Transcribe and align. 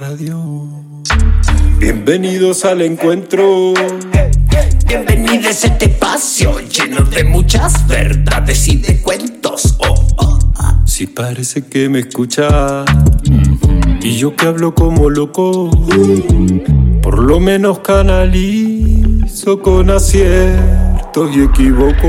Radio. 0.00 0.66
Bienvenidos 1.78 2.64
al 2.64 2.82
encuentro. 2.82 3.74
Bienvenidos 4.86 5.64
a 5.64 5.66
este 5.66 5.86
espacio 5.86 6.60
lleno 6.60 7.04
de 7.04 7.24
muchas 7.24 7.88
verdades 7.88 8.68
y 8.68 8.76
de 8.76 9.02
cuentos. 9.02 9.76
Oh, 9.80 10.06
oh, 10.18 10.38
oh. 10.58 10.86
Si 10.86 11.08
parece 11.08 11.66
que 11.66 11.88
me 11.88 11.98
escucha 12.00 12.84
y 14.00 14.16
yo 14.16 14.36
que 14.36 14.46
hablo 14.46 14.72
como 14.72 15.10
loco, 15.10 15.68
por 17.02 17.18
lo 17.18 17.40
menos 17.40 17.80
canalizo 17.80 19.60
con 19.60 19.90
aciertos 19.90 21.34
y 21.34 21.42
equivoco. 21.42 22.06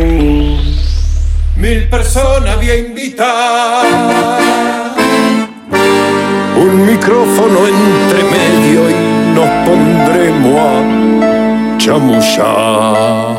Mil 1.56 1.90
personas 1.90 2.56
voy 2.58 2.70
a 2.70 2.78
invitar. 2.78 4.79
Micrófono 7.00 7.66
entre 7.66 8.24
medio 8.26 8.90
y 8.90 9.34
nos 9.34 9.50
pondremos 9.66 10.60
a 10.60 11.78
chamullar. 11.78 13.38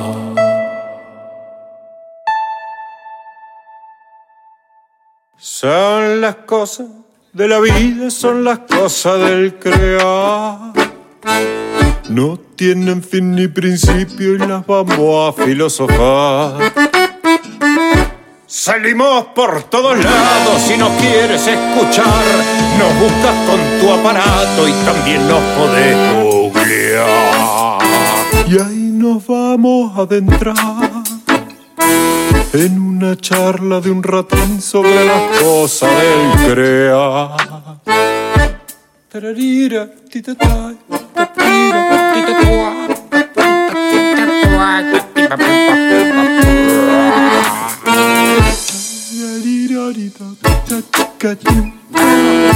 Son 5.36 6.22
las 6.22 6.36
cosas 6.36 6.86
de 7.34 7.48
la 7.48 7.60
vida, 7.60 8.10
son 8.10 8.44
las 8.44 8.60
cosas 8.60 9.20
del 9.28 9.58
crear. 9.58 10.72
No 12.08 12.38
tienen 12.56 13.02
fin 13.02 13.34
ni 13.34 13.46
principio 13.46 14.36
y 14.36 14.38
las 14.38 14.66
vamos 14.66 15.38
a 15.38 15.44
filosofar. 15.44 17.09
Salimos 18.52 19.26
por 19.26 19.62
todos 19.70 19.96
lados 19.96 20.60
si 20.66 20.76
nos 20.76 20.90
quieres 21.00 21.46
escuchar. 21.46 22.04
Nos 22.80 22.98
buscas 22.98 23.36
con 23.46 23.60
tu 23.80 23.92
aparato 23.92 24.66
y 24.66 24.72
también 24.84 25.28
nos 25.28 25.40
podés 25.56 25.96
googlear. 26.20 27.78
Y 28.48 28.58
ahí 28.58 28.90
nos 28.92 29.24
vamos 29.24 29.96
a 29.96 30.00
adentrar 30.02 30.56
en 32.52 32.80
una 32.80 33.16
charla 33.16 33.80
de 33.80 33.92
un 33.92 34.02
ratín 34.02 34.60
sobre 34.60 35.04
las 35.06 35.38
cosas 35.40 35.88
del 35.88 36.52
crear. 36.52 37.36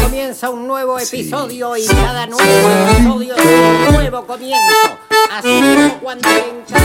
Comienza 0.03 0.51
un 0.51 0.67
nuevo 0.67 0.99
episodio 0.99 1.75
y 1.79 1.87
cada 1.87 2.27
nuevo 2.27 2.45
episodio 2.45 3.35
es 3.37 3.89
un 3.89 3.95
nuevo 3.95 4.27
comienzo. 4.27 5.14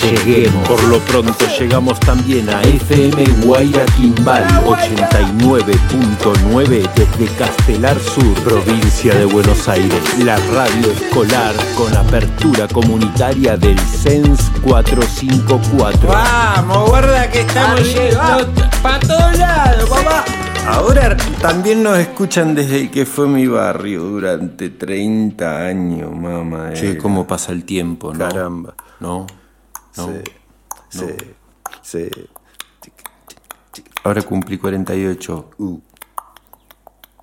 lleguemos. 0.00 0.68
Por 0.68 0.82
lo 0.84 1.00
pronto 1.00 1.44
llegamos 1.58 1.98
también 2.00 2.48
a 2.50 2.62
FM 2.62 3.24
Guaira 3.44 3.84
Quimbal 3.96 4.46
89.9 4.64 6.88
desde 6.94 7.26
Castelar 7.36 7.98
Sur, 7.98 8.32
provincia 8.44 9.12
de 9.14 9.24
Buenos 9.24 9.68
Aires. 9.68 10.00
La 10.24 10.36
radio 10.36 10.92
escolar 10.92 11.52
con 11.76 11.92
apertura 11.96 12.68
comunitaria 12.68 13.56
del 13.56 13.76
CENS 13.78 14.50
454. 14.62 16.08
Vamos, 16.08 16.90
guarda 16.90 17.30
que 17.30 17.40
estamos 17.40 17.94
yendo 17.94 18.46
para 18.82 19.00
todos 19.00 19.38
lados, 19.38 19.88
papá. 19.88 20.24
Ahora 20.66 21.16
también 21.40 21.82
nos 21.82 21.98
escuchan 21.98 22.54
desde 22.54 22.82
el 22.82 22.90
que 22.90 23.04
fue 23.04 23.26
mi 23.26 23.48
barrio 23.48 24.04
durante 24.04 24.70
30 24.70 25.66
años, 25.66 26.14
mamá. 26.14 26.72
Che, 26.72 26.96
cómo 26.96 27.26
pasa 27.26 27.50
el 27.52 27.64
tiempo, 27.64 28.12
¿no? 28.12 28.20
Caramba. 28.20 28.74
¿No? 29.00 29.26
¿No? 29.96 30.06
Sí, 30.88 31.08
sí, 31.82 32.08
sí. 32.10 32.10
Ahora 34.04 34.22
cumplí 34.22 34.58
48. 34.58 35.50
Uh. 35.58 35.80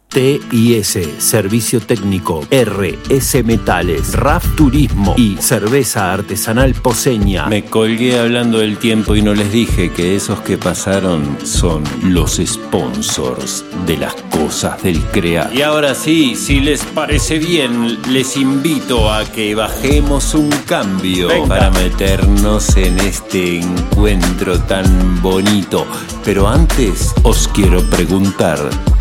TIS, 0.10 0.98
Servicio 1.20 1.80
Técnico, 1.82 2.42
RS 2.50 3.44
Metales, 3.44 4.14
RAF 4.14 4.56
Turismo 4.56 5.14
y 5.16 5.38
Cerveza 5.38 6.12
Artesanal 6.12 6.74
Poseña. 6.74 7.46
Me 7.46 7.64
colgué 7.66 8.18
hablando 8.18 8.58
del 8.58 8.78
tiempo 8.78 9.16
y 9.16 9.22
no 9.22 9.36
les 9.36 9.52
dije 9.52 9.92
que 9.92 10.16
esos 10.16 10.42
que 10.42 10.58
pasaron 10.58 11.38
son 11.44 11.84
los 12.04 12.42
sponsors 12.44 13.64
de 13.86 13.98
las 13.98 14.16
cosas 14.32 14.82
del 14.82 15.00
crear. 15.12 15.54
Y 15.54 15.62
ahora 15.62 15.94
sí, 15.94 16.36
si 16.36 16.60
les 16.60 16.84
parece 16.84 17.38
bien, 17.38 18.00
les 18.12 18.36
invito 18.36 19.14
a 19.14 19.26
que 19.26 19.54
bajemos 19.54 20.34
un 20.34 20.50
cambio 20.66 21.30
para 21.48 21.70
meternos 21.70 22.76
en 22.78 23.00
este 23.02 23.60
encuentro 23.60 24.60
tan 24.62 25.22
bonito. 25.22 25.86
Pero 26.26 26.48
antes 26.48 27.14
os 27.22 27.48
quiero 27.48 27.88
preguntar, 27.92 28.58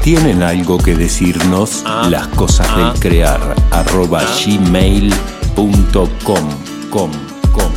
¿tienen 0.08 0.42
algo 0.42 0.78
que 0.78 0.94
decirnos? 0.94 1.84
Las 2.08 2.28
cosas 2.28 2.66
del 2.74 2.98
crear 2.98 3.54
arroba 3.70 4.22
gmail.com 4.42 5.70
com, 6.24 6.48
com, 6.90 7.10
com. 7.52 7.72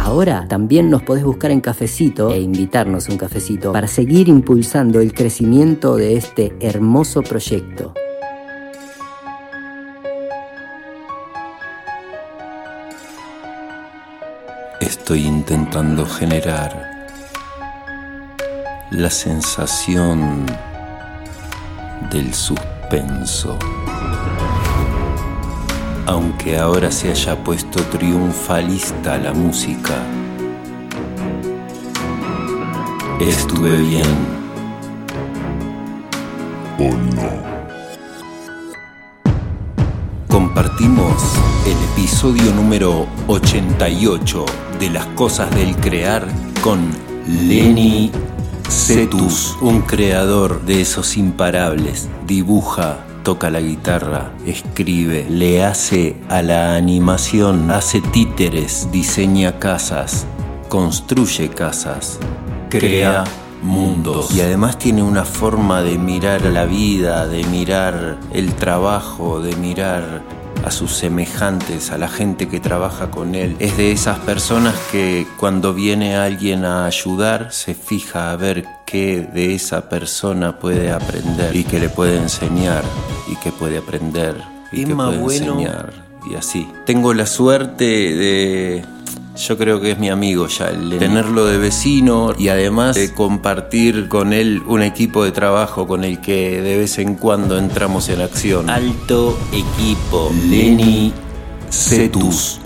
Ahora 0.00 0.44
también 0.48 0.90
nos 0.90 1.04
podés 1.04 1.22
buscar 1.22 1.52
en 1.52 1.60
Cafecito 1.60 2.32
e 2.32 2.40
invitarnos 2.40 3.08
a 3.08 3.12
un 3.12 3.18
cafecito 3.18 3.72
para 3.72 3.86
seguir 3.86 4.26
impulsando 4.26 4.98
el 5.00 5.14
crecimiento 5.14 5.94
de 5.94 6.16
este 6.16 6.52
hermoso 6.58 7.22
proyecto. 7.22 7.94
Estoy 14.80 15.26
intentando 15.26 16.06
generar 16.06 17.06
la 18.90 19.10
sensación 19.10 20.44
del 22.10 22.32
suspenso. 22.34 23.58
Aunque 26.06 26.56
ahora 26.56 26.92
se 26.92 27.10
haya 27.10 27.42
puesto 27.42 27.82
triunfalista 27.84 29.18
la 29.18 29.32
música, 29.32 29.94
estuve 33.20 33.76
bien. 33.76 34.36
¿O 36.78 36.94
no? 37.14 37.46
Compartimos 40.28 41.36
el 41.66 41.76
episodio 41.92 42.52
número 42.52 43.06
88 43.26 44.44
de 44.78 44.90
Las 44.90 45.06
Cosas 45.06 45.50
del 45.54 45.74
Crear 45.76 46.26
con 46.62 46.90
Lenny 47.26 48.12
Cetus, 48.68 49.56
un 49.60 49.82
creador 49.82 50.62
de 50.62 50.80
esos 50.80 51.16
imparables. 51.16 52.08
Dibuja, 52.26 53.04
toca 53.22 53.50
la 53.50 53.60
guitarra, 53.60 54.32
escribe, 54.44 55.26
le 55.28 55.64
hace 55.64 56.16
a 56.28 56.42
la 56.42 56.76
animación, 56.76 57.70
hace 57.70 58.00
títeres, 58.00 58.88
diseña 58.92 59.58
casas, 59.58 60.26
construye 60.68 61.48
casas, 61.48 62.18
crea 62.68 63.24
mundos. 63.62 64.34
Y 64.34 64.40
además 64.40 64.78
tiene 64.78 65.02
una 65.02 65.24
forma 65.24 65.82
de 65.82 65.98
mirar 65.98 66.42
la 66.42 66.64
vida, 66.64 67.26
de 67.26 67.44
mirar 67.44 68.18
el 68.32 68.54
trabajo, 68.54 69.40
de 69.40 69.56
mirar 69.56 70.22
a 70.64 70.70
sus 70.70 70.92
semejantes, 70.92 71.90
a 71.90 71.98
la 71.98 72.08
gente 72.08 72.48
que 72.48 72.60
trabaja 72.60 73.10
con 73.10 73.34
él. 73.34 73.56
Es 73.58 73.76
de 73.76 73.92
esas 73.92 74.18
personas 74.20 74.74
que 74.90 75.26
cuando 75.38 75.74
viene 75.74 76.16
alguien 76.16 76.64
a 76.64 76.86
ayudar 76.86 77.52
se 77.52 77.74
fija 77.74 78.32
a 78.32 78.36
ver 78.36 78.66
qué 78.86 79.20
de 79.20 79.54
esa 79.54 79.88
persona 79.88 80.58
puede 80.58 80.90
aprender 80.90 81.54
y 81.54 81.64
que 81.64 81.80
le 81.80 81.88
puede 81.88 82.16
enseñar 82.18 82.84
y 83.30 83.36
que 83.36 83.52
puede 83.52 83.78
aprender 83.78 84.36
y 84.72 84.84
que 84.84 84.94
puede 84.94 85.16
enseñar 85.16 85.92
y 86.30 86.34
así. 86.34 86.68
Tengo 86.84 87.14
la 87.14 87.26
suerte 87.26 87.84
de 87.84 88.84
yo 89.36 89.58
creo 89.58 89.80
que 89.80 89.92
es 89.92 89.98
mi 89.98 90.08
amigo 90.08 90.46
ya, 90.46 90.68
el 90.68 90.98
tenerlo 90.98 91.44
de 91.46 91.58
vecino 91.58 92.32
y 92.36 92.48
además 92.48 92.96
de 92.96 93.12
compartir 93.12 94.08
con 94.08 94.32
él 94.32 94.62
un 94.66 94.82
equipo 94.82 95.24
de 95.24 95.32
trabajo 95.32 95.86
con 95.86 96.04
el 96.04 96.20
que 96.20 96.62
de 96.62 96.78
vez 96.78 96.98
en 96.98 97.14
cuando 97.14 97.58
entramos 97.58 98.08
en 98.08 98.22
acción. 98.22 98.70
Alto 98.70 99.38
equipo, 99.52 100.32
Lenny 100.48 101.12
Cetus 101.70 102.60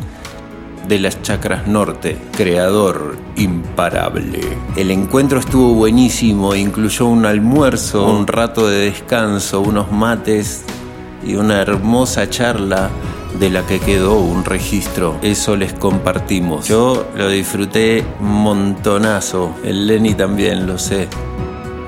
de 0.86 0.98
las 0.98 1.22
Chacras 1.22 1.66
Norte, 1.66 2.18
creador 2.36 3.16
imparable. 3.36 4.40
El 4.76 4.90
encuentro 4.90 5.40
estuvo 5.40 5.74
buenísimo, 5.74 6.54
incluyó 6.54 7.06
un 7.06 7.26
almuerzo, 7.26 8.06
un 8.06 8.26
rato 8.26 8.68
de 8.68 8.90
descanso, 8.90 9.60
unos 9.60 9.92
mates 9.92 10.64
y 11.24 11.34
una 11.34 11.60
hermosa 11.60 12.28
charla 12.28 12.90
de 13.38 13.50
la 13.50 13.66
que 13.66 13.78
quedó 13.78 14.18
un 14.18 14.44
registro. 14.44 15.16
Eso 15.22 15.56
les 15.56 15.72
compartimos. 15.72 16.66
Yo 16.66 17.06
lo 17.16 17.28
disfruté 17.28 18.04
montonazo. 18.20 19.54
El 19.64 19.86
Lenny 19.86 20.14
también, 20.14 20.66
lo 20.66 20.78
sé. 20.78 21.08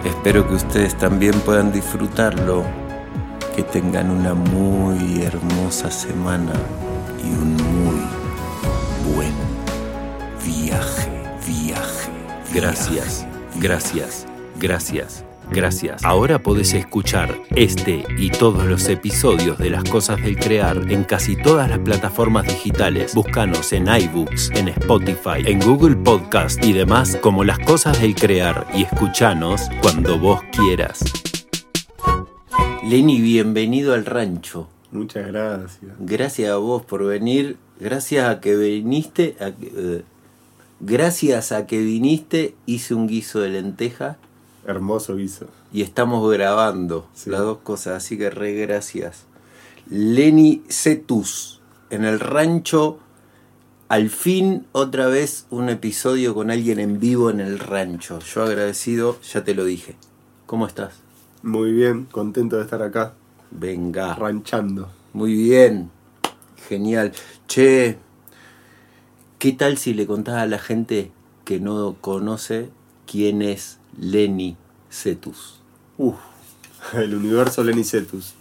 Espero 0.04 0.46
que 0.48 0.54
ustedes 0.54 0.96
también 0.96 1.34
puedan 1.40 1.72
disfrutarlo. 1.72 2.64
Que 3.56 3.62
tengan 3.62 4.10
una 4.10 4.34
muy 4.34 5.22
hermosa 5.22 5.90
semana 5.90 6.52
y 7.22 7.28
un 7.28 7.54
muy 7.54 8.00
buen 9.14 9.34
viaje, 10.44 11.10
viaje. 11.46 12.10
Gracias, 12.54 13.26
gracias, 13.60 14.26
gracias. 14.58 15.31
Gracias. 15.52 16.02
Ahora 16.02 16.42
podés 16.42 16.72
escuchar 16.72 17.38
este 17.54 18.06
y 18.16 18.30
todos 18.30 18.64
los 18.64 18.88
episodios 18.88 19.58
de 19.58 19.68
Las 19.68 19.84
Cosas 19.84 20.22
del 20.22 20.36
Crear 20.36 20.90
en 20.90 21.04
casi 21.04 21.36
todas 21.36 21.68
las 21.68 21.78
plataformas 21.80 22.46
digitales. 22.46 23.14
Búscanos 23.14 23.70
en 23.74 23.86
iBooks, 23.86 24.50
en 24.52 24.68
Spotify, 24.68 25.42
en 25.44 25.60
Google 25.60 25.96
Podcast 25.96 26.64
y 26.64 26.72
demás 26.72 27.18
como 27.20 27.44
Las 27.44 27.58
Cosas 27.58 28.00
del 28.00 28.14
Crear 28.14 28.66
y 28.72 28.84
escuchanos 28.84 29.60
cuando 29.82 30.18
vos 30.18 30.40
quieras. 30.52 31.04
Lenny, 32.88 33.20
bienvenido 33.20 33.92
al 33.92 34.06
rancho. 34.06 34.68
Muchas 34.90 35.26
gracias. 35.26 35.92
Gracias 35.98 36.50
a 36.50 36.56
vos 36.56 36.82
por 36.82 37.04
venir. 37.04 37.58
Gracias 37.78 38.26
a 38.26 38.40
que 38.40 38.56
viniste. 38.56 39.36
Eh, 39.38 40.02
gracias 40.80 41.52
a 41.52 41.66
que 41.66 41.78
viniste, 41.78 42.54
hice 42.64 42.94
un 42.94 43.06
guiso 43.06 43.40
de 43.40 43.50
lenteja 43.50 44.16
Hermoso 44.64 45.16
guiso. 45.16 45.46
Y 45.72 45.82
estamos 45.82 46.30
grabando 46.32 47.08
las 47.26 47.40
dos 47.40 47.58
cosas, 47.58 47.96
así 47.96 48.16
que 48.16 48.30
re 48.30 48.54
gracias. 48.54 49.24
Lenny 49.90 50.62
Cetus, 50.68 51.60
en 51.90 52.04
el 52.04 52.20
rancho, 52.20 52.98
al 53.88 54.08
fin 54.08 54.66
otra 54.72 55.08
vez 55.08 55.46
un 55.50 55.68
episodio 55.68 56.34
con 56.34 56.50
alguien 56.50 56.78
en 56.78 57.00
vivo 57.00 57.28
en 57.28 57.40
el 57.40 57.58
rancho. 57.58 58.20
Yo 58.20 58.44
agradecido, 58.44 59.20
ya 59.20 59.44
te 59.44 59.54
lo 59.54 59.64
dije. 59.64 59.96
¿Cómo 60.46 60.66
estás? 60.66 60.94
Muy 61.42 61.72
bien, 61.72 62.04
contento 62.04 62.56
de 62.56 62.62
estar 62.62 62.82
acá. 62.82 63.14
Venga. 63.50 64.14
Ranchando. 64.14 64.88
Muy 65.12 65.34
bien, 65.34 65.90
genial. 66.68 67.12
Che, 67.48 67.98
¿qué 69.38 69.52
tal 69.52 69.76
si 69.76 69.92
le 69.92 70.06
contás 70.06 70.36
a 70.36 70.46
la 70.46 70.58
gente 70.58 71.10
que 71.44 71.60
no 71.60 71.96
conoce 72.00 72.70
quién 73.06 73.42
es 73.42 73.78
Lenny 73.98 74.56
Cetus. 74.90 75.60
Uf, 75.98 76.16
el 76.94 77.14
universo 77.14 77.62
Lenny 77.62 77.84
Cetus. 77.84 78.34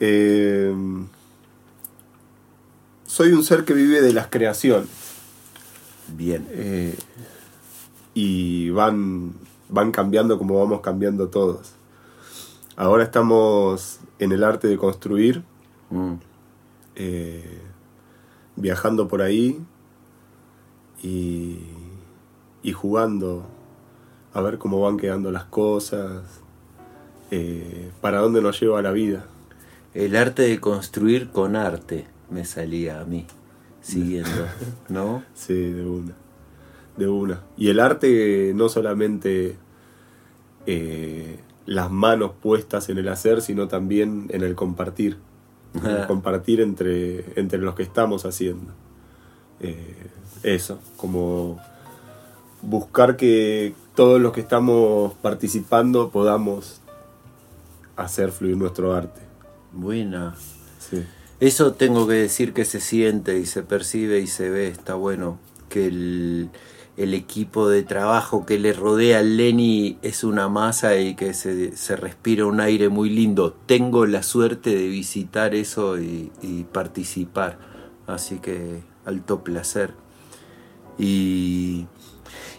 Eh, 0.00 0.74
soy 3.06 3.32
un 3.32 3.44
ser 3.44 3.64
que 3.64 3.74
vive 3.74 4.00
de 4.00 4.12
las 4.12 4.26
creaciones. 4.28 4.88
Bien. 6.16 6.46
Eh, 6.50 6.96
y 8.12 8.70
van, 8.70 9.34
van 9.68 9.92
cambiando 9.92 10.38
como 10.38 10.58
vamos 10.58 10.80
cambiando 10.80 11.28
todos. 11.28 11.72
Ahora 12.76 13.04
estamos 13.04 14.00
en 14.18 14.32
el 14.32 14.42
arte 14.42 14.66
de 14.66 14.76
construir, 14.76 15.44
mm. 15.90 16.14
eh, 16.96 17.60
viajando 18.56 19.06
por 19.06 19.22
ahí 19.22 19.64
y, 21.02 21.58
y 22.62 22.72
jugando 22.72 23.46
a 24.34 24.40
ver 24.40 24.58
cómo 24.58 24.80
van 24.80 24.96
quedando 24.96 25.30
las 25.30 25.44
cosas, 25.44 26.22
eh, 27.30 27.90
para 28.00 28.18
dónde 28.18 28.42
nos 28.42 28.60
lleva 28.60 28.82
la 28.82 28.90
vida. 28.90 29.24
El 29.94 30.16
arte 30.16 30.42
de 30.42 30.60
construir 30.60 31.30
con 31.30 31.54
arte 31.54 32.06
me 32.30 32.44
salía 32.44 33.00
a 33.00 33.04
mí, 33.04 33.26
siguiendo, 33.80 34.46
¿no? 34.88 35.22
Sí, 35.34 35.54
de 35.54 35.86
una, 35.86 36.12
de 36.96 37.08
una. 37.08 37.42
Y 37.56 37.68
el 37.68 37.78
arte 37.78 38.52
no 38.56 38.68
solamente 38.68 39.56
eh, 40.66 41.38
las 41.64 41.92
manos 41.92 42.32
puestas 42.42 42.88
en 42.88 42.98
el 42.98 43.08
hacer, 43.08 43.40
sino 43.40 43.68
también 43.68 44.26
en 44.30 44.42
el 44.42 44.56
compartir. 44.56 45.16
el 45.84 46.06
compartir 46.08 46.60
entre, 46.60 47.38
entre 47.38 47.60
los 47.60 47.76
que 47.76 47.84
estamos 47.84 48.26
haciendo. 48.26 48.72
Eh, 49.60 50.08
eso, 50.42 50.80
como 50.96 51.60
buscar 52.62 53.16
que 53.16 53.74
todos 53.94 54.20
los 54.20 54.32
que 54.32 54.40
estamos 54.40 55.14
participando 55.14 56.10
podamos 56.10 56.80
hacer 57.96 58.32
fluir 58.32 58.56
nuestro 58.56 58.94
arte. 58.94 59.20
Buena. 59.72 60.34
Sí. 60.78 61.04
Eso 61.40 61.74
tengo 61.74 62.06
que 62.06 62.14
decir 62.14 62.52
que 62.52 62.64
se 62.64 62.80
siente 62.80 63.38
y 63.38 63.46
se 63.46 63.62
percibe 63.62 64.20
y 64.20 64.26
se 64.26 64.50
ve, 64.50 64.68
está 64.68 64.94
bueno. 64.94 65.38
Que 65.68 65.86
el, 65.86 66.50
equipo 66.96 67.68
de 67.68 67.82
trabajo 67.82 68.46
que 68.46 68.58
le 68.58 68.72
rodea 68.72 69.18
al 69.18 69.36
Lenny 69.36 69.98
es 70.02 70.22
una 70.22 70.48
masa 70.48 70.96
y 70.96 71.16
que 71.16 71.34
se, 71.34 71.76
se, 71.76 71.96
respira 71.96 72.46
un 72.46 72.60
aire 72.60 72.88
muy 72.88 73.10
lindo. 73.10 73.52
Tengo 73.66 74.06
la 74.06 74.22
suerte 74.22 74.70
de 74.70 74.88
visitar 74.88 75.54
eso 75.54 76.00
y, 76.00 76.30
y 76.40 76.64
participar. 76.64 77.58
Así 78.06 78.38
que 78.38 78.82
alto 79.04 79.42
placer. 79.42 79.92
Y 80.98 81.86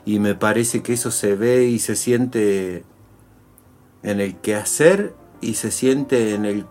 y 0.05 0.19
me 0.19 0.35
parece 0.35 0.83
que 0.83 0.93
eso 0.93 1.09
se 1.09 1.35
ve 1.35 1.65
y 1.65 1.79
se 1.79 1.95
siente 1.95 2.83
en 4.03 4.21
el 4.21 4.35
que 4.35 4.55
hacer 4.55 5.15
y 5.41 5.55
se 5.55 5.71
siente 5.71 6.35
en 6.35 6.45
el 6.45 6.65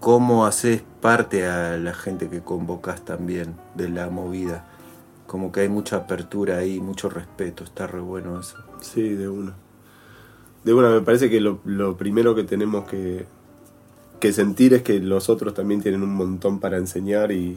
cómo 0.00 0.44
haces 0.44 0.82
parte 1.00 1.46
a 1.46 1.76
la 1.76 1.94
gente 1.94 2.28
que 2.28 2.40
convocas 2.40 3.04
también 3.04 3.54
de 3.76 3.88
la 3.88 4.10
movida. 4.10 4.66
Como 5.28 5.52
que 5.52 5.60
hay 5.60 5.68
mucha 5.68 5.96
apertura 5.96 6.58
ahí, 6.58 6.80
mucho 6.80 7.08
respeto, 7.08 7.62
está 7.62 7.86
re 7.86 8.00
bueno 8.00 8.40
eso. 8.40 8.56
Sí, 8.80 9.10
de 9.10 9.28
una. 9.28 9.54
De 10.64 10.74
una, 10.74 10.90
me 10.90 11.00
parece 11.00 11.30
que 11.30 11.40
lo, 11.40 11.96
primero 11.96 12.34
que 12.34 12.42
tenemos 12.42 12.88
que, 12.88 13.26
que, 14.18 14.32
sentir 14.32 14.74
es 14.74 14.82
que 14.82 14.98
los 14.98 15.30
otros 15.30 15.54
también 15.54 15.80
tienen 15.80 16.02
un 16.02 16.12
montón 16.12 16.58
para 16.58 16.76
enseñar 16.76 17.30
y, 17.30 17.56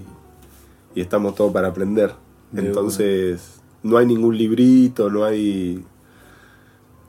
y 0.93 1.01
estamos 1.01 1.33
todos 1.33 1.51
para 1.51 1.69
aprender. 1.69 2.13
Entonces, 2.55 3.62
no 3.83 3.97
hay 3.97 4.05
ningún 4.05 4.37
librito, 4.37 5.09
no 5.09 5.25
hay, 5.25 5.83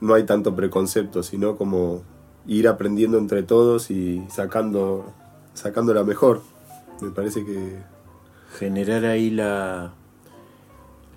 no 0.01 0.13
hay 0.13 0.23
tanto 0.23 0.55
preconcepto, 0.55 1.23
sino 1.23 1.55
como 1.57 2.03
ir 2.45 2.67
aprendiendo 2.67 3.17
entre 3.17 3.43
todos 3.43 3.89
y 3.89 4.23
sacando, 4.29 5.11
sacando 5.53 5.93
la 5.93 6.03
mejor. 6.03 6.41
Me 7.01 7.09
parece 7.09 7.45
que... 7.45 7.79
Generar 8.59 9.05
ahí 9.05 9.31
la, 9.31 9.93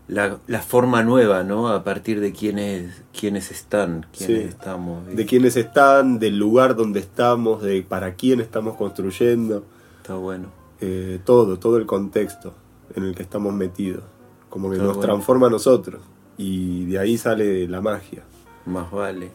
la, 0.07 0.39
la, 0.47 0.63
forma 0.63 1.03
nueva, 1.03 1.45
¿no? 1.45 1.69
A 1.69 1.85
partir 1.85 2.21
de 2.21 2.33
quiénes, 2.33 3.03
quiénes 3.19 3.51
están, 3.51 4.07
quiénes 4.17 4.49
estamos. 4.49 5.07
De 5.07 5.27
quiénes 5.27 5.57
están, 5.57 6.19
del 6.19 6.39
lugar 6.39 6.75
donde 6.75 6.99
estamos, 6.99 7.63
de 7.63 7.83
para 7.83 8.15
quién 8.15 8.41
estamos 8.41 8.77
construyendo. 8.77 9.65
Está 10.01 10.15
bueno. 10.15 10.49
Eh, 10.81 11.21
todo, 11.25 11.59
todo 11.59 11.77
el 11.77 11.87
contexto 11.87 12.55
en 12.95 13.05
el 13.05 13.15
que 13.15 13.23
estamos 13.23 13.53
metidos 13.53 14.03
como 14.49 14.71
que 14.71 14.79
nos 14.79 15.01
transforma 15.01 15.49
a 15.49 15.51
nosotros 15.51 16.01
y 16.39 16.87
de 16.87 16.99
ahí 16.99 17.19
sale 17.19 17.69
la 17.69 17.81
magia. 17.81 18.23
Más 18.65 18.91
vale. 18.91 19.31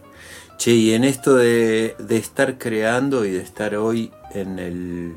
Che, 0.58 0.72
y 0.72 0.94
en 0.94 1.04
esto 1.04 1.36
de, 1.36 1.96
de 2.00 2.18
estar 2.18 2.58
creando 2.58 3.26
y 3.26 3.32
de 3.32 3.42
estar 3.42 3.76
hoy 3.76 4.12
en 4.34 4.60
el, 4.60 5.16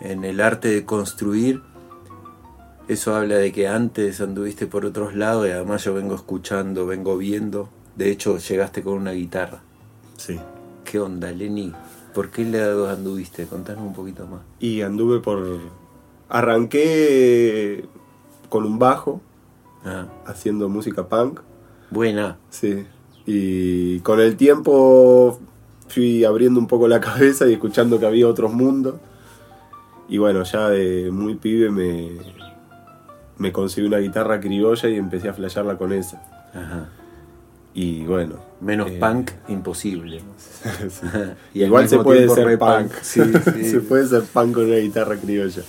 en 0.00 0.24
el 0.24 0.40
arte 0.40 0.68
de 0.68 0.84
construir, 0.84 1.62
eso 2.88 3.14
habla 3.14 3.36
de 3.36 3.52
que 3.52 3.68
antes 3.68 4.20
anduviste 4.20 4.66
por 4.66 4.84
otros 4.84 5.14
lados 5.14 5.48
y 5.48 5.50
además 5.50 5.84
yo 5.84 5.94
vengo 5.94 6.14
escuchando, 6.14 6.86
vengo 6.86 7.16
viendo. 7.16 7.68
De 7.96 8.10
hecho, 8.10 8.38
llegaste 8.38 8.82
con 8.82 8.94
una 8.94 9.12
guitarra. 9.12 9.60
Sí. 10.16 10.38
¿Qué 10.84 10.98
onda, 10.98 11.30
Lenny? 11.30 11.72
¿Por 12.12 12.30
qué 12.30 12.44
lados 12.44 12.90
anduviste? 12.90 13.46
Contanos 13.46 13.84
un 13.84 13.94
poquito 13.94 14.26
más. 14.26 14.40
Y 14.60 14.82
anduve 14.82 15.20
por. 15.20 15.60
Arranqué 16.28 17.84
con 18.52 18.64
un 18.66 18.78
bajo, 18.78 19.22
Ah, 19.84 20.06
haciendo 20.26 20.68
música 20.68 21.08
punk. 21.08 21.40
buena. 21.90 22.36
Sí. 22.50 22.86
Y 23.26 23.98
con 24.00 24.20
el 24.20 24.36
tiempo 24.36 25.40
fui 25.88 26.24
abriendo 26.24 26.60
un 26.60 26.66
poco 26.68 26.86
la 26.86 27.00
cabeza 27.08 27.48
y 27.48 27.54
escuchando 27.54 27.98
que 27.98 28.06
había 28.06 28.28
otros 28.28 28.52
mundos. 28.52 28.96
Y 30.08 30.18
bueno, 30.18 30.42
ya 30.44 30.68
de 30.68 31.10
muy 31.10 31.34
pibe 31.36 31.70
me, 31.70 32.10
me 33.38 33.50
conseguí 33.52 33.86
una 33.86 33.98
guitarra 33.98 34.38
criolla 34.38 34.88
y 34.88 34.96
empecé 34.96 35.30
a 35.30 35.32
flashearla 35.32 35.76
con 35.78 35.92
esa. 35.92 36.22
Ajá. 36.54 36.90
Y 37.74 38.04
bueno. 38.04 38.36
Menos 38.60 38.90
eh, 38.90 38.98
punk, 39.00 39.30
imposible. 39.48 40.20
sí. 40.88 41.06
Y 41.54 41.62
al 41.62 41.68
Igual 41.68 41.88
se 41.88 41.98
puede 41.98 42.28
ser 42.28 42.44
re 42.46 42.58
punk. 42.58 42.92
Sí, 43.00 43.22
sí. 43.54 43.64
se 43.64 43.80
puede 43.80 44.06
ser 44.06 44.22
punk 44.24 44.54
con 44.54 44.66
una 44.66 44.76
guitarra 44.76 45.16
criolla. 45.16 45.62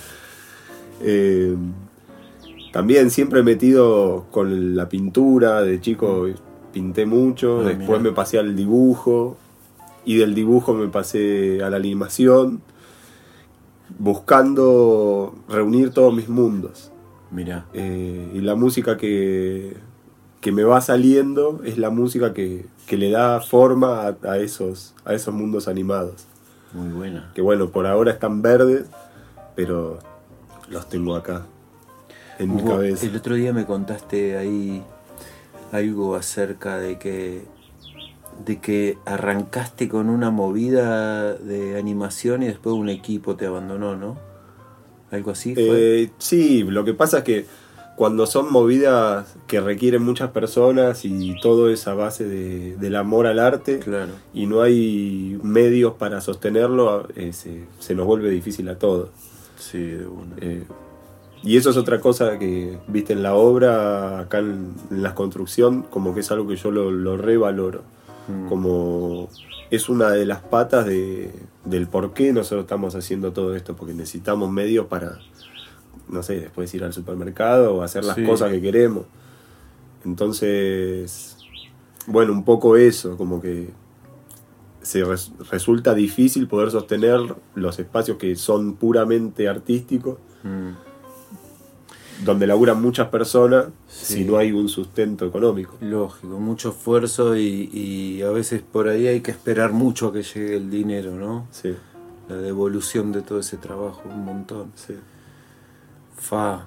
Eh, 1.00 1.56
también 2.74 3.12
siempre 3.12 3.44
metido 3.44 4.24
con 4.32 4.74
la 4.74 4.88
pintura. 4.88 5.62
De 5.62 5.80
chico 5.80 6.26
pinté 6.72 7.06
mucho. 7.06 7.60
Ah, 7.60 7.68
después 7.68 8.00
mirá. 8.00 8.10
me 8.10 8.10
pasé 8.10 8.40
al 8.40 8.56
dibujo. 8.56 9.36
Y 10.04 10.16
del 10.16 10.34
dibujo 10.34 10.74
me 10.74 10.88
pasé 10.88 11.62
a 11.62 11.70
la 11.70 11.76
animación. 11.76 12.62
Buscando 13.96 15.36
reunir 15.48 15.90
todos 15.90 16.12
mis 16.12 16.28
mundos. 16.28 16.90
Mirá. 17.30 17.66
Eh, 17.74 18.32
y 18.34 18.40
la 18.40 18.56
música 18.56 18.96
que, 18.96 19.76
que 20.40 20.50
me 20.50 20.64
va 20.64 20.80
saliendo 20.80 21.60
es 21.64 21.78
la 21.78 21.90
música 21.90 22.34
que, 22.34 22.66
que 22.88 22.96
le 22.96 23.12
da 23.12 23.40
forma 23.40 24.08
a, 24.08 24.16
a 24.24 24.38
esos, 24.38 24.96
a 25.04 25.14
esos 25.14 25.32
mundos 25.32 25.68
animados. 25.68 26.26
Muy 26.72 26.88
buena. 26.88 27.30
Que 27.36 27.40
bueno, 27.40 27.70
por 27.70 27.86
ahora 27.86 28.10
están 28.10 28.42
verdes, 28.42 28.86
pero 29.54 30.00
los 30.68 30.88
tengo 30.88 31.14
acá, 31.14 31.46
en 32.38 32.56
mi 32.56 32.62
cabeza. 32.62 33.06
El 33.06 33.16
otro 33.16 33.34
día 33.34 33.52
me 33.52 33.64
contaste 33.66 34.36
ahí 34.36 34.82
algo 35.72 36.14
acerca 36.14 36.78
de 36.78 36.98
que 36.98 37.42
de 38.44 38.58
que 38.60 38.98
arrancaste 39.06 39.88
con 39.88 40.08
una 40.10 40.30
movida 40.30 41.34
de 41.34 41.78
animación 41.78 42.42
y 42.42 42.46
después 42.46 42.74
un 42.74 42.88
equipo 42.88 43.36
te 43.36 43.46
abandonó, 43.46 43.94
¿no? 43.96 44.16
Algo 45.12 45.30
así 45.30 45.54
fue. 45.54 46.02
Eh, 46.02 46.10
sí, 46.18 46.64
lo 46.64 46.84
que 46.84 46.94
pasa 46.94 47.18
es 47.18 47.24
que 47.24 47.46
cuando 47.96 48.26
son 48.26 48.50
movidas 48.52 49.36
que 49.46 49.60
requieren 49.60 50.02
muchas 50.02 50.30
personas 50.32 51.04
y 51.04 51.36
todo 51.40 51.70
es 51.70 51.86
a 51.86 51.94
base 51.94 52.24
de- 52.24 52.76
del 52.76 52.96
amor 52.96 53.28
al 53.28 53.38
arte 53.38 53.78
claro. 53.78 54.10
y 54.32 54.46
no 54.46 54.62
hay 54.62 55.38
medios 55.44 55.94
para 55.94 56.20
sostenerlo, 56.20 57.06
eh, 57.14 57.32
se, 57.32 57.66
se 57.78 57.94
nos 57.94 58.04
vuelve 58.04 58.30
difícil 58.30 58.68
a 58.68 58.78
todos. 58.80 59.10
Sí, 59.56 59.78
de 59.78 60.06
una. 60.08 60.34
Eh, 60.40 60.64
y 61.44 61.56
eso 61.56 61.70
es 61.70 61.76
otra 61.76 62.00
cosa 62.00 62.38
que, 62.38 62.78
viste, 62.88 63.12
en 63.12 63.22
la 63.22 63.34
obra, 63.34 64.18
acá 64.20 64.38
en, 64.38 64.74
en 64.90 65.02
la 65.02 65.14
construcción, 65.14 65.82
como 65.82 66.14
que 66.14 66.20
es 66.20 66.30
algo 66.32 66.48
que 66.48 66.56
yo 66.56 66.70
lo, 66.70 66.90
lo 66.90 67.16
revaloro. 67.16 67.82
Mm. 68.28 68.48
Como 68.48 69.28
es 69.70 69.88
una 69.88 70.10
de 70.10 70.24
las 70.24 70.40
patas 70.40 70.86
de, 70.86 71.30
del 71.64 71.86
por 71.86 72.14
qué 72.14 72.32
nosotros 72.32 72.62
estamos 72.62 72.94
haciendo 72.94 73.32
todo 73.32 73.54
esto, 73.54 73.76
porque 73.76 73.92
necesitamos 73.94 74.50
medios 74.50 74.86
para, 74.86 75.18
no 76.08 76.22
sé, 76.22 76.40
después 76.40 76.72
ir 76.74 76.82
al 76.84 76.92
supermercado 76.92 77.74
o 77.74 77.82
hacer 77.82 78.04
las 78.04 78.16
Sí. 78.16 78.24
cosas 78.24 78.50
que 78.50 78.60
queremos. 78.62 79.04
Entonces, 80.04 81.36
bueno, 82.06 82.32
un 82.32 82.44
poco 82.44 82.76
eso, 82.76 83.16
como 83.16 83.40
que 83.40 83.70
se 84.82 85.02
res- 85.04 85.32
resulta 85.50 85.94
difícil 85.94 86.46
poder 86.46 86.70
sostener 86.70 87.18
los 87.54 87.78
espacios 87.78 88.16
que 88.18 88.36
son 88.36 88.74
puramente 88.76 89.48
artísticos, 89.48 90.18
Mm. 90.42 90.72
Donde 92.22 92.46
laburan 92.46 92.80
muchas 92.80 93.08
personas, 93.08 93.66
Sí. 93.88 94.14
si 94.14 94.24
no 94.24 94.36
hay 94.36 94.52
un 94.52 94.68
sustento 94.68 95.26
económico. 95.26 95.76
Lógico, 95.80 96.38
mucho 96.38 96.68
esfuerzo 96.70 97.36
y, 97.36 97.70
y 97.72 98.22
a 98.22 98.30
veces 98.30 98.62
por 98.62 98.88
ahí 98.88 99.06
hay 99.08 99.20
que 99.20 99.30
esperar 99.30 99.72
mucho 99.72 100.08
a 100.08 100.12
que 100.12 100.22
llegue 100.22 100.56
el 100.56 100.70
dinero, 100.70 101.12
¿no? 101.12 101.46
Sí, 101.50 101.74
La 102.28 102.36
devolución 102.36 103.12
de 103.12 103.22
todo 103.22 103.40
ese 103.40 103.56
trabajo, 103.56 104.02
un 104.08 104.24
montón. 104.24 104.72
sí. 104.76 104.94
Fa. 106.16 106.64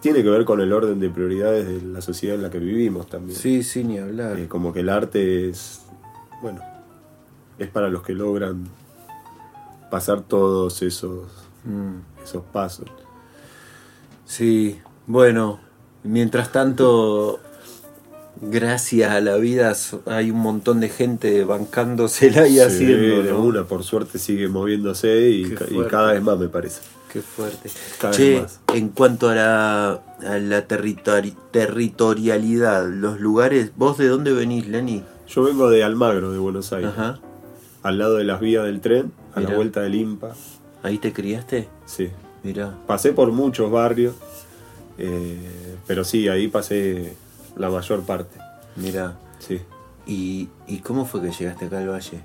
Tiene 0.00 0.22
que 0.24 0.30
ver 0.30 0.44
con 0.44 0.60
el 0.60 0.72
orden 0.72 0.98
de 0.98 1.08
prioridades 1.10 1.66
de 1.68 1.80
la 1.86 2.00
sociedad 2.00 2.34
en 2.36 2.42
la 2.42 2.50
que 2.50 2.58
vivimos 2.58 3.06
también. 3.06 3.38
Sí, 3.38 3.62
sí, 3.62 3.84
ni 3.84 3.98
hablar. 3.98 4.36
Eh, 4.38 4.48
como 4.48 4.72
que 4.72 4.80
el 4.80 4.88
arte 4.88 5.48
es, 5.48 5.82
bueno, 6.40 6.60
es 7.58 7.68
para 7.68 7.88
los 7.88 8.02
que 8.02 8.12
logran 8.14 8.66
pasar 9.90 10.22
todos 10.22 10.82
esos, 10.82 11.28
Mm. 11.64 11.98
esos 12.24 12.42
pasos. 12.52 12.86
Sí, 14.32 14.78
bueno, 15.06 15.60
mientras 16.04 16.52
tanto, 16.52 17.38
gracias 18.40 19.10
a 19.12 19.20
la 19.20 19.36
vida 19.36 19.74
hay 20.06 20.30
un 20.30 20.38
montón 20.40 20.80
de 20.80 20.88
gente 20.88 21.44
bancándosela 21.44 22.48
y 22.48 22.52
Sí, 22.54 22.60
haciendo, 22.60 23.22
¿no? 23.30 23.40
una, 23.42 23.64
por 23.64 23.84
suerte 23.84 24.18
sigue 24.18 24.48
moviéndose 24.48 25.28
y, 25.28 25.54
cada 25.90 26.12
vez 26.14 26.22
más 26.22 26.38
me 26.38 26.48
parece. 26.48 26.80
Qué 27.12 27.20
fuerte. 27.20 27.68
Cada 28.00 28.14
che, 28.14 28.30
vez 28.30 28.42
más. 28.44 28.60
en 28.74 28.88
cuanto 28.88 29.28
a 29.28 29.34
la, 29.34 29.90
a 30.26 30.38
la 30.38 30.66
territori- 30.66 31.36
territorialidad, 31.50 32.88
los 32.88 33.20
lugares, 33.20 33.72
¿vos 33.76 33.98
de 33.98 34.08
dónde 34.08 34.32
venís, 34.32 34.66
Lenny? 34.66 35.02
Yo 35.28 35.42
vengo 35.42 35.68
de 35.68 35.84
Almagro, 35.84 36.32
de 36.32 36.38
Buenos 36.38 36.72
Aires, 36.72 36.92
Ajá. 36.96 37.20
al 37.82 37.98
lado 37.98 38.16
de 38.16 38.24
las 38.24 38.40
vías 38.40 38.64
del 38.64 38.80
tren, 38.80 39.12
a 39.34 39.40
Mirá. 39.40 39.50
la 39.50 39.56
vuelta 39.56 39.80
del 39.82 39.94
IMPA. 39.94 40.32
¿Ahí 40.82 40.96
te 40.96 41.12
criaste? 41.12 41.68
Sí. 41.84 42.08
Mirá. 42.42 42.74
Pasé 42.86 43.12
por 43.12 43.30
muchos 43.32 43.70
barrios, 43.70 44.14
eh, 44.98 45.76
pero 45.86 46.04
sí, 46.04 46.28
ahí 46.28 46.48
pasé 46.48 47.14
la 47.56 47.70
mayor 47.70 48.02
parte. 48.02 48.38
Mirá. 48.76 49.16
Sí. 49.38 49.60
¿Y, 50.06 50.48
¿Y 50.66 50.78
cómo 50.78 51.04
fue 51.04 51.22
que 51.22 51.30
llegaste 51.30 51.66
acá 51.66 51.78
al 51.78 51.88
valle? 51.88 52.20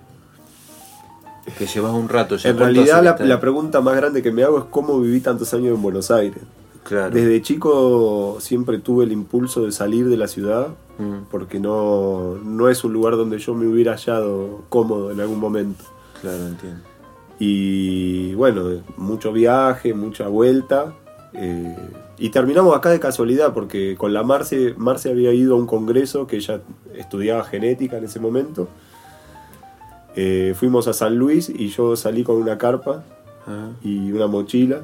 Que 1.57 1.65
llevas 1.65 1.93
un 1.93 2.09
rato 2.09 2.35
ya. 2.35 2.49
En 2.49 2.57
¿cuánto 2.57 2.73
realidad 2.73 3.17
la 3.19 3.39
pregunta 3.39 3.79
más 3.81 3.95
grande 3.95 4.21
que 4.21 4.31
me 4.31 4.43
hago 4.43 4.59
es 4.59 4.65
cómo 4.69 4.99
viví 4.99 5.21
tantos 5.21 5.53
años 5.53 5.75
en 5.75 5.81
Buenos 5.81 6.11
Aires. 6.11 6.41
Claro. 6.83 7.13
Desde 7.13 7.41
chico 7.41 8.37
siempre 8.39 8.79
tuve 8.79 9.05
el 9.05 9.11
impulso 9.11 9.65
de 9.65 9.71
salir 9.71 10.07
de 10.09 10.17
la 10.17 10.27
ciudad 10.27 10.69
Mm, 10.97 11.25
porque 11.29 11.59
no, 11.59 12.35
no 12.43 12.69
es 12.69 12.83
un 12.83 12.93
lugar 12.93 13.15
donde 13.15 13.37
yo 13.37 13.53
me 13.53 13.67
hubiera 13.67 13.91
hallado 13.93 14.63
cómodo 14.69 15.11
en 15.11 15.19
algún 15.19 15.39
momento. 15.39 15.83
claro, 16.21 16.47
entiendo. 16.47 16.81
Y 17.39 18.33
bueno, 18.35 18.81
mucho 18.97 19.31
viaje, 19.31 19.93
mucha 19.93 20.27
vuelta. 20.27 20.93
eh, 21.33 21.75
y 22.19 22.29
terminamos 22.31 22.75
acá 22.75 22.89
de 22.89 22.99
casualidad 22.99 23.53
porque 23.53 23.95
con 23.95 24.11
la 24.11 24.23
Marce, 24.23 24.73
Marce 24.75 25.11
había 25.11 25.31
ido 25.33 25.53
a 25.53 25.57
un 25.59 25.67
congreso 25.67 26.25
que 26.25 26.37
ella 26.37 26.61
estudiaba 26.95 27.43
genética 27.43 27.97
en 27.97 28.05
ese 28.05 28.19
momento. 28.19 28.67
Eh, 30.15 30.55
fuimos 30.57 30.87
a 30.87 30.93
San 30.93 31.15
Luis 31.15 31.47
y 31.49 31.67
yo 31.69 31.95
salí 31.95 32.23
con 32.23 32.37
una 32.37 32.57
carpa 32.57 33.03
Ah, 33.49 33.69
y 33.81 34.11
una 34.11 34.27
mochila 34.27 34.81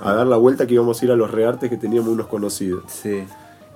a 0.00 0.12
dar 0.14 0.26
la 0.26 0.36
vuelta 0.36 0.66
que 0.66 0.74
íbamos 0.74 1.00
a 1.00 1.04
ir 1.04 1.12
a 1.12 1.14
los 1.16 1.30
reartes 1.30 1.70
que 1.70 1.76
teníamos 1.76 2.08
unos 2.08 2.26
conocidos. 2.26 2.82
sí. 2.88 3.24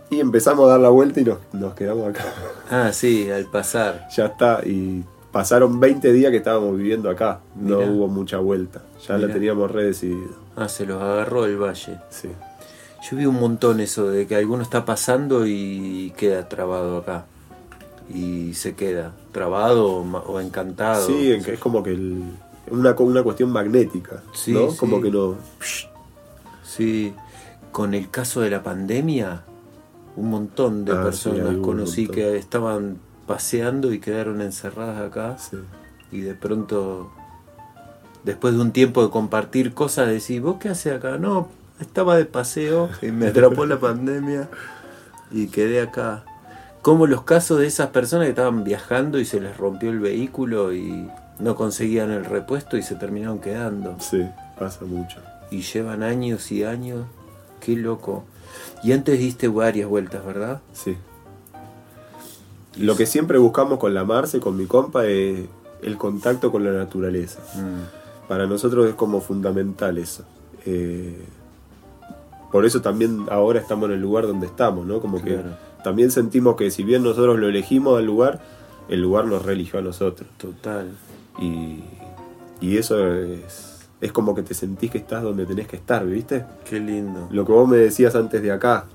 Y 0.09 0.21
empezamos 0.21 0.67
a 0.67 0.71
dar 0.73 0.81
la 0.81 0.89
vuelta 0.89 1.21
y 1.21 1.25
nos, 1.25 1.39
nos 1.53 1.75
quedamos 1.75 2.09
acá. 2.09 2.25
Ah, 2.71 2.93
sí, 2.93 3.29
al 3.31 3.45
pasar. 3.47 4.07
ya 4.17 4.27
está. 4.27 4.61
Y 4.65 5.05
pasaron 5.37 5.79
20 5.81 6.13
días 6.13 6.31
que 6.31 6.39
estábamos 6.39 6.77
viviendo 6.79 7.11
acá. 7.11 7.41
No 7.55 7.77
Mirá. 7.79 7.91
hubo 7.91 8.09
mucha 8.09 8.39
vuelta. 8.39 8.81
Ya 9.07 9.17
Mirá. 9.17 9.29
la 9.29 9.35
teníamos 9.35 9.71
re 9.71 9.85
decidida. 9.85 10.31
Ah, 10.57 10.67
se 10.69 10.87
los 10.87 11.03
agarró 11.03 11.45
el 11.45 11.59
valle. 11.59 11.99
Sí. 12.09 12.29
Yo 13.11 13.17
vi 13.19 13.27
un 13.27 13.39
montón 13.39 13.81
eso 13.81 14.09
de 14.09 14.27
que 14.27 14.35
alguno 14.37 14.63
está 14.63 14.87
pasando 14.87 15.47
y 15.47 16.15
queda 16.17 16.49
trabado 16.49 16.97
acá. 16.97 17.27
Y 18.09 18.55
se 18.55 18.75
queda 18.75 19.13
trabado 19.33 19.89
o, 19.99 20.41
encantado. 20.41 21.07
Sí, 21.07 21.33
en 21.33 21.45
que 21.45 21.53
es 21.53 21.59
como 21.61 21.83
que 21.83 21.91
el- 21.91 22.23
una, 22.71 22.93
una 22.99 23.23
cuestión 23.23 23.51
magnética. 23.51 24.23
Sí, 24.33 24.53
¿no? 24.53 24.71
sí. 24.71 24.79
Como 24.79 25.03
que 25.03 25.11
no. 25.11 25.35
Sí, 26.65 27.13
con 27.73 27.93
el 27.95 28.09
caso 28.11 28.41
de 28.41 28.49
la 28.51 28.63
pandemia, 28.63 29.43
un 30.17 30.31
montón 30.31 30.85
de 30.87 30.93
Ah, 30.93 31.03
personas 31.03 31.57
conocí 31.59 32.07
montón. 32.07 32.15
que 32.17 32.37
estaban 32.39 32.97
paseando 33.27 33.93
y 33.93 33.99
quedaron 33.99 34.41
encerradas 34.41 35.01
acá. 35.01 35.39
Sí. 35.39 35.59
Y 36.13 36.21
de 36.21 36.35
pronto, 36.35 37.11
después 38.25 38.55
de 38.55 38.61
un 38.61 38.73
tiempo 38.73 39.03
de 39.05 39.11
compartir 39.11 39.75
cosas, 39.75 40.09
decís, 40.09 40.41
¿vos 40.41 40.57
qué 40.61 40.69
haces 40.69 40.95
acá? 40.95 41.19
No, 41.19 41.49
estaba 41.81 42.17
de 42.17 42.25
paseo 42.25 42.89
y 43.03 43.07
me 43.07 43.29
atrapó 43.29 43.67
la 43.67 43.79
pandemia 43.79 44.49
y 45.31 45.49
quedé 45.49 45.81
acá. 45.81 46.25
como 46.83 47.07
los 47.07 47.23
casos 47.23 47.59
de 47.59 47.67
esas 47.67 47.89
personas 47.89 48.27
que 48.27 48.31
estaban 48.31 48.63
viajando 48.65 49.19
y 49.19 49.25
se 49.25 49.41
les 49.41 49.57
rompió 49.57 49.91
el 49.91 49.99
vehículo 49.99 50.73
y 50.73 51.11
no 51.39 51.57
conseguían 51.57 52.11
el 52.11 52.25
repuesto 52.25 52.77
y 52.77 52.83
se 52.83 52.95
terminaron 52.95 53.41
quedando. 53.41 53.97
Sí, 53.99 54.25
pasa 54.59 54.85
mucho. 54.85 55.21
Y 55.51 55.63
llevan 55.63 56.03
años 56.03 56.51
y 56.53 56.65
años. 56.65 57.07
Qué 57.61 57.77
loco. 57.77 58.25
Y 58.83 58.93
antes 58.93 59.19
diste 59.19 59.49
varias 59.49 59.89
vueltas, 59.89 60.25
¿verdad? 60.25 60.61
Sí. 60.73 60.97
Lo 62.79 62.97
que 62.97 63.07
siempre 63.07 63.39
buscamos 63.39 63.79
con 63.79 63.95
la 63.95 64.05
Marce, 64.05 64.41
con 64.41 64.57
mi 64.57 64.67
compa, 64.67 65.07
es 65.07 65.47
el 65.83 65.97
contacto 65.99 66.51
con 66.53 66.65
la 66.65 66.73
naturaleza. 66.73 67.41
Mm. 67.55 68.29
Para 68.29 68.47
nosotros 68.47 68.87
es 68.89 68.95
como 68.95 69.21
fundamental 69.21 69.99
eso. 69.99 70.25
Eh, 70.67 71.17
por 72.51 72.65
eso 72.67 72.81
también 72.83 73.27
ahora 73.31 73.61
estamos 73.61 73.89
en 73.89 73.95
el 73.97 74.01
lugar 74.01 74.27
donde 74.27 74.47
estamos, 74.47 74.87
¿no? 74.87 75.01
Como 75.01 75.21
Claro. 75.21 75.43
que 75.43 75.83
también 75.85 76.11
sentimos 76.11 76.57
que 76.57 76.71
si 76.71 76.83
bien 76.85 77.03
nosotros 77.03 77.39
lo 77.39 77.49
elegimos 77.49 77.99
al 77.99 78.07
lugar, 78.07 78.41
el 78.89 79.01
lugar 79.01 79.27
nos 79.27 79.45
religió 79.45 79.79
a 79.79 79.83
nosotros. 79.83 80.29
Total. 80.39 80.89
Y, 81.41 81.83
y 82.61 82.79
eso 82.79 83.15
es, 83.15 83.89
es 84.01 84.13
como 84.13 84.35
que 84.35 84.43
te 84.43 84.55
sentís 84.55 84.91
que 84.91 84.99
estás 84.99 85.23
donde 85.23 85.45
tenés 85.47 85.69
que 85.69 85.77
estar, 85.77 86.05
¿viste? 86.07 86.45
Qué 86.69 86.81
lindo. 86.81 87.29
Lo 87.31 87.45
que 87.45 87.53
vos 87.53 87.69
me 87.69 87.77
decías 87.77 88.15
antes 88.17 88.43
de 88.43 88.51
acá, 88.53 88.87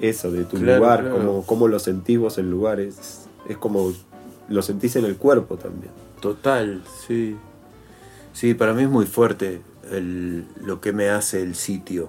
eso, 0.00 0.30
de 0.30 0.44
tu 0.44 0.58
Claro, 0.58 0.78
lugar, 0.80 1.00
claro. 1.00 1.16
Cómo, 1.18 1.46
cómo 1.46 1.68
lo 1.68 1.78
sentís 1.78 2.18
vos 2.18 2.38
el 2.38 2.50
lugar, 2.50 2.80
es, 2.80 3.28
es 3.48 3.56
como 3.56 3.92
lo 4.48 4.62
sentís 4.62 4.96
en 4.96 5.04
el 5.04 5.16
cuerpo 5.16 5.56
también. 5.56 5.92
Total, 6.20 6.82
sí. 7.06 7.36
Sí, 8.32 8.54
para 8.54 8.72
mí 8.74 8.82
es 8.82 8.88
muy 8.88 9.06
fuerte 9.06 9.62
el- 9.90 10.46
lo 10.64 10.80
que 10.80 10.92
me 10.92 11.08
hace 11.10 11.42
el 11.42 11.54
sitio. 11.54 12.08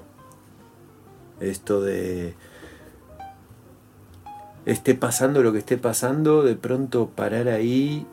Esto 1.39 1.81
de... 1.81 2.33
Esté 4.65 4.93
pasando 4.93 5.41
lo 5.41 5.51
que 5.51 5.59
esté 5.59 5.77
pasando, 5.77 6.43
de 6.43 6.55
pronto 6.55 7.09
parar 7.15 7.47
ahí, 7.47 8.05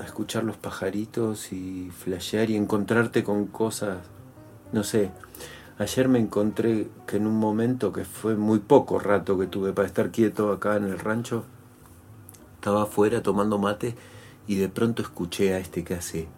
a 0.00 0.04
escuchar 0.04 0.44
los 0.44 0.56
pajaritos 0.56 1.52
y 1.52 1.90
flashear 1.96 2.50
y 2.50 2.56
encontrarte 2.56 3.22
con 3.22 3.46
cosas, 3.46 3.98
no 4.72 4.82
sé. 4.82 5.10
Ayer 5.80 6.08
me 6.08 6.18
encontré 6.18 6.90
que 7.06 7.16
en 7.16 7.26
un 7.26 7.38
momento 7.38 7.90
que 7.90 8.04
fue 8.04 8.36
muy 8.36 8.58
poco 8.58 8.98
rato 8.98 9.38
que 9.38 9.46
tuve 9.46 9.72
para 9.72 9.88
estar 9.88 10.10
quieto 10.10 10.52
acá 10.52 10.76
en 10.76 10.84
el 10.84 10.98
rancho, 10.98 11.44
estaba 12.56 12.82
afuera 12.82 13.22
tomando 13.22 13.56
mate 13.56 13.94
y 14.46 14.56
de 14.56 14.68
pronto 14.68 15.00
escuché 15.00 15.54
a 15.54 15.58
este 15.58 15.82
que 15.82 15.94
hace 15.94 16.28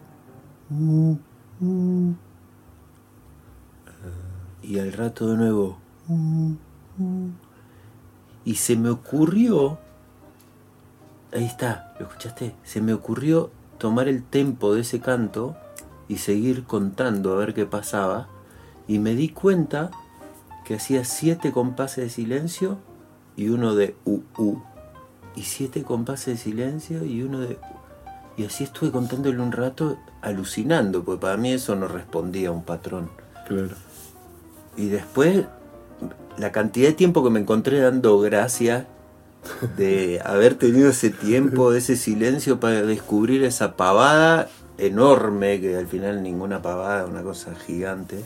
"Uh, 0.70 1.16
uh". 1.60 2.14
y 4.62 4.78
al 4.78 4.92
rato 4.92 5.26
de 5.26 5.36
nuevo 5.36 5.78
y 8.44 8.54
se 8.54 8.76
me 8.76 8.90
ocurrió 8.90 9.78
ahí 11.32 11.44
está 11.44 11.94
lo 11.98 12.06
escuchaste 12.06 12.54
se 12.62 12.80
me 12.80 12.94
ocurrió 12.94 13.50
tomar 13.78 14.06
el 14.06 14.22
tempo 14.22 14.72
de 14.72 14.82
ese 14.82 15.00
canto 15.00 15.56
y 16.06 16.18
seguir 16.18 16.62
contando 16.62 17.32
a 17.32 17.38
ver 17.38 17.54
qué 17.54 17.66
pasaba 17.66 18.28
y 18.88 18.98
me 18.98 19.14
di 19.14 19.28
cuenta 19.28 19.90
que 20.64 20.74
hacía 20.76 21.04
siete 21.04 21.52
compases 21.52 22.04
de 22.04 22.10
silencio 22.10 22.78
y 23.36 23.48
uno 23.48 23.74
de 23.74 23.96
u 24.04 24.20
u 24.38 24.58
y 25.34 25.42
siete 25.42 25.82
compases 25.82 26.26
de 26.26 26.36
silencio 26.36 27.04
y 27.04 27.22
uno 27.22 27.40
de 27.40 27.58
y 28.36 28.44
así 28.44 28.64
estuve 28.64 28.90
contándole 28.90 29.40
un 29.40 29.52
rato 29.52 29.98
alucinando 30.22 31.04
porque 31.04 31.20
para 31.20 31.36
mí 31.36 31.52
eso 31.52 31.74
no 31.76 31.88
respondía 31.88 32.48
a 32.48 32.52
un 32.52 32.62
patrón 32.64 33.10
Claro. 33.46 33.74
y 34.76 34.86
después 34.88 35.44
la 36.38 36.52
cantidad 36.52 36.88
de 36.88 36.94
tiempo 36.94 37.22
que 37.22 37.30
me 37.30 37.40
encontré 37.40 37.80
dando 37.80 38.18
gracias 38.20 38.86
de 39.76 40.20
haber 40.24 40.54
tenido 40.54 40.90
ese 40.90 41.10
tiempo, 41.10 41.72
ese 41.72 41.96
silencio 41.96 42.60
para 42.60 42.82
descubrir 42.82 43.42
esa 43.44 43.76
pavada 43.76 44.48
enorme, 44.78 45.60
que 45.60 45.76
al 45.76 45.86
final 45.86 46.22
ninguna 46.22 46.62
pavada, 46.62 47.06
una 47.06 47.22
cosa 47.22 47.54
gigante. 47.54 48.22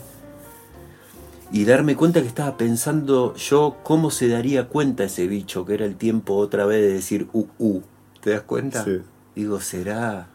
Y 1.51 1.65
darme 1.65 1.95
cuenta 1.95 2.21
que 2.21 2.27
estaba 2.27 2.57
pensando 2.57 3.33
yo 3.35 3.77
cómo 3.83 4.11
se 4.11 4.27
daría 4.27 4.67
cuenta 4.67 5.05
ese 5.05 5.27
bicho, 5.27 5.65
que 5.65 5.75
era 5.75 5.85
el 5.85 5.95
tiempo 5.95 6.35
otra 6.35 6.65
vez 6.65 6.81
de 6.81 6.93
decir 6.93 7.27
uh, 7.33 7.47
uh. 7.57 7.81
¿Te 8.21 8.31
das 8.31 8.41
cuenta? 8.41 8.83
Sí. 8.83 9.01
Digo, 9.35 9.59
será 9.61 10.27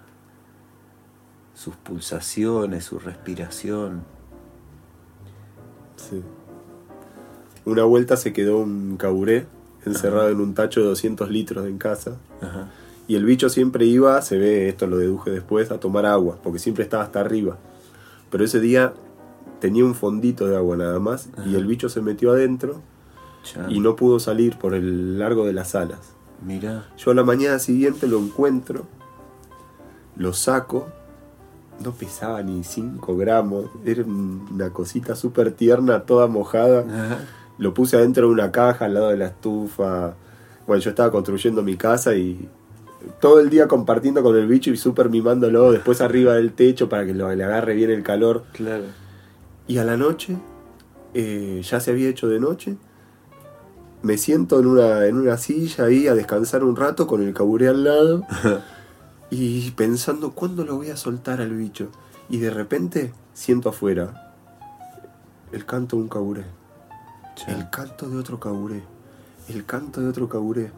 sus 1.54 1.76
pulsaciones, 1.76 2.84
su 2.84 2.98
respiración. 2.98 4.04
Sí. 5.96 6.22
Una 7.64 7.84
vuelta 7.84 8.16
se 8.16 8.32
quedó 8.32 8.58
un 8.58 8.96
caburé 8.96 9.46
encerrado 9.84 10.30
en 10.30 10.40
un 10.40 10.54
tacho 10.54 10.80
de 10.80 10.86
200 10.86 11.30
litros 11.30 11.66
en 11.66 11.78
casa. 11.78 12.16
Ajá. 12.40 12.70
Y 13.08 13.16
el 13.16 13.24
bicho 13.24 13.48
siempre 13.48 13.84
iba, 13.84 14.20
se 14.22 14.38
ve, 14.38 14.68
esto 14.68 14.86
lo 14.86 14.96
deduje 14.96 15.30
después, 15.30 15.70
a 15.70 15.78
tomar 15.78 16.06
agua, 16.06 16.38
porque 16.42 16.58
siempre 16.58 16.84
estaba 16.84 17.02
hasta 17.02 17.20
arriba. 17.20 17.58
Pero 18.30 18.44
ese 18.44 18.60
día 18.60 18.94
tenía 19.62 19.84
un 19.84 19.94
fondito 19.94 20.48
de 20.48 20.56
agua 20.56 20.76
nada 20.76 20.98
más, 20.98 21.28
y 21.46 21.54
el 21.54 21.66
bicho 21.66 21.88
se 21.88 22.02
metió 22.02 22.32
adentro 22.32 22.80
y 23.68 23.78
no 23.78 23.94
pudo 23.94 24.18
salir 24.18 24.58
por 24.58 24.74
el 24.74 25.20
largo 25.20 25.46
de 25.46 25.52
las 25.52 25.76
alas. 25.76 26.14
Mirá. 26.44 26.88
Yo 26.98 27.12
a 27.12 27.14
la 27.14 27.22
mañana 27.22 27.60
siguiente 27.60 28.08
lo 28.08 28.18
encuentro, 28.18 28.86
lo 30.16 30.32
saco, 30.32 30.88
no 31.78 31.92
pesaba 31.92 32.42
ni 32.42 32.64
5 32.64 33.16
gramos, 33.16 33.66
era 33.84 34.02
una 34.02 34.70
cosita 34.70 35.14
súper 35.14 35.52
tierna, 35.52 36.00
toda 36.00 36.26
mojada. 36.26 36.80
Ajá. 36.80 37.20
Lo 37.58 37.72
puse 37.72 37.96
adentro 37.96 38.26
de 38.26 38.32
una 38.32 38.50
caja 38.50 38.86
al 38.86 38.94
lado 38.94 39.10
de 39.10 39.16
la 39.16 39.26
estufa. 39.26 40.14
Bueno, 40.66 40.82
yo 40.82 40.90
estaba 40.90 41.12
construyendo 41.12 41.62
mi 41.62 41.76
casa 41.76 42.16
y 42.16 42.48
todo 43.20 43.38
el 43.38 43.48
día 43.48 43.68
compartiendo 43.68 44.24
con 44.24 44.36
el 44.36 44.48
bicho 44.48 44.70
y 44.70 44.76
súper 44.76 45.08
mimándolo, 45.08 45.70
después 45.70 46.00
arriba 46.00 46.34
del 46.34 46.52
techo 46.52 46.88
para 46.88 47.06
que 47.06 47.14
lo, 47.14 47.32
le 47.32 47.44
agarre 47.44 47.76
bien 47.76 47.90
el 47.90 48.02
calor. 48.02 48.42
Claro. 48.54 49.01
Y 49.72 49.78
a 49.78 49.84
la 49.84 49.96
noche, 49.96 50.36
eh, 51.14 51.62
ya 51.64 51.80
se 51.80 51.92
había 51.92 52.10
hecho 52.10 52.28
de 52.28 52.38
noche, 52.38 52.76
me 54.02 54.18
siento 54.18 54.60
en 54.60 54.66
una, 54.66 55.06
en 55.06 55.16
una 55.16 55.38
silla 55.38 55.84
ahí 55.84 56.08
a 56.08 56.14
descansar 56.14 56.62
un 56.62 56.76
rato 56.76 57.06
con 57.06 57.22
el 57.22 57.32
caburé 57.32 57.68
al 57.68 57.82
lado 57.82 58.26
y 59.30 59.70
pensando 59.70 60.32
cuándo 60.32 60.66
lo 60.66 60.76
voy 60.76 60.90
a 60.90 60.98
soltar 60.98 61.40
al 61.40 61.52
bicho. 61.56 61.88
Y 62.28 62.36
de 62.36 62.50
repente 62.50 63.14
siento 63.32 63.70
afuera 63.70 64.34
el 65.52 65.64
canto 65.64 65.96
de 65.96 66.02
un 66.02 66.08
caburé, 66.10 66.44
el 67.48 67.70
canto 67.70 68.10
de 68.10 68.18
otro 68.18 68.38
caburé, 68.38 68.82
el 69.48 69.64
canto 69.64 70.02
de 70.02 70.08
otro 70.08 70.28
caburé. 70.28 70.70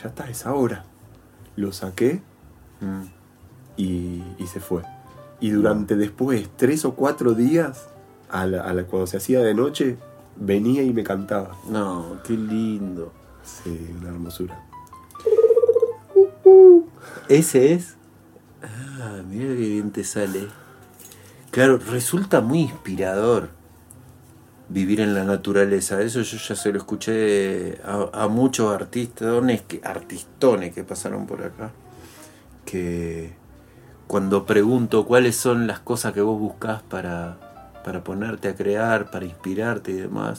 Ya 0.00 0.10
está, 0.10 0.30
es 0.30 0.46
ahora. 0.46 0.84
Lo 1.56 1.72
saqué 1.72 2.22
Mm. 2.80 3.02
y, 3.76 4.22
y 4.38 4.46
se 4.46 4.60
fue. 4.60 4.82
Y 5.42 5.50
durante 5.50 5.96
después 5.96 6.48
tres 6.56 6.84
o 6.86 6.94
cuatro 6.94 7.34
días, 7.34 7.88
a 8.30 8.46
la- 8.46 8.62
a 8.62 8.72
la- 8.72 8.84
cuando 8.84 9.06
se 9.06 9.18
hacía 9.18 9.40
de 9.40 9.52
noche, 9.54 9.96
venía 10.36 10.82
y 10.82 10.92
me 10.94 11.02
cantaba. 11.04 11.56
No, 11.68 12.18
qué 12.24 12.32
lindo. 12.34 13.12
Sí, 13.42 13.90
una 14.00 14.08
hermosura. 14.10 14.64
¿Ese 17.28 17.74
es? 17.74 17.96
Ah, 18.62 19.20
mira 19.28 19.48
qué 19.48 19.54
bien 19.54 19.90
te 19.90 20.04
sale. 20.04 20.46
Claro, 21.50 21.78
resulta 21.78 22.40
muy 22.40 22.60
inspirador 22.60 23.50
vivir 24.68 25.00
en 25.00 25.12
la 25.14 25.24
naturaleza. 25.24 26.00
Eso 26.00 26.22
yo 26.22 26.38
ya 26.38 26.54
se 26.54 26.72
lo 26.72 26.78
escuché 26.78 27.78
a, 27.84 28.08
a 28.24 28.28
muchos 28.28 28.72
artistones 28.72 29.62
que, 29.62 29.80
artistones 29.84 30.72
que 30.74 30.84
pasaron 30.84 31.26
por 31.26 31.42
acá. 31.42 31.72
Que 32.64 33.32
cuando 34.12 34.44
pregunto 34.44 35.06
cuáles 35.06 35.36
son 35.36 35.66
las 35.66 35.80
cosas 35.80 36.12
que 36.12 36.20
vos 36.20 36.38
buscás 36.38 36.82
para, 36.82 37.80
para 37.82 38.04
ponerte 38.04 38.48
a 38.48 38.54
crear, 38.54 39.10
para 39.10 39.24
inspirarte 39.24 39.92
y 39.92 39.94
demás, 39.94 40.38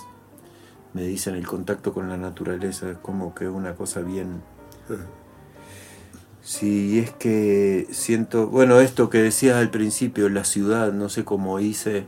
me 0.93 1.01
dicen 1.01 1.33
el 1.33 1.47
contacto 1.47 1.91
con 1.91 2.07
la 2.07 2.15
naturaleza. 2.15 2.91
Es 2.91 2.99
como 2.99 3.33
que 3.33 3.47
una 3.49 3.73
cosa 3.73 4.01
bien 4.01 4.43
Sí, 6.43 6.99
es 6.99 7.09
que 7.13 7.87
siento, 7.89 8.45
bueno, 8.45 8.79
esto 8.79 9.09
que 9.09 9.23
decías 9.23 9.55
al 9.55 9.71
principio, 9.71 10.29
la 10.29 10.43
ciudad, 10.43 10.93
no 10.93 11.09
sé 11.09 11.25
cómo 11.25 11.59
hice, 11.59 12.05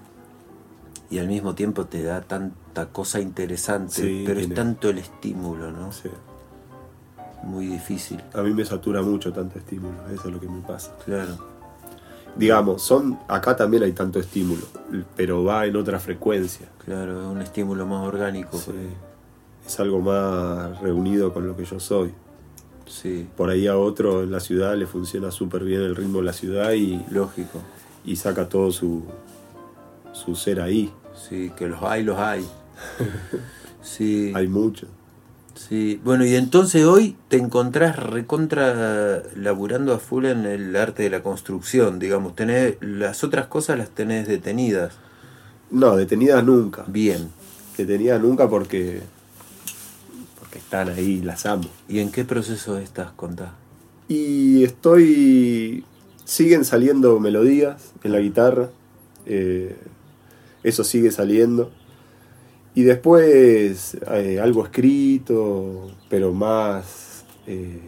y 1.10 1.18
al 1.18 1.28
mismo 1.28 1.56
tiempo 1.56 1.86
te 1.86 2.04
da 2.04 2.22
tanta 2.22 2.90
cosa 2.90 3.20
interesante, 3.22 4.04
Sí, 4.04 4.24
pero 4.24 4.40
es 4.40 4.54
tanto 4.54 4.92
el 4.92 5.00
estímulo, 5.00 5.72
¿no? 5.72 5.92
Sí. 5.92 6.10
Muy 7.42 7.66
difícil, 7.66 8.24
A 8.36 8.44
mí 8.44 8.54
me 8.54 8.66
satura 8.66 9.02
mucho 9.02 9.34
tanto 9.34 9.58
estímulo, 9.58 9.96
eso 10.14 10.28
es 10.28 10.34
lo 10.36 10.40
que 10.40 10.48
me 10.48 10.62
pasa. 10.62 10.96
claro. 11.04 11.55
Digamos, 12.36 12.82
son 12.82 13.18
acá 13.28 13.56
también 13.56 13.84
hay 13.84 13.94
tanto 13.94 14.20
estímulo, 14.20 14.64
pero 15.16 15.44
va 15.44 15.66
en 15.66 15.76
otra 15.76 16.00
frecuencia. 16.00 16.68
Claro, 16.84 17.22
es 17.22 17.28
un 17.28 17.42
estímulo 17.42 17.86
más 17.86 18.06
orgánico. 18.06 18.58
Sí. 18.58 18.72
ahí. 18.72 18.94
Es 19.66 19.80
algo 19.80 20.00
más 20.02 20.80
reunido 20.82 21.34
con 21.34 21.48
lo 21.48 21.56
que 21.56 21.66
yo 21.66 21.80
soy. 21.80 22.12
Sí, 22.88 23.28
Por 23.36 23.50
ahí 23.50 23.66
a 23.66 23.78
otro 23.78 24.22
en 24.24 24.32
la 24.32 24.40
ciudad 24.40 24.76
le 24.76 24.86
funciona 24.86 25.32
súper 25.32 25.64
bien 25.64 25.82
el 25.82 25.96
ritmo 25.96 26.20
de 26.20 26.26
la 26.26 26.34
ciudad 26.34 26.74
y, 26.74 27.04
lógico. 27.10 27.60
y 28.06 28.16
saca 28.16 28.48
todo 28.48 28.72
su, 28.72 29.04
su 30.14 30.36
ser 30.36 30.62
ahí. 30.62 30.94
Sí, 31.16 31.52
que 31.58 31.68
los 31.68 31.82
hay, 31.82 32.04
los 32.04 32.18
hay. 32.20 32.46
Sí, 33.82 34.34
Hay 34.36 34.48
mucho. 34.48 34.88
Sí, 35.56 36.02
bueno, 36.04 36.26
y 36.26 36.36
entonces 36.36 36.86
hoy 36.86 37.16
te 37.30 37.38
encontrás 37.38 37.98
recontra 37.98 39.24
laburando 39.36 39.94
a 39.94 40.00
full 40.00 40.26
en 40.26 40.46
el 40.46 40.76
arte 40.76 41.04
de 41.04 41.10
la 41.10 41.24
construcción, 41.24 41.98
digamos, 41.98 42.36
tenés, 42.36 42.76
las 42.82 43.24
otras 43.24 43.48
cosas 43.48 43.78
las 43.78 43.90
tenés 43.90 44.28
detenidas. 44.28 44.94
No, 45.72 45.96
detenidas 45.96 46.44
nunca. 46.44 46.84
Bien. 46.88 47.30
Detenidas 47.78 48.22
nunca 48.22 48.50
porque, 48.50 49.02
porque 50.40 50.60
están 50.60 50.90
ahí, 50.90 51.22
las 51.22 51.46
amo. 51.46 51.70
¿Y 51.88 52.00
en 52.00 52.12
qué 52.12 52.26
proceso 52.26 52.78
estás, 52.78 53.12
contá? 53.12 53.54
Y 54.08 54.64
estoy. 54.64 55.86
Siguen 56.26 56.66
saliendo 56.66 57.20
melodías 57.20 57.92
en 58.04 58.12
la 58.12 58.20
guitarra. 58.20 58.70
eh, 59.26 59.76
eso 60.64 60.84
sigue 60.84 61.12
saliendo. 61.12 61.72
Y 62.76 62.84
después 62.84 63.98
eh, 64.12 64.40
algo 64.42 64.66
escrito, 64.66 65.90
pero 66.10 66.34
más 66.34 67.24
eh, 67.48 67.80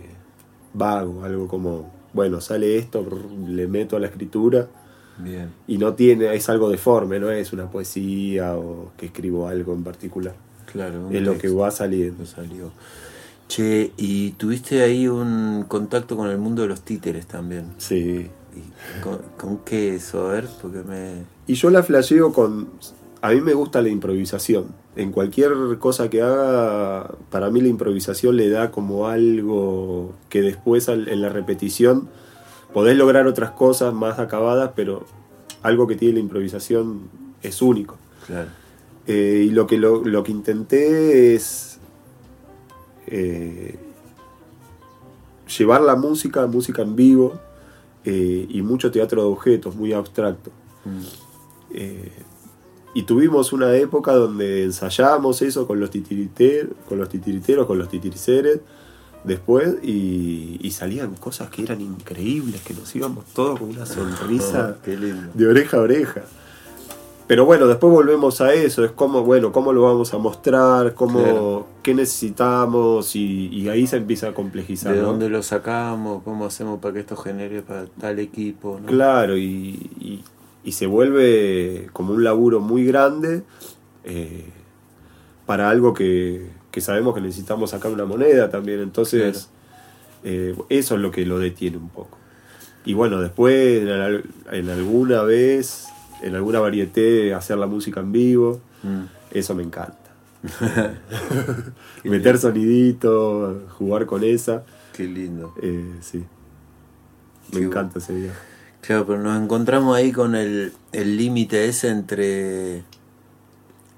vago, 0.74 1.24
algo 1.24 1.48
como, 1.48 1.92
bueno, 2.14 2.40
sale 2.40 2.78
esto, 2.78 3.06
le 3.48 3.68
meto 3.68 3.98
a 3.98 4.00
la 4.00 4.08
escritura 4.08 4.70
Bien. 5.18 5.50
y 5.68 5.78
no 5.78 5.94
tiene, 5.94 6.34
es 6.34 6.48
algo 6.48 6.70
deforme, 6.70 7.20
no 7.20 7.30
es 7.30 7.52
una 7.52 7.70
poesía 7.70 8.56
o 8.56 8.92
que 8.96 9.08
escribo 9.08 9.48
algo 9.48 9.74
en 9.74 9.84
particular. 9.84 10.36
Claro. 10.72 11.10
Es 11.12 11.22
lo 11.22 11.38
que 11.38 11.50
va 11.50 11.70
saliendo. 11.70 12.26
salió. 12.26 12.72
Che, 13.48 13.92
y 13.98 14.32
tuviste 14.32 14.84
ahí 14.84 15.08
un 15.08 15.66
contacto 15.68 16.16
con 16.16 16.30
el 16.30 16.38
mundo 16.38 16.62
de 16.62 16.68
los 16.70 16.82
títeres 16.82 17.26
también. 17.26 17.66
Sí. 17.78 18.30
¿Y 18.56 19.02
con, 19.02 19.20
con 19.38 19.58
qué 19.60 19.96
eso? 19.96 20.28
A 20.28 20.34
ver, 20.34 20.48
porque 20.62 20.80
me... 20.80 21.24
Y 21.46 21.54
yo 21.56 21.70
la 21.70 21.84
flasheo 21.84 22.34
con. 22.34 22.70
A 23.22 23.32
mí 23.32 23.42
me 23.42 23.54
gusta 23.54 23.82
la 23.82 23.90
improvisación. 23.90 24.68
En 24.96 25.12
cualquier 25.12 25.54
cosa 25.80 26.10
que 26.10 26.22
haga, 26.22 27.16
para 27.30 27.50
mí 27.50 27.62
la 27.62 27.68
improvisación 27.68 28.38
le 28.38 28.50
da 28.50 28.72
como 28.72 29.08
algo 29.08 30.14
que 30.30 30.42
después 30.42 30.88
en 30.88 31.22
la 31.22 31.30
repetición 31.30 32.10
podés 32.74 32.98
lograr 32.98 33.28
otras 33.28 33.52
cosas 33.52 33.94
más 33.94 34.20
acabadas, 34.20 34.72
pero 34.76 35.06
algo 35.64 35.88
que 35.88 35.96
tiene 35.96 36.16
la 36.16 36.20
improvisación 36.20 37.10
es 37.42 37.62
único. 37.62 37.98
Claro. 38.26 38.50
Eh, 39.08 39.46
y 39.48 39.50
lo 39.52 39.68
que, 39.68 39.78
lo, 39.78 40.04
lo 40.04 40.24
que 40.24 40.32
intenté 40.32 41.36
es 41.36 41.80
eh, 43.08 43.80
llevar 45.58 45.82
la 45.82 45.96
música, 45.96 46.46
música 46.46 46.82
en 46.82 46.96
vivo 46.96 47.40
eh, 48.04 48.46
y 48.50 48.62
mucho 48.62 48.92
teatro 48.92 49.22
de 49.22 49.28
objetos, 49.30 49.76
muy 49.76 49.94
abstracto. 49.94 50.52
Mm. 50.86 51.02
Eh, 51.72 52.12
y 52.98 53.04
tuvimos 53.04 53.54
una 53.54 53.76
época 53.76 54.14
donde 54.14 54.64
ensayábamos 54.64 55.42
eso 55.42 55.68
con 55.68 55.80
los, 55.80 55.90
titiriter, 55.92 56.70
con 56.90 56.98
los 56.98 57.10
titiriteros, 57.10 57.68
con 57.68 57.78
los 57.78 57.90
titiriceres, 57.90 58.60
después, 59.24 59.76
y, 59.84 60.58
y 60.62 60.72
salían 60.72 61.14
cosas 61.16 61.50
que 61.50 61.62
eran 61.64 61.82
increíbles, 61.82 62.62
que 62.62 62.74
nos 62.74 62.96
íbamos 62.96 63.26
todos 63.36 63.60
con 63.60 63.70
una 63.70 63.86
sonrisa 63.86 64.78
Oh, 64.84 64.90
lindo. 64.90 65.30
de 65.34 65.48
oreja 65.48 65.78
a 65.78 65.82
oreja. 65.82 66.22
Pero 67.28 67.46
bueno, 67.46 67.68
después 67.68 67.92
volvemos 67.92 68.40
a 68.40 68.54
eso, 68.54 68.86
es 68.86 68.92
como, 68.94 69.22
bueno, 69.24 69.52
cómo 69.52 69.74
lo 69.74 69.82
vamos 69.84 70.14
a 70.14 70.18
mostrar, 70.18 70.94
cómo, 70.94 71.20
Claro. 71.22 71.68
qué 71.84 71.94
necesitamos, 71.94 73.16
y, 73.18 73.48
y 73.50 73.68
ahí 73.68 73.86
se 73.86 73.98
empieza 73.98 74.30
a 74.30 74.34
complejizar. 74.34 74.94
¿De 74.96 75.02
¿no? 75.02 75.08
dónde 75.08 75.28
lo 75.30 75.44
sacamos? 75.44 76.24
¿Cómo 76.24 76.46
hacemos 76.46 76.80
para 76.80 76.94
que 76.94 77.02
esto 77.02 77.18
genere 77.18 77.62
para 77.62 77.86
tal 78.00 78.18
equipo? 78.20 78.80
¿no? 78.82 78.88
Claro, 78.88 79.38
y, 79.38 79.90
y- 80.00 80.24
y 80.68 80.74
se 80.74 80.86
vuelve 80.86 81.88
como 81.94 82.14
un 82.14 82.24
laburo 82.26 82.60
muy 82.60 82.84
grande 82.86 83.44
eh, 84.04 84.44
para 85.46 85.70
algo 85.70 85.94
que, 85.94 86.50
que 86.72 86.82
sabemos 86.82 87.16
que 87.16 87.22
necesitamos 87.22 87.70
sacar 87.70 87.90
una 87.92 88.04
moneda 88.04 88.50
también. 88.50 88.82
Entonces, 88.82 89.50
eh, 90.26 90.56
eso 90.68 90.96
es 90.96 91.02
lo 91.02 91.10
que 91.12 91.26
lo 91.26 91.40
detiene 91.40 91.78
un 91.78 91.88
poco. 91.88 92.18
Y 92.84 92.94
bueno, 92.96 93.22
después, 93.22 93.82
en, 93.82 93.88
al- 93.90 94.24
en 94.52 94.70
alguna 94.70 95.22
vez, 95.24 95.86
en 96.22 96.36
alguna 96.36 96.60
varieté, 96.60 97.34
hacer 97.34 97.58
la 97.58 97.68
música 97.68 98.02
en 98.02 98.12
vivo, 98.12 98.60
Mm. 98.84 99.06
eso 99.32 99.56
me 99.56 99.64
encanta. 99.64 99.98
Meter 102.04 102.38
sonidito, 102.38 103.64
jugar 103.78 104.06
con 104.06 104.24
esa, 104.24 104.64
Qué 104.94 105.06
lindo. 105.06 105.54
eh, 105.62 105.96
sí. 106.02 106.24
Me 107.54 107.60
Qué 107.60 107.66
encanta 107.66 108.00
ese 108.00 108.14
viaje. 108.14 108.38
Claro, 108.88 109.06
pero 109.06 109.20
nos 109.22 109.40
encontramos 109.42 109.98
ahí 109.98 110.14
con 110.14 110.34
el 110.34 110.72
el 110.94 111.18
límite 111.18 111.66
ese 111.68 111.90
entre 111.90 112.84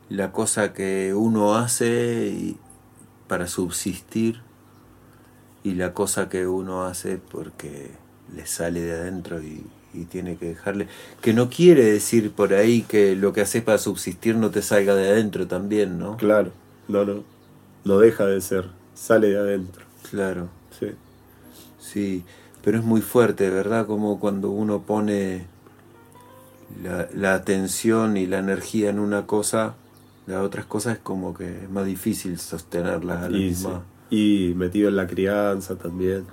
la 0.10 0.32
cosa 0.32 0.74
que 0.74 1.14
uno 1.14 1.56
hace 1.56 2.28
y- 2.36 2.58
para 3.28 3.48
subsistir 3.48 4.42
y 5.64 5.76
la 5.76 5.94
cosa 5.94 6.28
que 6.30 6.48
uno 6.48 6.86
hace 6.86 7.18
porque 7.18 7.92
le 8.36 8.48
sale 8.48 8.82
de 8.82 8.94
adentro 8.94 9.44
y, 9.44 9.64
y 9.94 10.06
tiene 10.06 10.38
que 10.38 10.48
dejarle. 10.48 10.88
Que 11.22 11.34
no 11.34 11.50
quiere 11.50 11.84
decir 11.84 12.32
por 12.32 12.54
ahí 12.56 12.82
que 12.82 13.16
lo 13.16 13.32
que 13.34 13.42
haces 13.42 13.62
para 13.62 13.78
subsistir 13.78 14.36
no 14.36 14.50
te 14.50 14.64
salga 14.64 14.96
de 14.96 15.10
adentro 15.10 15.46
también, 15.48 16.00
¿no? 16.00 16.18
Claro, 16.18 16.52
no, 16.88 17.06
no. 17.06 17.24
No 17.86 18.00
deja 18.00 18.26
de 18.26 18.42
ser, 18.42 18.66
sale 18.96 19.28
de 19.30 19.38
adentro. 19.38 19.86
Claro. 20.10 20.50
Sí. 20.80 20.88
Sí, 21.80 22.24
pero 22.64 22.78
es 22.80 22.84
muy 22.84 23.02
fuerte, 23.02 23.50
¿verdad? 23.50 23.86
Como 23.88 24.20
cuando 24.20 24.50
uno 24.50 24.82
pone 24.82 25.46
la, 26.84 27.08
la 27.14 27.34
atención 27.34 28.18
y 28.18 28.26
la 28.28 28.40
energía 28.40 28.90
en 28.90 29.00
una 29.00 29.26
cosa, 29.26 29.76
las 30.28 30.42
otras 30.42 30.66
cosas 30.66 30.94
es 30.98 31.00
como 31.00 31.34
que 31.34 31.64
es 31.64 31.70
más 31.70 31.86
difícil 31.86 32.38
sostenerlas 32.40 33.24
a 33.24 33.30
la 33.30 33.38
Y, 33.38 33.42
misma. 33.46 33.84
sí. 34.10 34.50
Y 34.52 34.54
metido 34.56 34.90
en 34.90 34.96
la 34.96 35.06
crianza 35.08 35.76
también. 35.76 36.26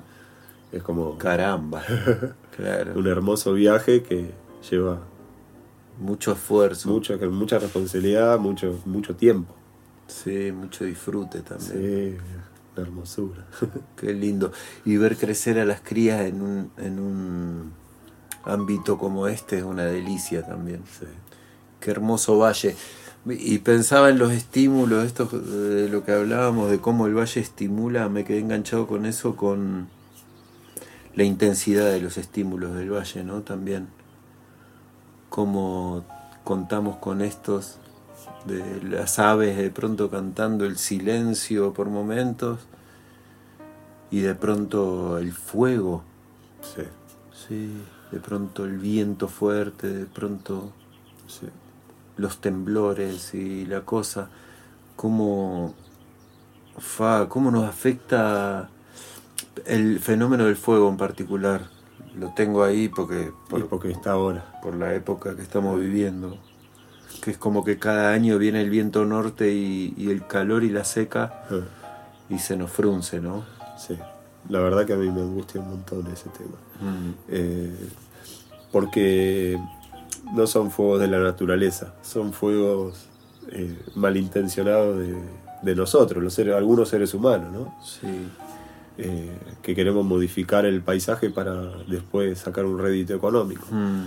Es 0.72 0.82
como 0.82 1.16
Caramba, 1.18 1.82
claro. 2.56 2.92
un 2.98 3.06
hermoso 3.06 3.52
viaje 3.52 4.02
que 4.02 4.30
lleva 4.70 4.98
Mucho 5.98 6.32
esfuerzo, 6.32 6.90
mucha, 6.90 7.16
mucha 7.28 7.58
responsabilidad, 7.58 8.38
mucho, 8.38 8.80
mucho 8.84 9.14
tiempo. 9.14 9.54
sí, 10.08 10.52
mucho 10.52 10.84
disfrute 10.84 11.40
también. 11.40 11.72
Sí, 11.72 12.16
una 12.76 12.86
hermosura. 12.86 13.46
Qué 13.96 14.12
lindo. 14.12 14.52
Y 14.84 14.96
ver 14.96 15.16
crecer 15.16 15.58
a 15.58 15.64
las 15.64 15.80
crías 15.80 16.22
en 16.22 16.42
un, 16.42 16.70
en 16.76 16.98
un 16.98 17.72
ámbito 18.44 18.98
como 18.98 19.26
este 19.28 19.58
es 19.58 19.64
una 19.64 19.84
delicia 19.84 20.44
también. 20.44 20.82
Qué 21.80 21.90
hermoso 21.90 22.38
valle. 22.38 22.76
Y 23.28 23.58
pensaba 23.58 24.10
en 24.10 24.18
los 24.18 24.30
estímulos, 24.30 25.04
estos 25.04 25.32
de 25.32 25.88
lo 25.88 26.04
que 26.04 26.12
hablábamos, 26.12 26.70
de 26.70 26.78
cómo 26.78 27.06
el 27.06 27.14
valle 27.14 27.40
estimula, 27.40 28.08
me 28.08 28.24
quedé 28.24 28.38
enganchado 28.38 28.86
con 28.86 29.04
eso, 29.04 29.34
con 29.34 29.88
la 31.14 31.24
intensidad 31.24 31.90
de 31.90 32.00
los 32.00 32.18
estímulos 32.18 32.76
del 32.76 32.92
valle, 32.92 33.24
¿no? 33.24 33.42
También. 33.42 33.88
Cómo 35.28 36.04
contamos 36.44 36.98
con 36.98 37.20
estos, 37.20 37.78
de 38.46 38.82
las 38.82 39.18
aves 39.18 39.56
de 39.56 39.70
pronto 39.70 40.10
cantando 40.10 40.64
el 40.66 40.78
silencio 40.78 41.72
por 41.74 41.88
momentos, 41.88 42.60
y 44.10 44.20
de 44.20 44.34
pronto 44.34 45.18
el 45.18 45.32
fuego, 45.32 46.02
Sí, 46.60 46.82
sí, 47.32 47.72
de 48.10 48.20
pronto 48.20 48.64
el 48.64 48.78
viento 48.78 49.28
fuerte, 49.28 49.88
de 49.88 50.06
pronto 50.06 50.72
sí. 51.26 51.46
los 52.16 52.40
temblores 52.40 53.34
y 53.34 53.66
la 53.66 53.82
cosa, 53.82 54.30
cómo, 54.96 55.74
fa, 56.78 57.28
cómo 57.28 57.50
nos 57.50 57.64
afecta 57.68 58.70
el 59.66 60.00
fenómeno 60.00 60.44
del 60.46 60.56
fuego 60.56 60.88
en 60.88 60.96
particular. 60.96 61.70
Lo 62.14 62.32
tengo 62.34 62.64
ahí 62.64 62.88
porque 62.88 63.32
Y 63.54 63.62
por, 63.62 63.68
porque 63.68 63.90
está 63.90 64.12
ahora. 64.12 64.44
por 64.62 64.74
la 64.76 64.94
época 64.94 65.36
que 65.36 65.42
estamos 65.42 65.78
viviendo, 65.80 66.38
que 67.22 67.30
es 67.32 67.38
como 67.38 67.64
que 67.64 67.78
cada 67.78 68.12
año 68.12 68.38
viene 68.38 68.60
el 68.62 68.70
viento 68.70 69.04
norte 69.04 69.52
y, 69.52 69.94
y 69.96 70.10
el 70.10 70.26
calor 70.26 70.64
y 70.64 70.70
la 70.70 70.84
seca 70.84 71.44
Ah, 71.50 71.60
y 72.28 72.38
se 72.38 72.56
nos 72.56 72.70
frunce, 72.70 73.20
¿no? 73.20 73.44
Sí. 73.78 73.96
La 74.48 74.60
verdad 74.60 74.86
que 74.86 74.92
a 74.92 74.96
mí 74.96 75.10
me 75.10 75.20
angustia 75.22 75.60
un 75.60 75.70
montón 75.70 76.06
ese 76.12 76.28
tema. 76.30 76.56
Mm, 76.80 77.14
Eh, 77.28 77.88
porque 78.72 79.58
no 80.34 80.46
son 80.46 80.70
fuegos 80.70 81.00
de 81.00 81.08
la 81.08 81.18
naturaleza, 81.20 81.94
son 82.02 82.32
fuegos 82.32 83.06
eh, 83.50 83.78
malintencionados 83.94 84.98
de, 84.98 85.16
de 85.62 85.74
nosotros, 85.76 86.22
los 86.22 86.34
seres, 86.34 86.54
algunos 86.54 86.88
seres 86.88 87.14
humanos, 87.14 87.52
¿no? 87.52 87.74
sí, 87.84 88.06
Eh, 88.98 89.30
que 89.62 89.74
queremos 89.74 90.04
modificar 90.06 90.64
el 90.64 90.80
paisaje 90.80 91.28
para 91.28 91.54
después 91.86 92.38
sacar 92.38 92.64
un 92.64 92.78
rédito 92.78 93.14
económico. 93.14 93.66
Mm, 93.70 94.06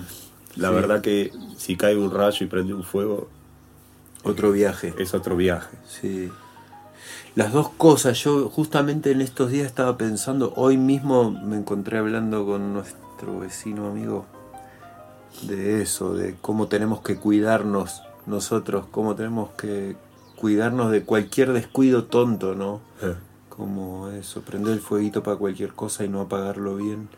La 0.59 0.69
sí. 0.69 0.75
verdad 0.75 1.01
que 1.01 1.31
si 1.57 1.75
cae 1.75 1.95
un 1.97 2.11
rayo 2.11 2.45
y 2.45 2.49
prende 2.49 2.73
un 2.73 2.83
fuego, 2.83 3.27
Otro 4.23 4.51
viaje. 4.51 4.93
es 4.97 5.13
otro 5.13 5.35
viaje. 5.35 5.77
Sí. 5.87 6.29
Las 7.35 7.53
dos 7.53 7.69
cosas, 7.69 8.17
yo 8.23 8.49
justamente 8.49 9.11
en 9.11 9.21
estos 9.21 9.51
días 9.51 9.65
estaba 9.67 9.97
pensando, 9.97 10.53
hoy 10.55 10.77
mismo 10.77 11.31
me 11.31 11.55
encontré 11.57 11.97
hablando 11.99 12.45
con 12.45 12.73
nuestro 12.73 13.39
vecino 13.39 13.87
amigo 13.87 14.25
de 15.43 15.81
eso, 15.81 16.13
de 16.13 16.35
cómo 16.41 16.67
tenemos 16.67 17.01
que 17.01 17.15
cuidarnos 17.15 18.01
nosotros, 18.25 18.85
cómo 18.91 19.15
tenemos 19.15 19.51
que 19.51 19.95
cuidarnos 20.35 20.91
de 20.91 21.03
cualquier 21.03 21.53
descuido 21.53 22.05
tonto, 22.05 22.55
¿no? 22.55 22.81
Eh, 23.01 23.15
Como 23.49 24.09
eso, 24.09 24.41
prender 24.41 24.73
el 24.73 24.79
fueguito 24.81 25.21
para 25.23 25.37
cualquier 25.37 25.73
cosa 25.73 26.03
y 26.03 26.09
no 26.09 26.21
apagarlo 26.21 26.75
bien. 26.77 27.09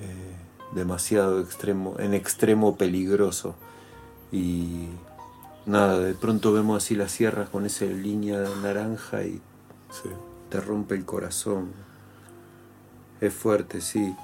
Eh, 0.00 0.36
demasiado 0.72 1.40
extremo, 1.40 1.96
en 1.98 2.14
extremo 2.14 2.76
peligroso. 2.76 3.54
Y 4.32 4.86
nada, 5.66 5.98
de 5.98 6.14
pronto 6.14 6.52
vemos 6.52 6.82
así 6.82 6.94
las 6.94 7.12
sierras 7.12 7.48
con 7.48 7.66
esa 7.66 7.84
línea 7.86 8.44
naranja 8.62 9.24
y 9.24 9.40
sí. 9.90 10.08
te 10.48 10.60
rompe 10.60 10.94
el 10.94 11.04
corazón. 11.04 11.70
Es 13.20 13.34
fuerte, 13.34 13.80
sí. 13.80 14.14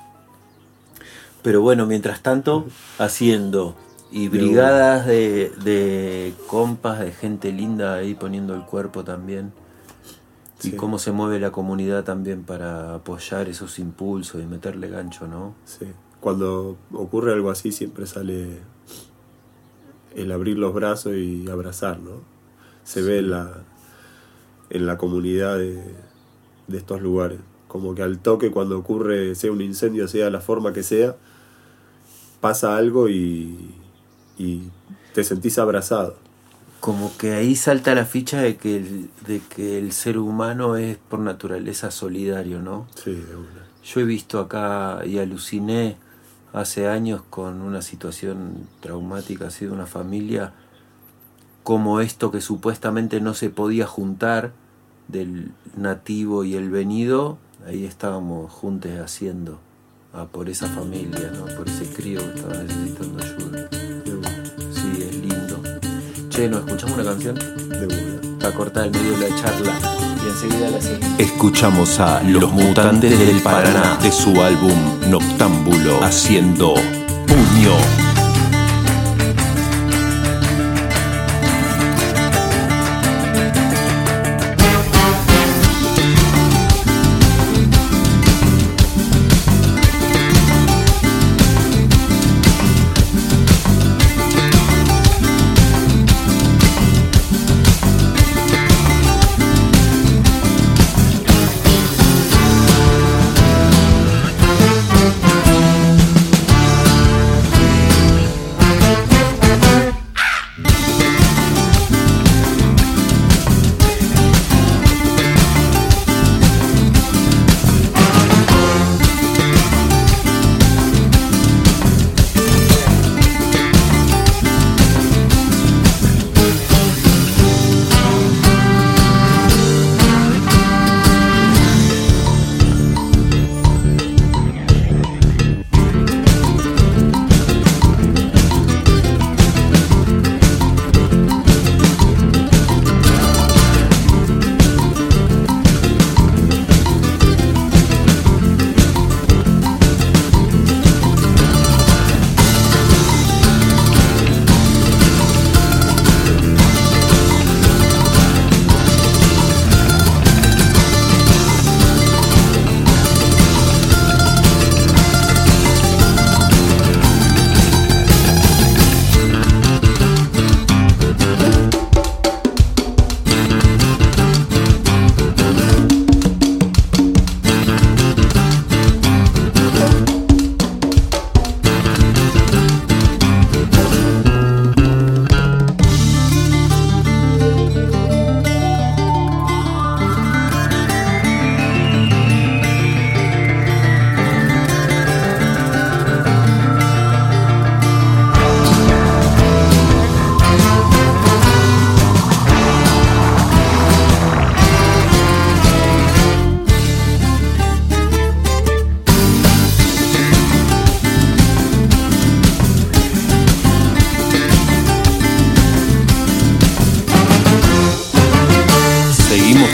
Pero 1.42 1.60
bueno, 1.60 1.86
mientras 1.86 2.22
tanto, 2.22 2.66
haciendo 2.98 3.76
y 4.10 4.28
brigadas 4.28 5.06
de, 5.06 5.52
de 5.62 6.34
compas, 6.46 7.00
de 7.00 7.12
gente 7.12 7.52
linda 7.52 7.94
ahí 7.94 8.14
poniendo 8.14 8.54
el 8.54 8.62
cuerpo 8.62 9.04
también. 9.04 9.52
Y 10.62 10.72
cómo 10.72 10.98
se 10.98 11.12
mueve 11.12 11.38
la 11.38 11.50
comunidad 11.50 12.04
también 12.04 12.42
para 12.42 12.94
apoyar 12.94 13.48
esos 13.48 13.78
impulsos 13.78 14.42
y 14.42 14.46
meterle 14.46 14.88
gancho, 14.88 15.28
¿no? 15.28 15.54
Sí. 15.66 15.86
Cuando 16.20 16.76
ocurre 16.92 17.32
algo 17.32 17.50
así 17.50 17.72
siempre 17.72 18.06
sale 18.06 18.60
el 20.14 20.32
abrir 20.32 20.58
los 20.58 20.72
brazos 20.74 21.14
y 21.14 21.48
abrazar, 21.50 22.00
¿no? 22.00 22.22
Se 22.84 23.02
ve 23.02 23.18
en 23.18 23.30
la, 23.30 23.64
en 24.70 24.86
la 24.86 24.96
comunidad 24.96 25.58
de, 25.58 25.82
de 26.66 26.78
estos 26.78 27.02
lugares. 27.02 27.38
Como 27.68 27.94
que 27.94 28.02
al 28.02 28.18
toque 28.18 28.50
cuando 28.50 28.78
ocurre, 28.78 29.34
sea 29.34 29.52
un 29.52 29.60
incendio, 29.60 30.08
sea 30.08 30.30
la 30.30 30.40
forma 30.40 30.72
que 30.72 30.82
sea, 30.82 31.16
pasa 32.40 32.76
algo 32.76 33.08
y, 33.08 33.74
y 34.38 34.70
te 35.14 35.24
sentís 35.24 35.58
abrazado. 35.58 36.16
Como 36.80 37.16
que 37.16 37.32
ahí 37.32 37.56
salta 37.56 37.94
la 37.94 38.04
ficha 38.04 38.40
de 38.40 38.56
que 38.56 38.76
el, 38.76 39.10
de 39.26 39.40
que 39.54 39.78
el 39.78 39.92
ser 39.92 40.18
humano 40.18 40.76
es 40.76 40.96
por 40.96 41.18
naturaleza 41.18 41.90
solidario, 41.90 42.60
¿no? 42.60 42.86
Sí, 42.94 43.12
de 43.12 43.36
una. 43.36 43.66
Yo 43.84 44.00
he 44.00 44.04
visto 44.04 44.38
acá 44.40 45.02
y 45.04 45.18
aluciné 45.18 45.96
hace 46.52 46.88
años 46.88 47.22
con 47.28 47.60
una 47.60 47.82
situación 47.82 48.66
traumática 48.80 49.48
así 49.48 49.66
de 49.66 49.72
una 49.72 49.86
familia, 49.86 50.52
como 51.62 52.00
esto 52.00 52.30
que 52.30 52.40
supuestamente 52.40 53.20
no 53.20 53.34
se 53.34 53.50
podía 53.50 53.86
juntar 53.86 54.52
del 55.08 55.52
nativo 55.76 56.44
y 56.44 56.54
el 56.54 56.70
venido, 56.70 57.38
ahí 57.66 57.84
estábamos 57.84 58.52
juntos 58.52 58.92
haciendo 59.02 59.58
ah, 60.12 60.26
por 60.30 60.48
esa 60.48 60.68
familia, 60.68 61.32
¿no? 61.32 61.46
por 61.56 61.68
ese 61.68 61.92
crío 61.92 62.20
que 62.20 62.38
estaba 62.38 62.62
necesitando 62.62 63.22
ayuda. 63.22 63.68
Sí, 64.72 65.02
es 65.02 65.16
lindo. 65.16 65.62
Che, 66.28 66.48
¿nos 66.48 66.60
escuchamos 66.60 66.98
una 66.98 67.04
canción? 67.04 67.34
De 67.34 68.25
una. 68.46 68.52
Para 68.52 68.54
cortar 68.54 68.84
el 68.86 68.90
medio 68.92 69.18
de 69.18 69.30
la 69.30 69.36
charla 69.36 69.72
y 70.24 70.28
enseguida 70.28 70.70
la 70.70 70.80
seguimos. 70.80 71.18
Escuchamos 71.18 72.00
a 72.00 72.22
Los 72.22 72.52
Mutantes 72.52 73.18
del 73.18 73.40
Paraná 73.40 73.98
de 74.02 74.12
su 74.12 74.40
álbum 74.42 75.00
Noctámbulo 75.08 76.02
haciendo 76.02 76.74
Puño. 77.26 77.95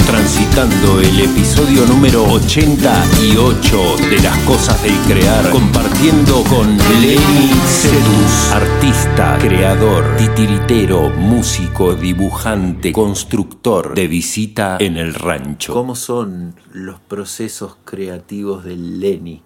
Transitando 0.00 1.00
el 1.00 1.20
episodio 1.20 1.84
número 1.86 2.24
88 2.24 3.96
de 4.10 4.18
Las 4.22 4.38
Cosas 4.40 4.82
del 4.82 4.94
Crear, 5.06 5.50
compartiendo 5.50 6.42
con 6.44 6.76
Lenny 7.00 7.50
Sedus, 7.66 8.52
artista, 8.52 9.38
creador, 9.40 10.16
titiritero, 10.16 11.10
músico, 11.10 11.94
dibujante, 11.94 12.92
constructor 12.92 13.94
de 13.94 14.06
visita 14.08 14.78
en 14.80 14.96
el 14.96 15.14
rancho. 15.14 15.72
¿Cómo 15.74 15.94
son 15.94 16.54
los 16.72 16.98
procesos 17.00 17.76
creativos 17.84 18.64
del 18.64 18.98
Lenny? 18.98 19.42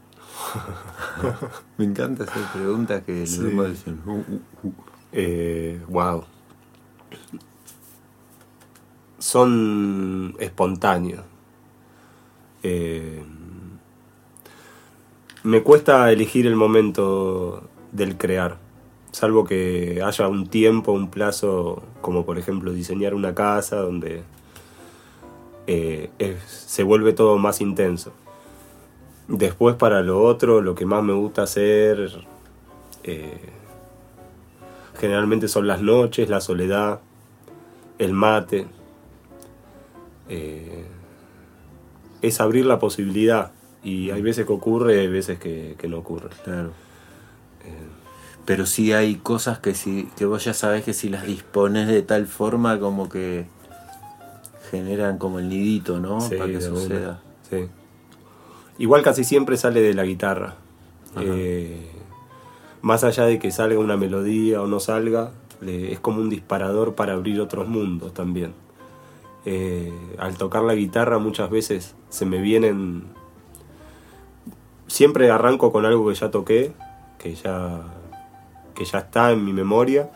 Me 1.78 1.84
encanta 1.84 2.24
hacer 2.24 2.42
preguntas 2.54 3.02
que 3.04 3.26
Sí. 3.26 3.40
vamos 3.42 3.70
diciendo. 3.70 4.02
"Uh, 4.06 4.12
uh, 4.12 4.68
uh". 4.68 4.72
Eh, 5.12 5.80
wow. 5.88 6.24
Son 9.26 10.36
espontáneos. 10.38 11.24
Eh, 12.62 13.24
me 15.42 15.64
cuesta 15.64 16.12
elegir 16.12 16.46
el 16.46 16.54
momento 16.54 17.64
del 17.90 18.16
crear, 18.16 18.58
salvo 19.10 19.44
que 19.44 20.00
haya 20.00 20.28
un 20.28 20.46
tiempo, 20.46 20.92
un 20.92 21.10
plazo, 21.10 21.82
como 22.02 22.24
por 22.24 22.38
ejemplo 22.38 22.72
diseñar 22.72 23.14
una 23.14 23.34
casa 23.34 23.78
donde 23.78 24.22
eh, 25.66 26.08
se 26.46 26.84
vuelve 26.84 27.12
todo 27.12 27.36
más 27.36 27.60
intenso. 27.60 28.12
Después 29.26 29.74
para 29.74 30.02
lo 30.02 30.22
otro, 30.22 30.60
lo 30.60 30.76
que 30.76 30.86
más 30.86 31.02
me 31.02 31.14
gusta 31.14 31.42
hacer 31.42 32.12
eh, 33.02 33.40
generalmente 35.00 35.48
son 35.48 35.66
las 35.66 35.82
noches, 35.82 36.28
la 36.28 36.40
soledad, 36.40 37.00
el 37.98 38.12
mate. 38.12 38.68
Eh, 40.28 40.84
es 42.22 42.40
abrir 42.40 42.66
la 42.66 42.78
posibilidad. 42.78 43.52
Y 43.82 44.10
hay 44.10 44.22
veces 44.22 44.46
que 44.46 44.52
ocurre, 44.52 45.00
hay 45.00 45.08
veces 45.08 45.38
que, 45.38 45.76
que 45.78 45.88
no 45.88 45.98
ocurre. 45.98 46.30
Claro. 46.44 46.72
Pero 48.44 48.64
sí 48.64 48.92
hay 48.92 49.16
cosas 49.16 49.58
que 49.58 49.74
si 49.74 50.08
que 50.16 50.24
vos 50.24 50.44
ya 50.44 50.54
sabés 50.54 50.84
que 50.84 50.92
si 50.92 51.08
las 51.08 51.26
dispones 51.26 51.88
de 51.88 52.02
tal 52.02 52.26
forma 52.26 52.78
como 52.78 53.08
que 53.08 53.46
generan 54.70 55.18
como 55.18 55.40
el 55.40 55.48
nidito, 55.48 55.98
¿no? 55.98 56.20
Sí, 56.20 56.36
Para 56.36 56.52
que 56.52 56.60
suceda. 56.60 57.20
Sí. 57.50 57.66
Igual 58.78 59.02
casi 59.02 59.24
siempre 59.24 59.56
sale 59.56 59.80
de 59.80 59.94
la 59.94 60.04
guitarra. 60.04 60.56
Eh, 61.18 61.90
más 62.82 63.02
allá 63.02 63.24
de 63.24 63.38
que 63.38 63.50
salga 63.50 63.78
una 63.78 63.96
melodía 63.96 64.60
o 64.62 64.66
no 64.66 64.80
salga, 64.80 65.32
es 65.66 65.98
como 65.98 66.20
un 66.20 66.28
disparador 66.28 66.94
para 66.94 67.14
abrir 67.14 67.40
otros 67.40 67.66
mundos 67.66 68.14
también. 68.14 68.52
Eh, 69.48 69.92
al 70.18 70.36
tocar 70.36 70.64
la 70.64 70.74
guitarra 70.74 71.18
muchas 71.18 71.48
veces 71.48 71.94
se 72.10 72.26
me 72.26 72.38
vienen... 72.40 73.04
Siempre 74.88 75.30
arranco 75.30 75.72
con 75.72 75.84
algo 75.84 76.08
que 76.08 76.14
ya 76.14 76.30
toqué, 76.30 76.72
que 77.18 77.34
ya, 77.34 77.82
que 78.74 78.84
ya 78.84 78.98
está 78.98 79.32
en 79.32 79.44
mi 79.44 79.52
memoria, 79.52 80.10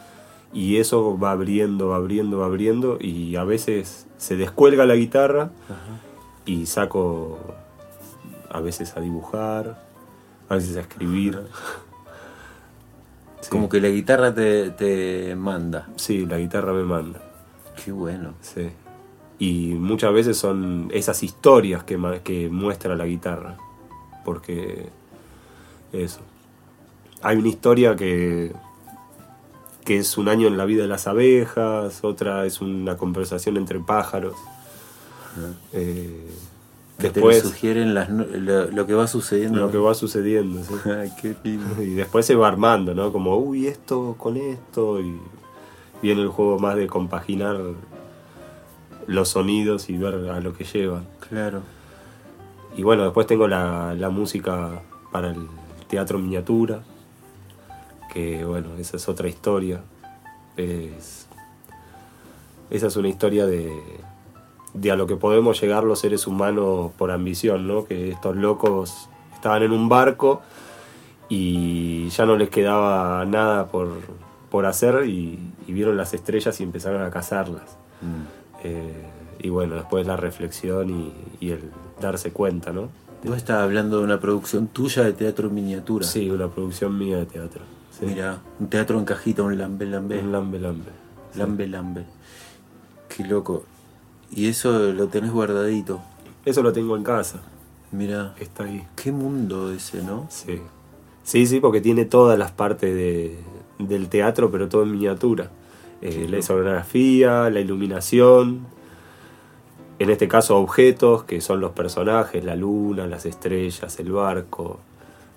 y 0.53 0.77
eso 0.77 1.19
va 1.19 1.33
abriendo, 1.33 1.89
va 1.89 1.97
abriendo, 1.97 2.39
va 2.39 2.47
abriendo, 2.47 2.99
y 3.01 3.37
a 3.37 3.45
veces 3.45 4.07
se 4.17 4.37
descuelga 4.37 4.85
la 4.87 4.95
guitarra 4.95 5.51
y 6.45 6.67
saco 6.67 7.39
a 8.49 8.61
veces 8.61 8.97
a 8.97 9.01
dibujar, 9.01 9.81
a 10.49 10.55
veces 10.55 10.77
a 10.77 10.81
escribir. 10.81 11.41
Sí. 13.43 13.49
Como 13.49 13.71
que 13.71 13.81
la 13.81 13.89
guitarra 13.89 14.35
te, 14.35 14.69
te 14.69 15.35
manda. 15.35 15.89
Sí, 15.97 16.27
la 16.27 16.37
guitarra 16.37 16.75
me 16.75 16.83
manda. 16.83 17.23
Qué 17.83 17.91
bueno. 17.91 18.35
Sí. 18.43 18.69
Y 19.41 19.73
muchas 19.73 20.13
veces 20.13 20.37
son 20.37 20.91
esas 20.93 21.23
historias 21.23 21.83
que, 21.83 21.97
muestra 22.51 22.95
la 22.95 23.07
guitarra. 23.07 23.57
Porque 24.23 24.91
eso. 25.95 26.21
Hay 27.23 27.39
una 27.39 27.49
historia 27.49 27.97
que, 27.97 28.53
que 29.85 29.97
es 29.97 30.19
un 30.19 30.29
año 30.29 30.47
en 30.47 30.59
la 30.59 30.67
vida 30.67 30.83
de 30.83 30.89
las 30.89 31.07
abejas, 31.07 32.05
otra 32.05 32.45
es 32.45 32.61
una 32.61 32.99
conversación 32.99 33.57
entre 33.57 33.81
pájaros. 33.81 34.35
Eh, 35.73 36.29
Que 36.99 37.11
después 37.11 37.43
te 37.43 37.49
sugieren 37.49 37.95
las 37.95 38.11
lo, 38.11 38.71
lo 38.71 38.87
que 38.87 38.93
va 38.93 39.07
sucediendo. 39.07 39.59
lo 39.59 39.71
que 39.71 39.79
va 39.79 39.95
sucediendo. 39.95 40.63
¿sí? 40.63 40.75
Ay, 40.91 41.13
qué 41.21 41.35
lindo. 41.43 41.83
Y 41.83 41.95
después 41.95 42.27
se 42.27 42.35
va 42.35 42.47
armando, 42.47 42.95
¿no? 42.95 43.11
Como, 43.11 43.39
uy, 43.39 43.69
esto 43.69 44.17
con 44.19 44.37
esto. 44.37 45.01
Y 45.01 45.19
viene 46.03 46.21
el 46.21 46.29
juego 46.29 46.59
más 46.59 46.77
de 46.77 46.87
compaginar 46.87 47.57
los 49.11 49.31
sonidos 49.31 49.91
y 49.91 49.99
ver 49.99 50.31
a 50.31 50.41
lo 50.41 50.55
que 50.55 50.63
llevan. 50.65 51.05
Claro. 51.29 51.63
Y 52.77 52.85
bueno, 52.85 53.03
después 53.03 53.27
tengo 53.27 53.49
la, 53.49 53.93
la 53.95 54.09
música 54.09 54.83
para 55.11 55.31
el 55.31 55.49
teatro 55.89 56.19
miniatura. 56.19 56.83
Que 58.15 58.45
bueno, 58.45 58.69
esa 58.79 58.97
es 58.99 59.09
otra 59.09 59.29
historia. 59.29 59.81
Es, 60.57 61.27
esa 62.71 62.87
es 62.87 62.97
una 62.97 63.09
historia 63.09 63.47
de, 63.47 63.73
de 64.75 64.91
a 64.93 64.97
lo 64.97 65.09
que 65.09 65.17
podemos 65.17 65.61
llegar 65.61 65.83
los 65.83 65.99
seres 65.99 66.29
humanos 66.29 66.93
por 66.97 67.11
ambición, 67.11 67.67
¿no? 67.67 67.87
Que 67.87 68.11
estos 68.11 68.37
locos 68.37 69.09
estaban 69.35 69.65
en 69.65 69.73
un 69.73 69.89
barco 69.89 70.41
y 71.29 72.09
ya 72.11 72.27
no 72.27 72.37
les 72.37 72.49
quedaba 72.49 73.25
nada 73.25 73.67
por, 73.73 73.89
por 74.51 74.67
hacer 74.67 75.07
y, 75.07 75.41
y 75.67 75.73
vieron 75.73 75.97
las 75.97 76.15
estrellas 76.15 76.61
y 76.61 76.63
empezaron 76.63 77.03
a 77.03 77.11
cazarlas. 77.11 77.77
Eh, 78.65 78.93
y 79.43 79.49
bueno, 79.49 79.75
después 79.77 80.07
la 80.07 80.17
reflexión 80.17 80.91
y, 80.91 81.13
y 81.41 81.51
el 81.51 81.71
darse 82.01 82.33
cuenta, 82.33 82.73
¿no? 82.73 82.89
Vos 83.25 83.37
estás 83.37 83.59
hablando 83.63 83.99
de 83.99 84.05
una 84.05 84.21
producción 84.21 84.67
tuya 84.69 85.03
de 85.05 85.13
teatro 85.13 85.51
miniatura. 85.51 86.07
Sí, 86.07 86.31
una 86.31 86.49
producción 86.49 86.99
mía 86.99 87.19
de 87.19 87.27
teatro. 87.27 87.63
Sí. 87.99 88.07
Mira, 88.07 88.39
un 88.59 88.69
teatro 88.69 88.99
en 88.99 89.05
cajita, 89.05 89.43
un 89.43 89.59
lambe 89.59 89.85
lambe. 89.87 90.19
Un 90.21 90.33
lambe 90.33 90.59
lambe. 90.59 90.91
Lambe 91.35 91.67
lambe. 91.67 92.05
Qué 93.15 93.25
loco. 93.25 93.65
Y 94.31 94.49
eso 94.49 94.93
lo 94.93 95.09
tenés 95.09 95.33
guardadito. 95.33 96.01
Eso 96.45 96.63
lo 96.63 96.73
tengo 96.73 96.97
en 96.97 97.03
casa, 97.03 97.41
Mira, 97.93 98.35
está 98.39 98.65
ahí. 98.65 98.87
qué 98.97 99.11
mundo 99.13 99.71
ese, 99.73 100.03
¿no? 100.03 100.27
Sí. 100.31 100.61
Sí, 101.25 101.47
sí, 101.47 101.61
porque 101.61 101.81
tiene 101.81 102.05
todas 102.07 102.39
las 102.39 102.53
partes 102.53 102.95
de- 102.95 103.39
del 103.79 104.09
teatro, 104.09 104.51
pero 104.51 104.69
todo 104.69 104.85
en 104.85 104.93
miniatura. 104.93 105.51
Eh, 106.03 106.27
la 106.31 106.39
escenografía, 106.39 107.51
la 107.51 107.61
iluminación, 107.61 108.67
en 109.99 110.09
este 110.09 110.29
caso 110.29 110.57
objetos, 110.57 111.25
que 111.25 111.43
son 111.43 111.61
los 111.61 111.73
personajes, 111.73 112.43
la 112.43 112.57
luna, 112.57 113.07
las 113.07 113.27
estrellas, 113.27 113.99
el 114.01 114.13
barco. 114.13 114.81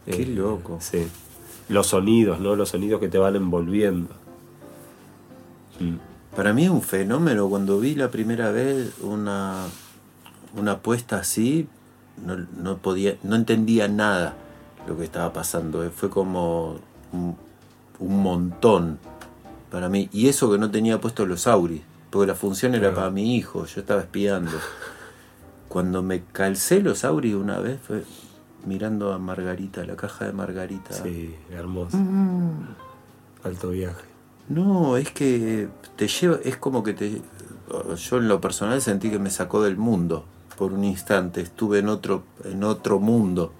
Eh, 0.07 0.15
Qué 0.15 0.25
loco. 0.25 0.77
Sí. 0.79 1.05
Los 1.67 1.87
sonidos, 1.87 2.39
¿no? 2.39 2.55
Los 2.55 2.69
sonidos 2.69 3.01
que 3.01 3.09
te 3.09 3.17
van 3.17 3.35
envolviendo. 3.35 4.09
Mm. 5.81 5.95
Para 6.33 6.53
mí 6.53 6.63
es 6.63 6.69
un 6.69 6.81
fenómeno. 6.81 7.49
Cuando 7.49 7.77
vi 7.79 7.95
la 7.95 8.09
primera 8.09 8.51
vez 8.51 8.93
una, 9.01 9.65
una 10.55 10.79
puesta 10.79 11.17
así, 11.17 11.67
no, 12.25 12.37
no 12.57 12.77
podía, 12.77 13.17
no 13.23 13.35
entendía 13.35 13.89
nada 13.89 14.37
lo 14.87 14.97
que 14.97 15.03
estaba 15.03 15.33
pasando. 15.33 15.83
Eh, 15.83 15.89
Fue 15.89 16.09
como 16.09 16.77
un, 17.11 17.35
un 17.99 18.23
montón 18.23 18.97
para 19.73 19.89
mí. 19.89 20.07
Y 20.13 20.27
eso 20.27 20.51
que 20.51 20.59
no 20.59 20.69
tenía 20.69 21.01
puesto 21.01 21.25
los 21.25 21.47
auris, 21.47 21.81
porque 22.11 22.27
la 22.27 22.35
función 22.35 22.73
era 22.75 22.81
Claro. 22.89 22.95
para 22.95 23.09
mi 23.09 23.35
hijo, 23.35 23.65
yo 23.65 23.81
estaba 23.81 24.01
espiando. 24.01 24.51
Cuando 25.67 26.03
me 26.03 26.23
calcé 26.31 26.79
los 26.81 27.03
auris 27.03 27.33
una 27.33 27.57
vez 27.59 27.79
fue 27.81 28.03
mirando 28.67 29.11
a 29.11 29.17
Margarita, 29.17 29.83
la 29.83 29.95
caja 29.95 30.25
de 30.25 30.31
Margarita. 30.31 30.93
Sí, 30.93 31.35
hermoso. 31.49 31.97
Alto 33.43 33.71
viaje. 33.71 34.05
No, 34.47 34.95
es 34.95 35.09
que 35.11 35.69
te 35.95 36.07
lleva, 36.07 36.37
es 36.43 36.55
como 36.57 36.83
que 36.83 36.93
te. 36.93 37.21
Yo 37.97 38.17
en 38.17 38.27
lo 38.27 38.39
personal 38.39 38.79
sentí 38.79 39.09
que 39.09 39.17
me 39.17 39.31
sacó 39.31 39.63
del 39.63 39.77
mundo 39.77 40.25
por 40.55 40.71
un 40.73 40.83
instante. 40.83 41.41
Estuve 41.41 41.79
en 41.79 41.89
otro, 41.89 42.21
en 42.43 42.63
otro 42.63 42.99
mundo. 42.99 43.51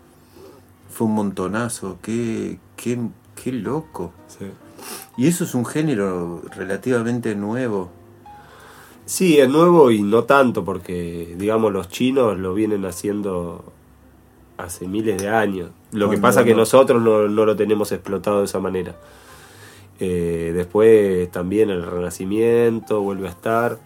Fue 0.92 1.08
un 1.08 1.16
montonazo. 1.16 1.98
Qué, 2.04 2.60
qué, 2.76 3.00
qué 3.42 3.52
loco. 3.52 4.14
Sí. 4.28 4.46
Y 5.18 5.28
eso 5.28 5.44
es 5.44 5.54
un 5.56 5.66
género 5.66 6.42
relativamente 6.56 7.36
nuevo. 7.36 7.90
Sí, 9.06 9.40
es 9.40 9.50
nuevo 9.50 9.92
y 9.92 10.02
no 10.02 10.24
tanto, 10.24 10.64
porque 10.64 11.36
digamos 11.38 11.74
los 11.74 11.90
chinos 11.90 12.38
lo 12.38 12.54
vienen 12.54 12.86
haciendo 12.86 13.64
hace 14.58 14.88
miles 14.88 15.22
de 15.22 15.30
años. 15.30 15.72
Lo 15.92 16.10
que 16.10 16.18
pasa 16.18 16.42
no, 16.42 16.46
que 16.46 16.52
no. 16.52 16.58
nosotros 16.60 17.02
no, 17.02 17.28
no 17.28 17.46
lo 17.46 17.56
tenemos 17.56 17.92
explotado 17.92 18.40
de 18.40 18.46
esa 18.46 18.60
manera. 18.60 18.96
Eh, 20.00 20.52
después 20.56 21.30
también 21.32 21.70
el 21.70 21.86
Renacimiento 21.86 23.02
vuelve 23.02 23.28
a 23.28 23.32
estar. 23.32 23.78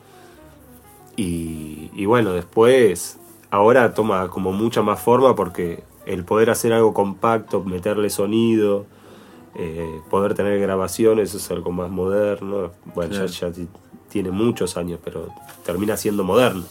Y, 1.15 1.89
y 1.95 2.05
bueno, 2.05 2.33
después 2.33 3.17
ahora 3.49 3.93
toma 3.93 4.29
como 4.29 4.51
mucha 4.51 4.81
más 4.81 5.01
forma 5.01 5.35
porque 5.35 5.83
el 6.05 6.23
poder 6.23 6.49
hacer 6.49 6.73
algo 6.73 6.93
compacto, 6.93 7.63
meterle 7.63 8.09
sonido, 8.09 8.85
eh, 9.57 10.01
poder 10.09 10.33
tener 10.35 10.59
grabaciones, 10.59 11.33
es 11.33 11.49
algo 11.51 11.71
más 11.71 11.89
moderno. 11.89 12.71
Bueno, 12.95 13.11
ya- 13.13 13.25
Claro. 13.25 13.31
ya, 13.31 13.51
ti- 13.51 13.67
tiene 14.09 14.31
muchos 14.31 14.77
años, 14.77 14.99
pero 15.03 15.29
termina 15.65 15.97
siendo 15.97 16.23
moderno. 16.23 16.63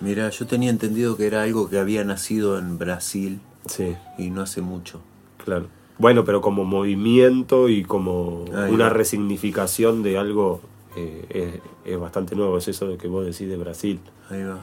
Mira, 0.00 0.28
yo 0.30 0.46
tenía 0.46 0.70
entendido 0.70 1.16
que 1.16 1.26
era 1.26 1.42
algo 1.42 1.68
que 1.68 1.78
había 1.78 2.04
nacido 2.04 2.58
en 2.58 2.78
Brasil 2.78 3.40
Sí, 3.66 3.94
y 4.18 4.30
no 4.30 4.42
hace 4.42 4.60
mucho. 4.60 5.00
claro. 5.44 5.66
Bueno, 5.96 6.24
pero 6.24 6.40
como 6.40 6.64
movimiento 6.64 7.68
y 7.68 7.84
como 7.84 8.44
Ahí 8.54 8.72
una 8.72 8.84
va. 8.88 8.90
resignificación 8.90 10.02
de 10.02 10.18
algo 10.18 10.60
eh, 10.96 11.60
es, 11.84 11.92
es 11.92 11.98
bastante 12.00 12.34
nuevo, 12.36 12.58
es 12.58 12.66
eso 12.68 12.88
de 12.88 12.96
que 12.96 13.06
vos 13.08 13.24
decís 13.24 13.48
de 13.48 13.56
Brasil. 13.56 14.00
Ahí 14.30 14.42
va. 14.42 14.58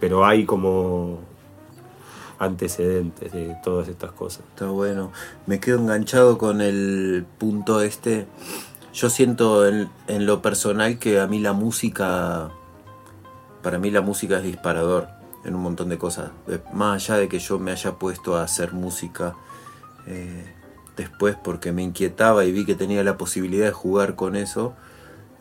Pero 0.00 0.24
hay 0.24 0.44
como 0.46 1.20
antecedentes 2.42 3.32
de 3.32 3.56
todas 3.62 3.88
estas 3.88 4.10
cosas. 4.12 4.44
Está 4.50 4.66
bueno. 4.66 5.12
Me 5.46 5.60
quedo 5.60 5.78
enganchado 5.78 6.38
con 6.38 6.60
el 6.60 7.24
punto 7.38 7.82
este. 7.82 8.26
Yo 8.92 9.08
siento 9.10 9.66
en, 9.66 9.88
lo 10.08 10.42
personal 10.42 10.98
que 10.98 11.20
a 11.20 11.26
mí 11.26 11.38
la 11.38 11.52
música, 11.52 12.50
para 13.62 13.78
mí 13.78 13.90
la 13.90 14.00
música 14.00 14.38
es 14.38 14.42
disparador 14.42 15.08
en 15.44 15.54
un 15.54 15.62
montón 15.62 15.88
de 15.88 15.98
cosas. 15.98 16.32
Más 16.72 17.08
allá 17.08 17.20
de 17.20 17.28
que 17.28 17.38
yo 17.38 17.58
me 17.58 17.70
haya 17.70 17.92
puesto 17.92 18.36
a 18.36 18.42
hacer 18.42 18.72
música 18.72 19.36
eh, 20.06 20.44
después 20.96 21.36
porque 21.42 21.70
me 21.70 21.82
inquietaba 21.82 22.44
y 22.44 22.50
vi 22.50 22.66
que 22.66 22.74
tenía 22.74 23.04
la 23.04 23.16
posibilidad 23.16 23.66
de 23.66 23.72
jugar 23.72 24.16
con 24.16 24.34
eso. 24.34 24.74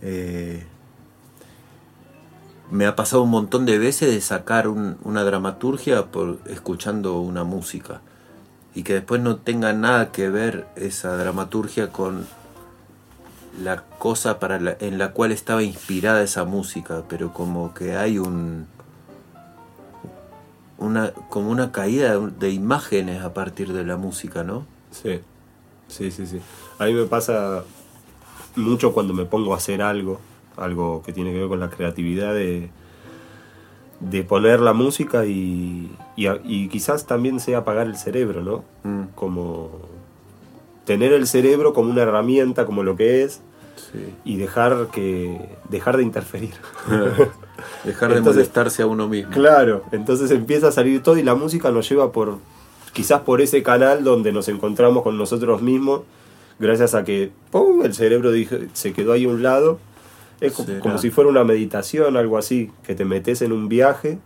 eh, 0.02 0.66
me 2.72 2.86
ha 2.86 2.96
pasado 2.96 3.24
un 3.24 3.30
montón 3.30 3.66
de 3.66 3.78
veces 3.78 4.10
de 4.14 4.22
sacar 4.22 4.68
un- 4.68 4.98
una 5.04 5.24
dramaturgia 5.24 6.06
por 6.06 6.40
escuchando 6.48 7.20
una 7.20 7.44
música 7.44 8.02
y 8.74 8.84
que 8.84 8.94
después 8.94 9.22
no 9.22 9.36
tenga 9.38 9.74
nada 9.74 10.12
que 10.12 10.30
ver 10.30 10.68
esa 10.76 11.16
dramaturgia 11.18 11.92
con 11.92 12.26
la 13.62 13.84
cosa 14.00 14.40
para 14.40 14.60
la- 14.60 14.78
en 14.80 14.98
la 14.98 15.12
cual 15.12 15.32
estaba 15.34 15.62
inspirada 15.64 16.24
esa 16.24 16.46
música, 16.46 17.04
pero 17.10 17.34
como 17.34 17.74
que 17.74 17.96
hay 17.98 18.18
un 18.18 18.68
una 20.78 21.12
como 21.30 21.52
una 21.52 21.72
caída 21.72 22.18
de 22.18 22.50
imágenes 22.50 23.22
a 23.24 23.34
partir 23.34 23.72
de 23.74 23.84
la 23.86 23.98
música, 23.98 24.44
¿no? 24.44 24.66
Sí, 24.92 25.20
sí, 25.88 26.10
sí, 26.12 26.26
sí. 26.26 26.42
A 26.80 26.86
mí 26.86 26.94
me 26.94 27.06
pasa 27.06 27.64
mucho 28.56 28.92
cuando 28.94 29.14
me 29.14 29.26
pongo 29.26 29.54
a 29.54 29.58
hacer 29.58 29.82
algo, 29.84 30.20
algo 30.58 31.02
que 31.04 31.14
tiene 31.14 31.32
que 31.32 31.40
ver 31.40 31.48
con 31.48 31.60
la 31.60 31.70
creatividad 31.70 32.34
de, 32.34 32.70
de 34.00 34.24
poner 34.24 34.60
la 34.60 34.74
música 34.74 35.26
y, 35.26 35.92
y, 36.16 36.28
a- 36.28 36.40
y 36.44 36.68
quizás 36.70 37.06
también 37.06 37.40
sea 37.40 37.60
apagar 37.60 37.88
el 37.88 37.96
cerebro, 37.98 38.42
¿no? 38.44 38.64
Mm. 38.84 39.08
Como 39.16 39.72
tener 40.86 41.14
el 41.14 41.28
cerebro 41.28 41.74
como 41.74 41.92
una 41.92 42.02
herramienta, 42.02 42.66
como 42.66 42.84
lo 42.84 42.96
que 42.96 43.24
es, 43.24 43.42
Sí. 43.92 44.14
y 44.26 44.38
dejar 44.38 44.88
que 44.92 45.50
dejar 45.70 45.98
de 45.98 46.04
interferir. 46.04 46.52
Dejar 47.84 48.10
de 48.12 48.18
Entonces- 48.18 48.42
molestarse 48.42 48.82
a 48.84 48.88
uno 48.88 49.08
mismo. 49.08 49.32
Claro, 49.32 49.84
entonces 49.92 50.30
empieza 50.32 50.68
a 50.68 50.72
salir 50.72 51.02
todo 51.04 51.18
y 51.18 51.24
la 51.24 51.36
música 51.36 51.72
nos 51.72 51.88
lleva 51.90 52.12
por, 52.12 52.38
quizás 52.94 53.22
por 53.22 53.40
ese 53.42 53.64
canal 53.64 54.04
donde 54.04 54.32
nos 54.32 54.48
encontramos 54.50 55.04
con 55.04 55.18
nosotros 55.18 55.62
mismos, 55.62 56.02
gracias 56.60 56.94
a 56.96 57.04
que 57.04 57.32
¡pum! 57.52 57.84
el 57.84 57.94
cerebro 57.94 58.32
se 58.74 58.94
quedó 58.94 59.14
ahí 59.14 59.26
a 59.26 59.30
un 59.30 59.42
lado. 59.44 59.80
Es 60.42 60.54
como 60.82 60.98
si 60.98 61.10
fuera 61.12 61.30
una 61.30 61.44
meditación, 61.44 62.18
algo 62.18 62.38
así, 62.38 62.72
que 62.84 62.96
te 62.96 63.06
metes 63.06 63.42
en 63.42 63.52
un 63.52 63.70
viaje 63.70 64.20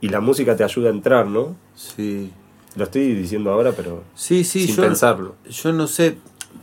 y 0.00 0.08
la 0.08 0.20
música 0.20 0.54
te 0.56 0.64
ayuda 0.64 0.90
a 0.90 0.92
entrar, 0.92 1.26
¿no? 1.26 1.56
Sí. 1.74 2.30
Lo 2.76 2.84
estoy 2.84 3.14
diciendo 3.14 3.50
ahora, 3.50 3.72
pero 3.72 4.02
Sí, 4.14 4.44
sí, 4.44 4.66
sin 4.66 4.76
yo, 4.76 4.82
pensarlo. 4.82 5.34
yo 5.48 5.72
no 5.72 5.86
sé, 5.86 6.16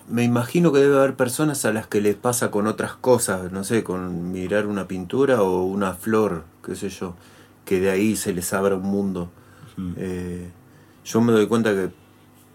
me 0.07 0.23
imagino 0.23 0.71
que 0.71 0.79
debe 0.79 0.97
haber 0.97 1.15
personas 1.15 1.65
a 1.65 1.73
las 1.73 1.87
que 1.87 2.01
les 2.01 2.15
pasa 2.15 2.51
con 2.51 2.67
otras 2.67 2.93
cosas, 2.93 3.51
no 3.51 3.63
sé, 3.63 3.83
con 3.83 4.31
mirar 4.31 4.67
una 4.67 4.87
pintura 4.87 5.41
o 5.41 5.63
una 5.63 5.93
flor, 5.93 6.43
qué 6.65 6.75
sé 6.75 6.89
yo, 6.89 7.15
que 7.65 7.79
de 7.79 7.91
ahí 7.91 8.15
se 8.15 8.33
les 8.33 8.53
abra 8.53 8.75
un 8.75 8.83
mundo. 8.83 9.29
Eh, 9.97 10.49
yo 11.05 11.21
me 11.21 11.31
doy 11.31 11.47
cuenta 11.47 11.71
que 11.73 11.89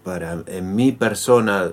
para 0.03 0.43
en 0.47 0.75
mi 0.77 0.93
persona 0.93 1.71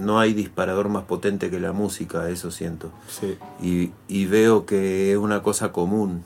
no 0.00 0.18
hay 0.18 0.32
disparador 0.34 0.88
más 0.88 1.04
potente 1.04 1.50
que 1.50 1.60
la 1.60 1.72
música, 1.72 2.28
eso 2.28 2.50
siento. 2.50 2.90
Sí. 3.08 3.36
Y, 3.62 3.92
y 4.08 4.26
veo 4.26 4.66
que 4.66 5.12
es 5.12 5.18
una 5.18 5.42
cosa 5.42 5.70
común. 5.72 6.24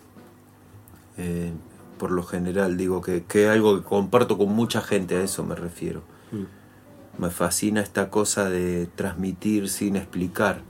eh, 1.18 1.52
por 1.98 2.10
lo 2.10 2.22
general, 2.24 2.76
digo 2.76 3.00
que, 3.00 3.22
que 3.22 3.44
es 3.44 3.50
algo 3.50 3.78
que 3.78 3.84
comparto 3.84 4.36
con 4.36 4.48
mucha 4.48 4.80
gente, 4.80 5.16
a 5.16 5.22
eso 5.22 5.44
me 5.44 5.54
refiero. 5.54 6.02
Mm. 6.32 7.22
Me 7.22 7.30
fascina 7.30 7.80
esta 7.80 8.10
cosa 8.10 8.50
de 8.50 8.88
transmitir 8.96 9.68
sin 9.68 9.94
explicar, 9.96 10.62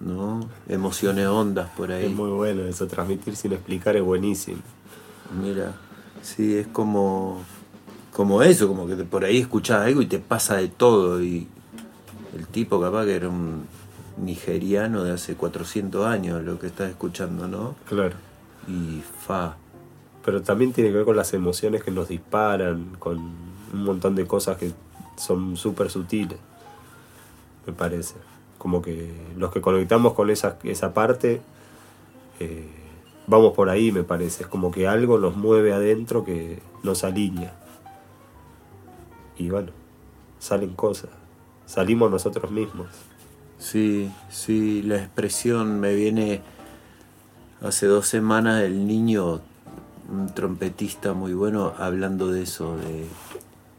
¿no? 0.00 0.48
Emociones 0.68 1.26
hondas 1.26 1.70
por 1.76 1.90
ahí. 1.90 2.04
Es 2.04 2.12
muy 2.12 2.30
bueno 2.30 2.62
eso, 2.64 2.86
transmitir 2.86 3.36
sin 3.36 3.52
explicar 3.52 3.96
es 3.96 4.02
buenísimo. 4.02 4.58
Mira, 5.42 5.74
sí, 6.22 6.56
es 6.56 6.66
como, 6.66 7.40
como 8.12 8.42
eso, 8.42 8.68
como 8.68 8.86
que 8.86 8.96
por 8.96 9.24
ahí 9.24 9.38
escuchás 9.38 9.86
algo 9.86 10.02
y 10.02 10.06
te 10.06 10.18
pasa 10.18 10.56
de 10.56 10.68
todo. 10.68 11.22
Y 11.22 11.48
el 12.38 12.46
tipo 12.46 12.80
capaz 12.80 13.04
que 13.04 13.16
era 13.16 13.28
un 13.28 13.66
nigeriano 14.16 15.02
de 15.04 15.12
hace 15.12 15.34
400 15.34 16.06
años 16.06 16.42
lo 16.44 16.58
que 16.58 16.68
estás 16.68 16.90
escuchando, 16.90 17.48
¿no? 17.48 17.74
Claro. 17.88 18.14
Y 18.68 19.02
fa. 19.26 19.56
Pero 20.24 20.42
también 20.42 20.72
tiene 20.72 20.90
que 20.90 20.96
ver 20.96 21.04
con 21.04 21.16
las 21.16 21.32
emociones 21.34 21.82
que 21.82 21.90
nos 21.90 22.08
disparan, 22.08 22.96
con 22.98 23.18
un 23.18 23.84
montón 23.84 24.14
de 24.14 24.26
cosas 24.26 24.56
que 24.56 24.72
son 25.16 25.56
súper 25.56 25.90
sutiles, 25.90 26.38
me 27.66 27.72
parece. 27.72 28.14
Como 28.56 28.82
que 28.82 29.12
los 29.36 29.52
que 29.52 29.60
conectamos 29.60 30.14
con 30.14 30.30
esa, 30.30 30.58
esa 30.64 30.94
parte, 30.94 31.40
eh, 32.40 32.68
vamos 33.26 33.52
por 33.54 33.68
ahí, 33.68 33.90
me 33.90 34.04
parece. 34.04 34.44
Es 34.44 34.48
como 34.48 34.70
que 34.70 34.86
algo 34.86 35.18
nos 35.18 35.36
mueve 35.36 35.72
adentro 35.72 36.24
que 36.24 36.60
nos 36.82 37.04
alinea. 37.04 37.54
Y 39.38 39.50
bueno, 39.50 39.70
salen 40.38 40.74
cosas. 40.74 41.10
Salimos 41.68 42.10
nosotros 42.10 42.50
mismos. 42.50 42.86
Sí, 43.58 44.10
sí, 44.30 44.80
la 44.82 44.96
expresión 44.96 45.78
me 45.80 45.94
viene 45.94 46.40
hace 47.60 47.84
dos 47.86 48.06
semanas 48.08 48.62
el 48.62 48.86
niño, 48.86 49.42
un 50.10 50.32
trompetista 50.34 51.12
muy 51.12 51.34
bueno, 51.34 51.74
hablando 51.76 52.32
de 52.32 52.42
eso, 52.44 52.74
de 52.78 53.04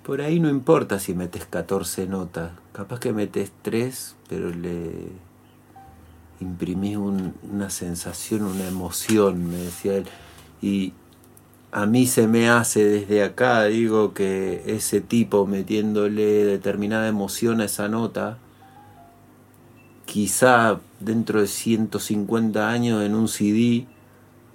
por 0.04 0.22
ahí 0.22 0.40
no 0.40 0.50
importa 0.50 1.00
si 1.00 1.16
metes 1.16 1.46
14 1.46 2.06
notas, 2.06 2.52
capaz 2.74 3.00
que 3.00 3.12
metes 3.12 3.52
3, 3.64 4.16
pero 4.28 4.50
le 4.52 5.08
imprimís 6.42 6.98
un- 6.98 7.34
una 7.52 7.72
sensación, 7.72 8.44
una 8.44 8.68
emoción, 8.68 9.50
me 9.50 9.58
decía 9.58 9.96
él. 9.98 10.06
Y 10.62 10.94
a 11.72 11.86
mí 11.86 12.08
se 12.08 12.28
me 12.28 12.50
hace 12.50 12.84
desde 12.84 13.24
acá, 13.24 13.64
digo, 13.66 14.14
que 14.14 14.64
ese 14.68 15.02
tipo 15.02 15.46
metiéndole 15.46 16.46
determinada 16.46 17.08
emoción 17.08 17.62
a 17.62 17.66
esa 17.66 17.88
nota, 17.90 18.38
quizá 20.06 20.80
dentro 21.00 21.42
de 21.42 21.48
150 21.48 22.70
años 22.70 23.04
en 23.04 23.16
un 23.16 23.28
CD, 23.28 23.86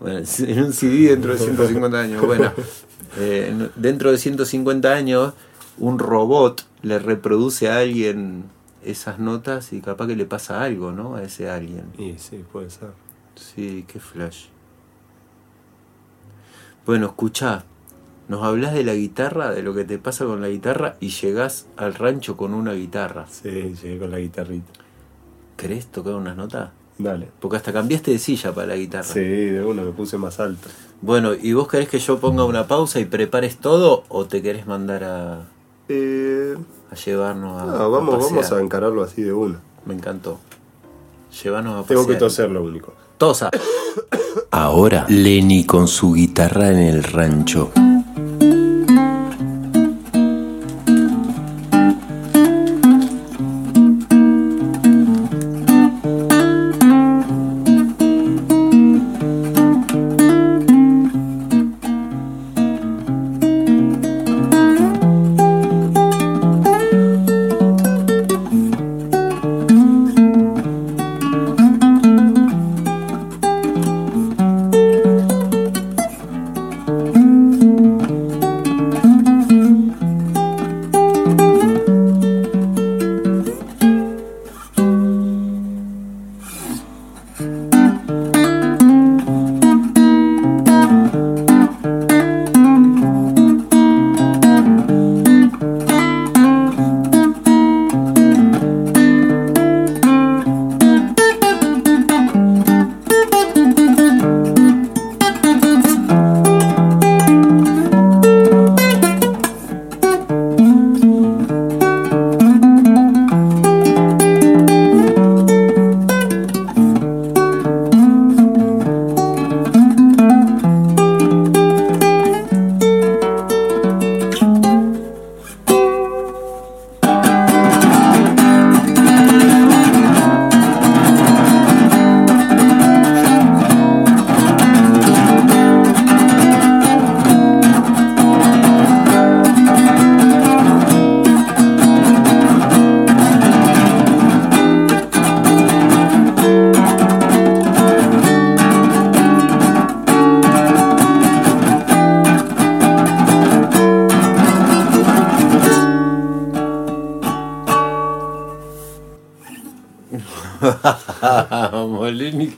bueno, 0.01 0.19
en 0.41 0.63
un 0.63 0.73
CD 0.73 1.11
dentro 1.11 1.33
de 1.33 1.39
150 1.39 2.01
años, 2.01 2.23
bueno, 2.27 2.53
eh, 3.19 3.49
en- 3.51 3.71
dentro 3.77 4.11
de 4.11 4.19
150 4.19 4.93
años 4.93 5.35
un 5.79 5.99
robot 5.99 6.65
le 6.83 6.99
reproduce 6.99 7.69
a 7.69 7.79
alguien 7.79 8.45
esas 8.85 9.19
notas 9.19 9.73
y 9.73 9.81
capaz 9.81 10.07
que 10.07 10.17
le 10.17 10.27
pasa 10.27 10.63
algo, 10.63 10.93
¿no? 10.93 11.17
A 11.17 11.23
ese 11.23 11.49
alguien. 11.49 11.85
Y 11.99 12.19
sí, 12.19 12.45
puede 12.53 12.71
ser. 12.71 12.91
Sí, 13.37 13.85
qué 13.89 13.99
flash. 13.99 14.47
Bueno, 16.87 17.07
escuchá, 17.07 17.65
nos 18.29 18.43
hablas 18.43 18.75
de 18.75 18.85
la 18.85 18.95
guitarra, 18.95 19.51
de 19.53 19.63
lo 19.63 19.75
que 19.75 19.85
te 19.85 19.99
pasa 19.99 20.25
con 20.27 20.41
la 20.43 20.49
guitarra 20.49 20.97
y 21.01 21.09
llegás 21.09 21.67
al 21.77 21.95
rancho 21.95 22.37
con 22.37 22.55
una 22.55 22.73
guitarra. 22.73 23.27
Sí, 23.31 23.49
llegué 23.83 23.99
con 23.99 24.11
la 24.11 24.19
guitarrita. 24.19 24.73
¿Querés 25.57 25.87
tocar 25.87 26.15
unas 26.15 26.37
notas? 26.37 26.71
Dale. 26.99 27.29
Porque 27.41 27.57
hasta 27.57 27.73
cambiaste 27.73 28.11
de 28.13 28.19
silla 28.19 28.53
para 28.55 28.69
la 28.69 28.77
guitarra. 28.77 29.05
Sí, 29.05 29.21
de 29.21 29.65
una 29.65 29.83
me 29.83 29.93
puse 29.93 30.17
más 30.19 30.39
alto. 30.41 30.69
Bueno, 31.01 31.33
¿y 31.35 31.53
vos 31.53 31.69
querés 31.69 31.89
que 31.89 31.99
yo 31.99 32.19
ponga 32.19 32.45
una 32.45 32.67
pausa 32.67 33.01
y 33.01 33.05
prepares 33.05 33.57
todo 33.59 34.05
o 34.09 34.27
te 34.27 34.43
querés 34.43 34.67
mandar 34.67 35.05
a, 35.05 35.43
Eh, 35.89 36.55
a 36.91 36.95
llevarnos 36.95 37.61
a, 37.63 37.67
no, 37.67 37.91
vamos, 37.91 38.15
a 38.15 38.19
pasear? 38.19 38.35
vamos 38.37 38.53
a 38.53 38.61
encararlo 38.61 39.03
así 39.03 39.23
de 39.23 39.33
una. 39.33 39.61
Me 39.87 39.95
encantó. 39.95 40.39
Llevarnos 41.43 41.85
a 41.85 41.89
Tengo 41.89 42.03
que 42.07 42.15
pasear. 42.15 42.19
toser 42.29 42.51
lo 42.51 42.63
único. 42.63 42.95
Ahora, 44.51 45.07
Lenny 45.09 45.65
con 45.65 45.89
su 45.89 46.13
guitarra 46.13 46.69
en 46.69 46.79
el 46.79 47.03
rancho. 47.03 47.71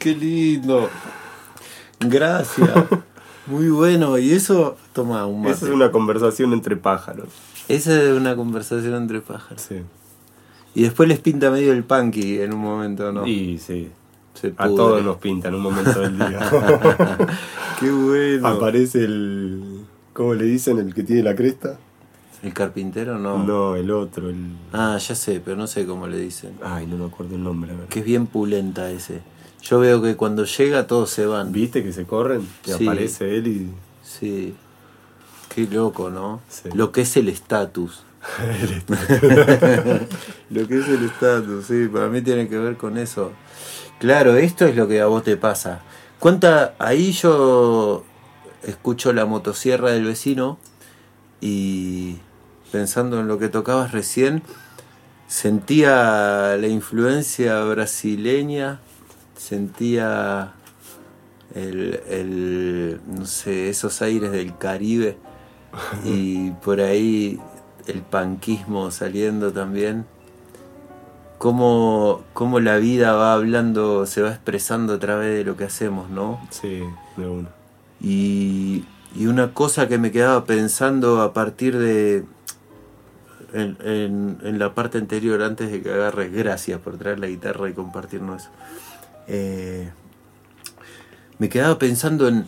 Qué 0.07 0.15
lindo. 0.15 0.89
Gracias. 1.99 2.71
Muy 3.47 3.69
bueno. 3.71 4.19
Y 4.19 4.33
eso, 4.33 4.77
toma 4.93 5.27
un 5.27 5.41
mate. 5.43 5.55
Esa 5.55 5.67
es 5.67 5.73
una 5.73 5.91
conversación 5.91 6.53
entre 6.53 6.77
pájaros. 6.77 7.29
Esa 7.69 8.01
es 8.01 8.13
una 8.13 8.37
conversación 8.37 8.95
entre 8.95 9.21
pájaros. 9.21 9.63
Sí. 9.63 9.83
Y 10.77 10.83
después 10.83 11.09
les 11.09 11.19
pinta 11.19 11.51
medio 11.51 11.73
el 11.73 11.83
punky 11.83 12.39
en 12.39 12.55
un 12.55 12.61
momento, 12.61 13.11
¿no? 13.13 13.25
Sí. 13.25 13.59
Se 13.59 14.55
A 14.59 14.67
pudre. 14.67 14.77
todos 14.77 15.03
nos 15.03 15.17
pinta 15.17 15.49
en 15.49 15.55
un 15.55 15.63
momento 15.63 16.01
del 16.01 16.19
día. 16.19 16.39
Qué 17.81 17.91
bueno. 17.91 18.47
Aparece 18.47 19.05
el. 19.05 19.85
¿Cómo 20.13 20.35
le 20.35 20.45
dicen? 20.45 20.79
El 20.79 20.95
que 20.95 21.03
tiene 21.03 21.23
la 21.25 21.35
cresta. 21.35 21.79
¿El 22.43 22.53
carpintero 22.53 23.19
no? 23.19 23.43
No, 23.43 23.75
el 23.75 23.91
otro, 23.91 24.29
el. 24.31 24.53
Ah, 24.73 24.99
ya 24.99 25.15
sé, 25.17 25.41
pero 25.45 25.57
no 25.57 25.67
sé 25.67 25.87
cómo 25.87 26.07
le 26.07 26.19
dicen. 26.19 26.53
Ay, 26.63 26.87
no 26.87 26.97
me 26.97 27.07
acuerdo 27.07 27.35
el 27.35 27.43
nombre, 27.43 27.73
a 27.73 27.77
ver. 27.77 27.87
Que 27.89 28.01
es 28.01 28.05
bien 28.05 28.27
pulenta 28.27 28.89
ese. 28.91 29.23
Yo 29.69 29.81
veo 29.81 30.03
que 30.03 30.17
cuando 30.17 30.45
llega 30.45 30.87
todos 30.87 31.11
se 31.11 31.27
van. 31.27 31.53
¿Viste 31.53 31.83
que 31.83 31.93
se 31.93 32.05
corren? 32.05 32.47
Y 32.65 32.73
Sí. 32.73 32.87
aparece 32.87 33.37
él 33.37 33.47
y. 33.47 33.71
Sí. 34.03 34.55
Qué 35.55 35.67
loco, 35.67 36.11
¿no? 36.11 36.41
Sí. 36.49 36.69
Lo 36.75 36.93
que 36.93 37.03
es 37.03 37.17
el 37.17 37.29
estatus. 37.29 38.03
lo 40.51 40.69
que 40.69 40.79
es 40.79 40.89
el 40.89 41.05
estatus, 41.05 41.67
sí, 41.67 41.89
para 41.93 42.09
mí 42.09 42.23
tiene 42.23 42.49
que 42.49 42.59
ver 42.59 42.77
con 42.77 42.99
eso. 42.99 43.33
Claro, 43.99 44.37
esto 44.37 44.67
es 44.67 44.77
lo 44.77 44.89
que 44.89 45.01
a 45.01 45.07
vos 45.07 45.23
te 45.23 45.37
pasa. 45.37 45.81
¿Cuánta? 46.19 46.75
Ahí 46.79 47.13
yo 47.13 48.05
escucho 48.63 49.13
la 49.13 49.27
motosierra 49.27 49.91
del 49.93 50.05
vecino 50.05 50.59
y 51.41 52.17
pensando 52.73 53.21
en 53.21 53.29
lo 53.29 53.39
que 53.39 53.49
tocabas 53.49 53.93
recién, 53.93 54.43
sentía 55.29 56.57
la 56.59 56.67
influencia 56.69 57.63
brasileña, 57.65 58.81
sentía 59.47 60.53
el, 61.55 62.01
el, 62.09 63.01
no 63.07 63.27
sé, 63.27 63.69
esos 63.69 64.03
aires 64.03 64.33
del 64.33 64.57
Caribe 64.59 65.17
y 66.05 66.51
por 66.51 66.81
ahí 66.81 67.39
el 67.87 68.03
panquismo 68.03 68.91
saliendo 68.91 69.53
también. 69.53 70.05
Cómo, 71.39 72.23
cómo 72.33 72.61
la 72.61 72.79
vida 72.79 73.13
va 73.13 73.35
hablando, 73.35 74.07
se 74.07 74.23
va 74.23 74.31
expresando 74.31 74.95
a 74.95 74.99
través 74.99 75.37
de 75.37 75.45
lo 75.45 75.55
que 75.57 75.65
hacemos, 75.65 76.09
¿no? 76.09 76.41
Sí, 76.51 76.83
de 77.19 77.27
uno. 77.29 77.49
Y, 78.01 78.85
y 79.15 79.27
una 79.27 79.53
cosa 79.53 79.87
que 79.87 79.99
me 79.99 80.11
quedaba 80.11 80.45
pensando 80.47 81.21
a 81.21 81.35
partir 81.35 81.77
de. 81.79 82.25
En, 83.53 83.77
en- 83.85 84.39
en 84.43 84.59
la 84.59 84.75
parte 84.75 84.97
anterior, 84.99 85.43
antes 85.43 85.71
de 85.71 85.83
que 85.83 85.93
agarres, 85.93 86.33
gracias 86.33 86.81
por 86.81 86.97
traer 86.97 87.19
la 87.21 87.27
guitarra 87.27 87.69
y 87.69 87.75
compartirnos 87.75 88.43
eso. 88.43 88.51
Eh, 89.29 89.91
me 91.39 91.49
quedaba 91.49 91.79
pensando 91.79 92.29
en 92.29 92.47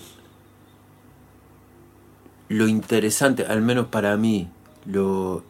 lo 2.48 2.66
interesante, 2.66 3.44
al 3.46 3.60
menos 3.62 3.86
para 3.88 4.16
mí, 4.16 4.48
lo, 4.86 5.42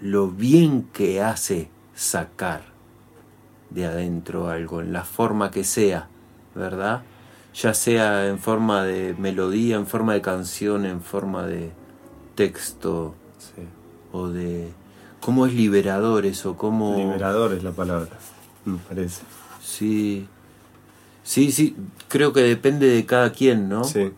lo 0.00 0.28
bien 0.28 0.88
que 0.92 1.22
hace 1.22 1.68
sacar 1.94 2.62
de 3.70 3.86
adentro 3.86 4.48
algo, 4.48 4.80
en 4.80 4.92
la 4.92 5.04
forma 5.04 5.50
que 5.50 5.64
sea, 5.64 6.08
¿verdad? 6.54 7.02
Ya 7.54 7.74
sea 7.74 8.26
en 8.28 8.38
forma 8.38 8.82
de 8.82 9.14
melodía, 9.18 9.76
en 9.76 9.86
forma 9.86 10.14
de 10.14 10.20
canción, 10.22 10.84
en 10.84 11.00
forma 11.02 11.46
de 11.46 11.70
texto, 12.34 13.14
Sí. 13.38 13.62
o 14.12 14.28
de... 14.28 14.72
¿Cómo 15.20 15.46
es 15.46 15.54
liberador 15.54 16.26
eso? 16.26 16.56
¿Cómo... 16.56 16.96
Liberador 16.96 17.52
es 17.54 17.62
la 17.62 17.70
palabra, 17.72 18.08
me 18.64 18.78
parece. 18.78 19.22
Sí. 19.60 20.28
Sí, 21.22 21.52
sí, 21.52 21.76
creo 22.08 22.32
que 22.32 22.40
depende 22.40 22.88
de 22.88 23.06
cada 23.06 23.32
quien, 23.32 23.68
¿no? 23.68 23.84
Sí. 23.84 24.12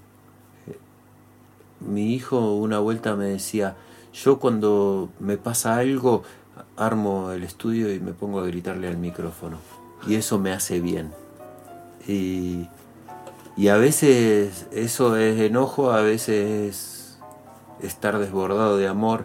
Mi 1.81 2.15
hijo 2.15 2.55
una 2.55 2.79
vuelta 2.79 3.15
me 3.15 3.27
decía, 3.27 3.77
yo 4.13 4.39
cuando 4.39 5.11
me 5.21 5.37
pasa 5.37 5.77
algo, 5.77 6.23
armo 6.77 7.31
el 7.33 7.43
estudio 7.45 7.93
y 7.93 8.01
me 8.01 8.13
pongo 8.13 8.41
a 8.41 8.47
gritarle 8.47 8.89
al 8.89 8.97
micrófono. 8.97 9.59
Y 10.07 10.15
eso 10.15 10.39
me 10.39 10.53
hace 10.53 10.81
bien. 10.81 11.13
Y, 12.07 12.69
y 13.57 13.69
a 13.69 13.77
veces 13.77 14.67
eso 14.73 15.17
es 15.17 15.41
enojo, 15.41 15.93
a 15.93 16.03
veces 16.03 17.19
es 17.81 17.87
estar 17.87 18.19
desbordado 18.19 18.77
de 18.77 18.89
amor, 18.89 19.25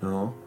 ¿no? 0.00 0.43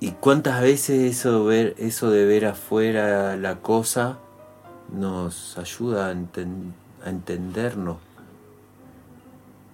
¿Y 0.00 0.12
cuántas 0.12 0.62
veces 0.62 1.00
eso, 1.18 1.44
ver, 1.44 1.74
eso 1.78 2.10
de 2.10 2.24
ver 2.24 2.46
afuera 2.46 3.36
la 3.36 3.56
cosa 3.56 4.18
nos 4.92 5.58
ayuda 5.58 6.08
a, 6.08 6.12
enten- 6.14 6.72
a 7.04 7.10
entendernos? 7.10 7.96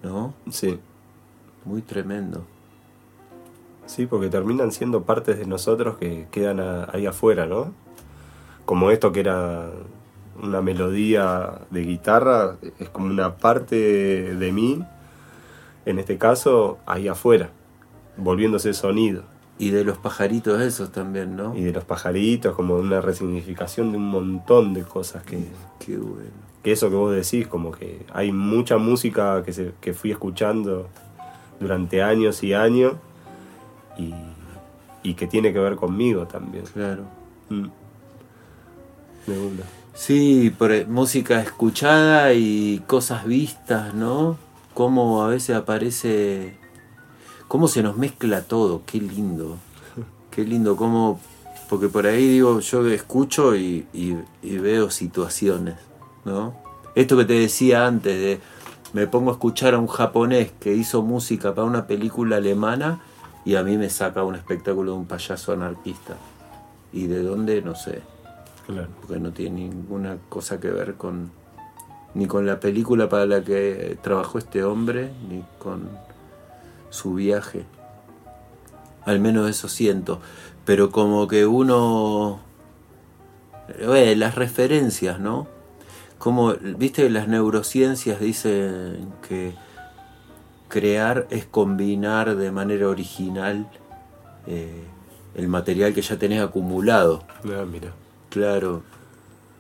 ¿No? 0.03 0.35
Sí. 0.51 0.79
Muy 1.65 1.83
tremendo. 1.83 2.45
Sí, 3.87 4.07
porque 4.07 4.29
terminan 4.29 4.73
siendo 4.73 5.03
partes 5.03 5.39
de 5.39 5.47
nosotros 5.47 5.99
que 5.99 6.27
quedan 6.31 6.59
a- 6.61 6.89
ahí 6.93 7.05
afuera, 7.07 7.45
¿no? 7.47 7.73
Como 8.65 8.91
esto 8.91 9.13
que 9.13 9.21
era 9.21 9.71
una 10.43 10.63
melodía 10.63 11.61
de 11.71 11.83
guitarra, 11.83 12.57
es 12.79 12.89
como 12.89 13.07
una 13.09 13.37
parte 13.37 13.77
de 14.35 14.53
mí, 14.53 14.83
en 15.85 15.99
este 15.99 16.17
caso, 16.17 16.79
ahí 16.87 17.09
afuera, 17.09 17.51
volviéndose 18.17 18.73
sonido. 18.73 19.23
Y 19.59 19.71
de 19.71 19.85
los 19.85 19.99
pajaritos 19.99 20.61
esos 20.61 20.91
también, 20.91 21.37
¿no? 21.37 21.57
Y 21.57 21.63
de 21.63 21.73
los 21.73 21.85
pajaritos, 21.85 22.55
como 22.55 22.75
una 22.75 23.01
resignificación 23.01 23.93
de 23.93 23.99
un 23.99 24.09
montón 24.09 24.75
de 24.75 24.83
cosas 24.83 25.23
que, 25.23 25.45
Qué 25.79 25.97
bueno. 25.97 26.31
que 26.63 26.73
eso 26.73 26.91
que 26.91 26.97
vos 26.97 27.15
decís, 27.15 27.47
como 27.47 27.71
que 27.71 28.05
hay 28.13 28.33
mucha 28.33 28.79
música 28.79 29.43
que, 29.45 29.53
se, 29.53 29.73
que 29.81 29.93
fui 29.93 30.11
escuchando 30.11 30.89
durante 31.61 32.03
años 32.03 32.43
y 32.43 32.53
años 32.53 32.95
y, 33.97 34.13
y 35.05 35.15
que 35.15 35.29
tiene 35.29 35.53
que 35.53 35.61
ver 35.61 35.77
conmigo 35.77 36.27
también. 36.27 36.65
Claro. 36.73 37.05
Mm. 37.49 37.67
De 39.27 39.39
una. 39.39 39.63
Sí, 39.95 40.53
por 40.59 40.73
eh, 40.73 40.85
música 40.87 41.41
escuchada 41.41 42.33
y 42.33 42.83
cosas 42.89 43.25
vistas, 43.25 43.95
¿no? 43.95 44.37
Cómo 44.75 45.23
a 45.23 45.29
veces 45.29 45.55
aparece. 45.55 46.57
Cómo 47.55 47.69
se 47.69 47.85
nos 47.85 47.97
mezcla 47.97 48.43
todo, 48.43 48.83
qué 48.85 48.99
lindo. 49.01 49.59
Qué 50.33 50.43
lindo, 50.43 50.75
cómo. 50.75 51.21
Porque 51.71 51.87
por 51.89 52.05
ahí 52.05 52.27
digo, 52.27 52.59
yo 52.59 52.85
escucho 52.89 53.55
y, 53.55 53.87
y- 53.93 54.17
y 54.43 54.59
veo 54.59 54.91
situaciones, 54.91 55.77
¿no? 56.25 56.57
Esto 56.97 57.17
que 57.17 57.25
te 57.25 57.35
decía 57.35 57.87
antes 57.87 58.13
de. 58.21 58.41
Me 58.93 59.07
pongo 59.07 59.31
a 59.31 59.35
escuchar 59.35 59.75
a 59.75 59.79
un 59.79 59.87
japonés 59.87 60.51
que 60.59 60.75
hizo 60.75 61.03
música 61.03 61.55
para 61.55 61.65
una 61.69 61.87
película 61.87 62.39
alemana 62.39 62.99
y 63.45 63.55
a 63.55 63.63
mí 63.63 63.79
me 63.79 63.89
saca 63.89 64.25
un 64.25 64.35
espectáculo 64.35 64.91
de 64.91 64.99
un 64.99 65.07
payaso 65.07 65.53
anarquista. 65.53 66.17
¿Y 66.93 67.07
de 67.07 67.23
dónde? 67.23 67.63
No 67.63 67.77
sé 67.77 68.03
Claro. 68.67 68.89
porque 69.01 69.21
no 69.21 69.31
tiene 69.31 69.61
ninguna 69.69 70.17
cosa 70.29 70.59
que 70.59 70.71
ver 70.71 70.95
con 70.97 71.31
ni 72.15 72.27
con 72.27 72.47
la 72.47 72.59
película 72.59 73.09
para 73.09 73.27
la 73.27 73.45
que 73.45 73.97
trabajó 74.03 74.39
este 74.39 74.65
hombre 74.65 75.13
ni 75.31 75.45
con 75.61 75.89
su 76.95 77.15
viaje 77.15 77.65
al 79.05 79.21
menos 79.21 79.51
eso 79.51 79.69
siento 79.69 80.21
pero 80.65 80.91
como 80.91 81.29
que 81.29 81.47
uno 81.47 82.41
eh, 83.79 84.15
las 84.17 84.35
referencias 84.35 85.19
no 85.19 85.47
como 86.19 86.55
viste 86.55 87.11
las 87.11 87.29
neurociencias 87.29 88.21
dicen 88.21 89.13
que 89.29 89.55
crear 90.69 91.27
es 91.31 91.45
combinar 91.45 92.37
de 92.37 92.51
manera 92.51 92.89
original 92.89 93.69
eh, 94.47 94.85
el 95.35 95.49
material 95.49 95.93
que 95.93 96.03
ya 96.03 96.17
tenés 96.17 96.41
acumulado 96.43 97.25
Ah, 97.45 97.65
mira. 97.71 97.93
Claro. 98.31 98.83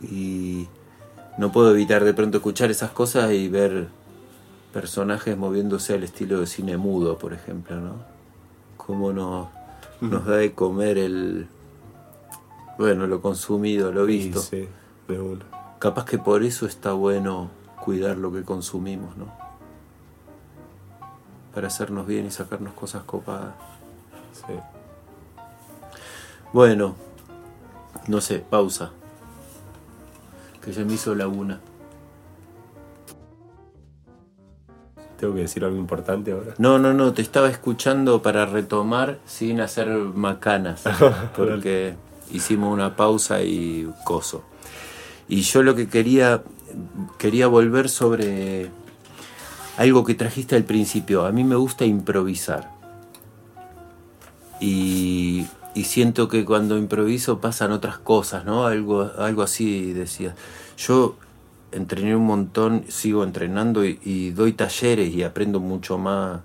Y 0.03 0.67
no 1.39 1.53
puedo 1.53 1.71
evitar 1.71 2.03
de 2.05 2.15
pronto 2.15 2.39
escuchar 2.39 2.71
esas 2.71 2.91
cosas 2.91 3.33
y 3.33 3.49
ver 3.49 3.89
personajes 4.75 5.39
moviéndose 5.39 5.95
al 5.95 6.03
estilo 6.03 6.41
de 6.41 6.49
cine 6.49 6.77
mudo, 6.77 7.17
por 7.17 7.33
ejemplo, 7.33 7.77
¿no? 7.81 7.95
Cómo 8.77 9.13
nos, 9.13 9.47
nos 10.01 10.27
da 10.27 10.39
de 10.39 10.53
comer 10.53 10.99
el... 10.99 11.47
Bueno, 12.77 13.07
lo 13.07 13.23
consumido, 13.23 13.93
lo 13.93 14.05
visto. 14.05 14.41
sí, 14.41 14.69
de 15.07 15.21
una. 15.21 15.45
Capaz 15.79 16.05
que 16.05 16.19
por 16.19 16.43
eso 16.43 16.67
está 16.67 16.93
bueno 16.93 17.51
cuidar 17.85 18.17
lo 18.17 18.33
que 18.33 18.43
consumimos, 18.43 19.17
¿no? 19.17 19.33
Para 21.55 21.69
hacernos 21.69 22.09
bien 22.09 22.27
y 22.27 22.33
sacarnos 22.33 22.75
cosas 22.75 23.05
copadas. 23.05 23.55
Sí. 24.33 24.55
Bueno, 26.53 26.97
no 28.09 28.21
sé, 28.21 28.41
pausa. 28.41 28.91
Que 30.61 30.73
se 30.73 30.85
me 30.85 30.95
hizo 30.95 31.15
laguna. 31.15 31.61
Tengo 35.25 35.37
que 35.37 35.41
decir 35.41 35.65
algo 35.65 35.79
importante 35.79 36.33
ahora. 36.33 36.53
No, 36.59 36.79
no, 36.79 36.93
no, 36.93 37.15
te 37.15 37.23
estaba 37.23 37.49
escuchando 37.49 38.21
para 38.21 38.45
retomar 38.45 39.21
sin 39.25 39.63
hacer 39.63 39.89
macanas. 39.89 40.83
Porque 41.35 41.95
hicimos 42.31 42.71
una 42.71 42.95
pausa 42.95 43.43
y 43.43 43.91
coso. 44.05 44.45
Y 45.27 45.41
yo 45.41 45.63
lo 45.63 45.75
que 45.75 45.89
quería, 45.89 46.43
quería 47.17 47.47
volver 47.47 47.89
sobre 47.89 48.69
algo 49.79 50.05
que 50.05 50.15
trajiste 50.15 50.57
al 50.57 50.65
principio. 50.65 51.25
A 51.25 51.33
mí 51.33 51.43
me 51.43 51.57
gusta 51.57 51.87
improvisar. 51.87 52.71
Y, 54.61 55.47
y 55.75 55.85
siento 55.85 56.29
que 56.29 56.45
cuando 56.45 56.77
improviso 56.77 57.41
pasan 57.41 57.73
otras 57.73 57.97
cosas, 57.97 58.45
¿no? 58.45 58.67
Algo, 58.67 59.11
algo 59.17 59.41
así 59.41 59.95
decía. 59.95 60.35
Yo 60.77 61.17
entrené 61.75 62.15
un 62.17 62.25
montón, 62.25 62.85
sigo 62.89 63.25
entrenando 63.25 63.85
y, 63.85 64.31
doy 64.31 64.53
talleres 64.53 65.15
y 65.15 65.23
aprendo 65.23 65.61
mucho 65.61 65.99
más. 65.99 66.41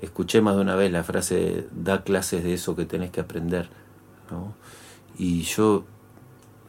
Escuché 0.00 0.40
más 0.40 0.56
de 0.56 0.62
una 0.62 0.74
vez 0.74 0.90
la 0.90 1.04
frase, 1.04 1.66
da 1.72 2.02
clases 2.02 2.44
de 2.44 2.54
eso 2.54 2.74
que 2.76 2.84
tenés 2.84 3.10
que 3.10 3.20
aprender. 3.20 3.68
Y 5.16 5.42
yo, 5.42 5.84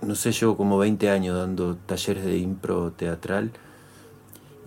no 0.02 0.16
sé, 0.16 0.32
llevo 0.32 0.56
como 0.58 0.78
20 0.78 1.10
años 1.10 1.38
dando 1.38 1.76
talleres 1.76 2.26
de 2.26 2.38
impro 2.38 2.92
teatral 2.92 3.52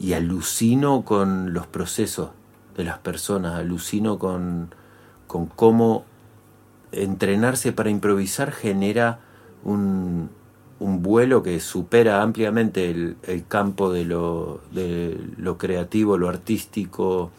y 0.01 0.14
alucino 0.14 1.05
con 1.05 1.53
los 1.53 1.66
procesos 1.66 2.31
de 2.76 2.85
las 2.85 2.99
personas, 2.99 3.55
alucino 3.55 4.18
con, 4.18 4.74
con 5.26 5.47
cómo 5.47 6.05
entrenarse 6.93 7.72
para 7.72 7.91
improvisar 7.91 8.53
genera 8.53 9.20
un, 9.64 10.31
un 10.81 11.03
vuelo 11.03 11.43
que 11.43 11.59
supera 11.61 12.22
ampliamente 12.22 12.91
el, 12.91 13.16
el 13.24 13.47
campo 13.47 13.93
de 13.93 14.05
lo, 14.05 14.61
de 14.72 15.18
lo 15.37 15.59
creativo, 15.59 16.16
lo 16.16 16.29
artístico, 16.29 17.31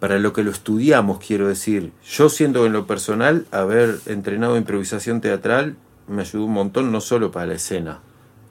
para 0.00 0.18
lo 0.18 0.32
que 0.32 0.42
lo 0.42 0.50
estudiamos, 0.50 1.18
quiero 1.24 1.48
decir. 1.48 1.92
Yo 2.04 2.28
siento 2.28 2.66
en 2.66 2.72
lo 2.72 2.86
personal, 2.86 3.46
haber 3.50 4.00
entrenado 4.06 4.56
improvisación 4.56 5.20
teatral 5.20 5.76
me 6.08 6.22
ayudó 6.22 6.44
un 6.44 6.52
montón, 6.52 6.92
no 6.92 7.00
solo 7.00 7.30
para 7.30 7.46
la 7.46 7.54
escena, 7.54 8.00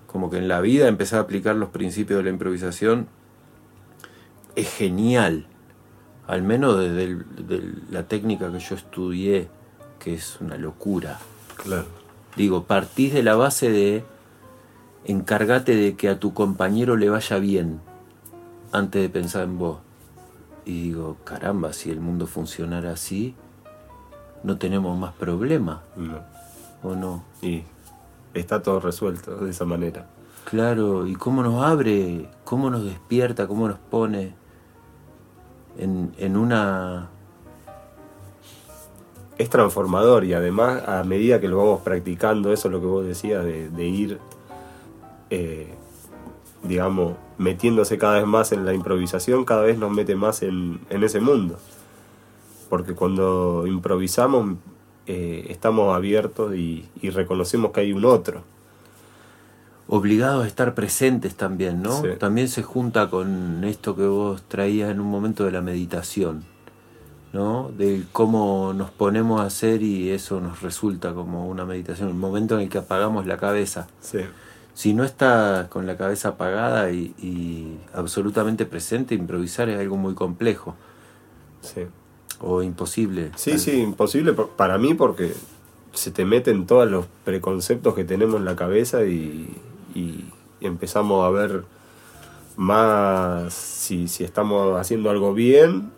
como 0.08 0.30
que 0.30 0.38
en 0.38 0.48
la 0.48 0.62
vida 0.62 0.88
empezar 0.88 1.20
a 1.20 1.24
aplicar 1.24 1.56
los 1.56 1.70
principios 1.70 2.18
de 2.18 2.24
la 2.24 2.30
improvisación 2.30 3.08
es 4.56 4.72
genial, 4.74 5.46
al 6.28 6.42
menos 6.42 6.80
desde 6.80 7.18
la 7.92 8.08
técnica 8.08 8.52
que 8.52 8.60
yo 8.60 8.76
estudié, 8.76 9.50
que 10.00 10.14
es 10.14 10.38
una 10.40 10.58
locura. 10.58 11.20
Claro. 11.58 12.03
Digo, 12.36 12.64
partís 12.64 13.14
de 13.14 13.24
la 13.24 13.36
base 13.36 13.70
de 13.70 14.04
encargate 15.06 15.76
de 15.76 15.96
que 15.96 16.10
a 16.10 16.20
tu 16.20 16.34
compañero 16.34 16.96
le 16.98 17.10
vaya 17.10 17.38
bien 17.38 17.80
antes 18.72 19.02
de 19.02 19.10
pensar 19.10 19.44
en 19.44 19.58
vos. 19.58 19.80
Y 20.66 20.84
digo, 20.84 21.18
caramba, 21.24 21.74
si 21.74 21.92
el 21.92 22.00
mundo 22.00 22.26
funcionara 22.26 22.92
así, 22.92 23.36
no 24.44 24.58
tenemos 24.58 24.98
más 24.98 25.14
problemas, 25.14 25.80
No. 25.96 26.20
¿o 26.82 26.96
no? 26.96 27.24
Y 27.42 27.64
está 28.34 28.62
todo 28.62 28.80
resuelto 28.80 29.38
de 29.38 29.52
esa 29.52 29.66
manera. 29.66 30.08
Claro, 30.46 31.08
y 31.08 31.16
cómo 31.16 31.44
nos 31.44 31.64
abre, 31.64 32.30
cómo 32.44 32.70
nos 32.70 32.84
despierta, 32.84 33.48
cómo 33.48 33.68
nos 33.68 33.78
pone 33.80 34.34
en, 35.78 36.14
en 36.18 36.36
una... 36.38 37.10
Es 39.38 39.50
transformador 39.50 40.26
y 40.26 40.34
además 40.34 40.88
a 40.88 41.04
medida 41.04 41.40
que 41.40 41.48
lo 41.48 41.58
vamos 41.58 41.82
practicando, 41.82 42.54
eso 42.54 42.68
es 42.68 42.72
lo 42.72 42.80
que 42.80 42.86
vos 42.86 43.06
decías, 43.06 43.44
de, 43.44 43.70
de 43.70 43.86
ir, 43.86 44.20
eh, 45.30 45.74
digamos, 46.62 47.16
metiéndose 47.38 47.98
cada 47.98 48.20
vez 48.20 48.28
más 48.28 48.52
en 48.52 48.64
la 48.64 48.74
improvisación, 48.74 49.44
cada 49.44 49.64
vez 49.64 49.78
nos 49.78 49.92
mete 49.92 50.16
más 50.16 50.44
en, 50.44 50.80
en 50.90 51.04
ese 51.04 51.20
mundo. 51.20 51.58
Porque 52.70 52.94
cuando 52.94 53.66
improvisamos 53.68 54.56
eh, 55.08 55.48
estamos 55.50 55.96
abiertos 55.96 56.56
y, 56.56 56.86
y 57.02 57.10
reconocemos 57.10 57.72
que 57.72 57.82
hay 57.82 57.92
un 57.92 58.06
otro. 58.06 58.44
obligados 59.88 60.46
a 60.46 60.48
estar 60.48 60.74
presentes 60.76 61.36
también, 61.36 61.82
¿no? 61.82 62.02
Sí. 62.02 62.08
También 62.20 62.48
se 62.48 62.64
junta 62.64 63.10
con 63.10 63.64
esto 63.64 63.96
que 63.96 64.06
vos 64.08 64.42
traías 64.48 64.90
en 64.92 65.00
un 65.00 65.08
momento 65.08 65.44
de 65.44 65.52
la 65.52 65.62
meditación, 65.62 66.44
¿no? 67.34 67.72
De 67.76 68.04
cómo 68.12 68.74
nos 68.74 68.92
ponemos 68.92 69.42
a 69.42 69.46
hacer 69.46 69.82
y 69.82 70.12
eso 70.12 70.40
nos 70.40 70.62
resulta 70.62 71.14
como 71.14 71.48
una 71.48 71.66
meditación, 71.66 72.08
el 72.10 72.14
momento 72.16 72.56
en 72.56 72.62
el 72.62 72.70
que 72.70 72.78
apagamos 72.78 73.26
la 73.26 73.38
cabeza. 73.38 73.88
Sí. 74.02 74.20
Si 74.76 74.94
no 74.94 75.04
estás 75.04 75.68
con 75.68 75.86
la 75.86 75.98
cabeza 75.98 76.30
apagada 76.30 76.92
y, 76.92 77.14
y 77.22 77.78
absolutamente 77.94 78.66
presente, 78.66 79.14
improvisar 79.16 79.70
es 79.70 79.80
algo 79.80 79.98
muy 79.98 80.14
complejo 80.16 80.76
Sí. 81.62 81.82
o 82.40 82.62
imposible. 82.64 83.32
Sí, 83.36 83.58
sí, 83.60 83.82
imposible 83.82 84.34
para 84.34 84.78
mí 84.78 84.94
porque 84.94 85.34
se 85.94 86.12
te 86.12 86.26
meten 86.26 86.66
todos 86.66 86.90
los 86.90 87.06
preconceptos 87.24 87.94
que 87.96 88.04
tenemos 88.04 88.36
en 88.38 88.46
la 88.46 88.56
cabeza 88.56 89.04
y, 89.06 89.48
y 89.96 90.26
empezamos 90.60 91.26
a 91.26 91.30
ver 91.30 91.64
más 92.58 93.54
si, 93.54 94.08
si 94.08 94.24
estamos 94.24 94.80
haciendo 94.80 95.10
algo 95.10 95.34
bien 95.34 95.92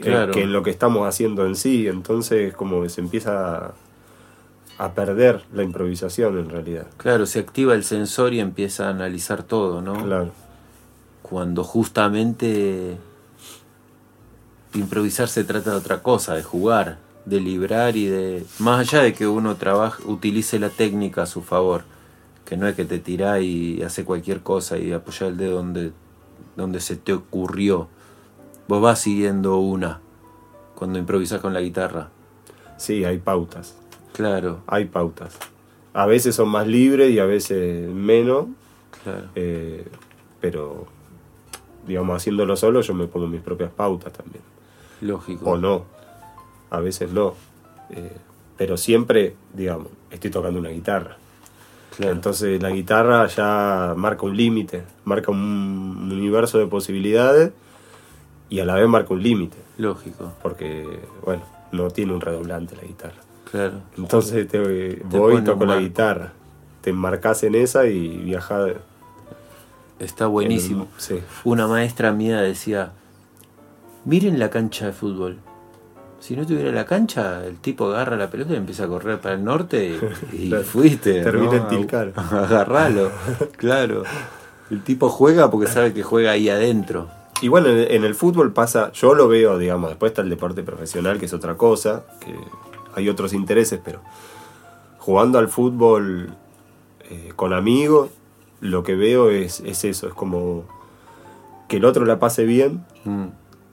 eh, 0.00 0.10
Claro. 0.10 0.32
que 0.32 0.42
en 0.42 0.52
lo 0.52 0.62
que 0.62 0.70
estamos 0.70 1.06
haciendo 1.06 1.46
en 1.46 1.56
sí. 1.56 1.86
Entonces 1.88 2.54
como 2.54 2.82
que 2.82 2.88
se 2.88 3.00
empieza 3.00 3.66
a, 3.66 3.74
a 4.78 4.92
perder 4.94 5.42
la 5.52 5.62
improvisación 5.62 6.38
en 6.38 6.50
realidad. 6.50 6.86
Claro, 6.96 7.26
se 7.26 7.38
activa 7.38 7.74
el 7.74 7.84
sensor 7.84 8.32
y 8.34 8.40
empieza 8.40 8.86
a 8.86 8.90
analizar 8.90 9.42
todo, 9.42 9.82
¿no? 9.82 9.94
Claro. 10.04 10.32
cuando 11.22 11.62
justamente 11.64 12.96
improvisar 14.74 15.28
se 15.28 15.44
trata 15.44 15.70
de 15.72 15.76
otra 15.76 16.02
cosa, 16.02 16.34
de 16.34 16.42
jugar, 16.42 16.98
de 17.24 17.40
librar 17.40 17.96
y 17.96 18.06
de... 18.06 18.44
Más 18.58 18.80
allá 18.80 19.02
de 19.02 19.12
que 19.14 19.26
uno 19.26 19.56
trabaje, 19.56 20.02
utilice 20.06 20.58
la 20.58 20.70
técnica 20.70 21.22
a 21.22 21.26
su 21.26 21.42
favor, 21.42 21.82
que 22.44 22.56
no 22.56 22.66
es 22.68 22.74
que 22.74 22.84
te 22.84 22.98
tirás 22.98 23.42
y 23.42 23.82
hace 23.82 24.04
cualquier 24.04 24.40
cosa 24.40 24.78
y 24.78 24.92
apoya 24.92 25.26
el 25.26 25.36
dedo 25.36 25.56
donde, 25.56 25.92
donde 26.56 26.80
se 26.80 26.96
te 26.96 27.12
ocurrió. 27.12 27.88
Vos 28.70 28.80
vas 28.80 29.00
siguiendo 29.00 29.56
una 29.56 30.00
cuando 30.76 31.00
improvisas 31.00 31.40
con 31.40 31.52
la 31.52 31.60
guitarra. 31.60 32.10
Sí, 32.76 33.04
hay 33.04 33.18
pautas. 33.18 33.76
Claro, 34.12 34.60
Hay 34.68 34.84
pautas. 34.84 35.36
A 35.92 36.06
veces 36.06 36.36
son 36.36 36.50
más 36.50 36.68
libres 36.68 37.10
y 37.10 37.18
a 37.18 37.24
veces 37.24 37.88
menos. 37.88 38.46
claro. 39.02 39.26
Eh, 39.34 39.88
pero, 40.40 40.86
digamos, 41.84 42.16
haciéndolo 42.16 42.54
solo 42.54 42.80
yo 42.82 42.94
me 42.94 43.08
pongo 43.08 43.26
mis 43.26 43.40
propias 43.40 43.72
pautas 43.72 44.12
también. 44.12 44.44
Lógico. 45.00 45.50
O 45.50 45.56
no. 45.58 45.86
A 46.70 46.78
veces 46.78 47.10
no. 47.10 47.34
Eh, 47.90 48.18
pero 48.56 48.76
siempre, 48.76 49.34
digamos, 49.52 49.88
estoy 50.12 50.30
tocando 50.30 50.60
una 50.60 50.70
guitarra. 50.70 51.16
Claro. 51.96 52.12
Entonces 52.12 52.62
la 52.62 52.70
guitarra 52.70 53.26
ya 53.26 53.94
marca 53.96 54.26
un 54.26 54.36
límite, 54.36 54.84
marca 55.04 55.32
un 55.32 56.08
universo 56.12 56.58
de 56.58 56.68
posibilidades 56.68 57.50
y 58.50 58.58
a 58.58 58.64
la 58.64 58.74
vez 58.74 58.88
marca 58.88 59.14
un 59.14 59.22
límite. 59.22 59.56
Lógico, 59.78 60.32
Porque, 60.42 60.84
bueno, 61.24 61.42
no 61.72 61.88
tiene 61.90 62.12
un 62.12 62.20
redoblante 62.20 62.76
la 62.76 62.82
guitarra. 62.82 63.22
claro. 63.50 63.74
Entonces 63.96 64.46
te, 64.48 64.58
Te 64.58 65.18
voy 65.18 65.36
y 65.36 65.40
toco 65.42 65.64
la 65.64 65.78
guitarra. 65.78 66.32
Te 66.82 66.90
enmarcas 66.90 67.42
en 67.44 67.54
esa 67.54 67.86
y 67.86 68.08
viajás. 68.18 68.72
Está 69.98 70.26
buenísimo. 70.26 70.88
Sí. 70.96 71.20
Una 71.44 71.66
maestra 71.66 72.12
mía 72.12 72.40
decía, 72.40 72.92
miren 74.04 74.38
la 74.38 74.50
cancha 74.50 74.86
de 74.86 74.92
fútbol. 74.92 75.38
Si 76.18 76.36
no 76.36 76.44
tuviera 76.44 76.70
la 76.72 76.84
cancha, 76.84 77.46
el 77.46 77.58
tipo 77.58 77.86
agarra 77.86 78.16
la 78.16 78.30
pelota 78.30 78.52
y 78.52 78.56
empieza 78.56 78.84
a 78.84 78.88
correr 78.88 79.20
para 79.20 79.36
el 79.36 79.44
norte 79.44 79.98
y, 80.32 80.50
fuiste. 80.64 81.22
Termina 81.22 81.52
¿no? 81.52 81.56
en 81.56 81.68
Tilcara. 81.68 82.12
Agarralo, 82.16 83.10
claro. 83.56 84.02
El 84.70 84.82
tipo 84.82 85.08
juega 85.08 85.50
porque 85.50 85.70
sabe 85.70 85.92
que 85.92 86.02
juega 86.02 86.32
ahí 86.32 86.48
adentro. 86.48 87.08
Y 87.40 87.48
bueno, 87.48 87.68
en, 87.68 87.78
en 87.90 88.04
el 88.04 88.14
fútbol 88.14 88.52
pasa, 88.52 88.92
yo 88.92 89.14
lo 89.14 89.28
veo, 89.28 89.58
digamos, 89.58 89.90
después 89.90 90.10
está 90.10 90.22
el 90.22 90.30
deporte 90.30 90.62
profesional, 90.62 91.18
que 91.18 91.26
es 91.26 91.32
otra 91.32 91.56
cosa, 91.56 92.04
que 92.20 92.34
hay 92.94 93.08
otros 93.08 93.32
intereses, 93.32 93.80
pero 93.84 94.00
jugando 94.98 95.38
al 95.38 95.48
fútbol 95.48 96.34
eh, 97.08 97.32
con 97.36 97.52
amigos, 97.52 98.10
lo 98.60 98.82
que 98.82 98.94
veo 98.94 99.30
es, 99.30 99.60
es 99.60 99.84
eso, 99.84 100.06
es 100.08 100.14
como 100.14 100.64
que 101.68 101.76
el 101.78 101.84
otro 101.84 102.04
la 102.04 102.18
pase 102.18 102.44
bien, 102.44 102.84
Mm, 103.04 103.28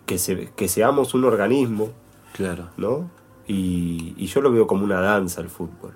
que, 0.05 0.17
se, 0.19 0.51
que 0.55 0.69
seamos 0.69 1.13
un 1.13 1.25
organismo, 1.25 1.89
claro, 2.33 2.69
¿no? 2.77 3.09
Y, 3.45 4.13
y 4.15 4.27
yo 4.27 4.39
lo 4.39 4.53
veo 4.53 4.65
como 4.67 4.85
una 4.85 5.01
danza 5.01 5.41
el 5.41 5.49
fútbol. 5.49 5.91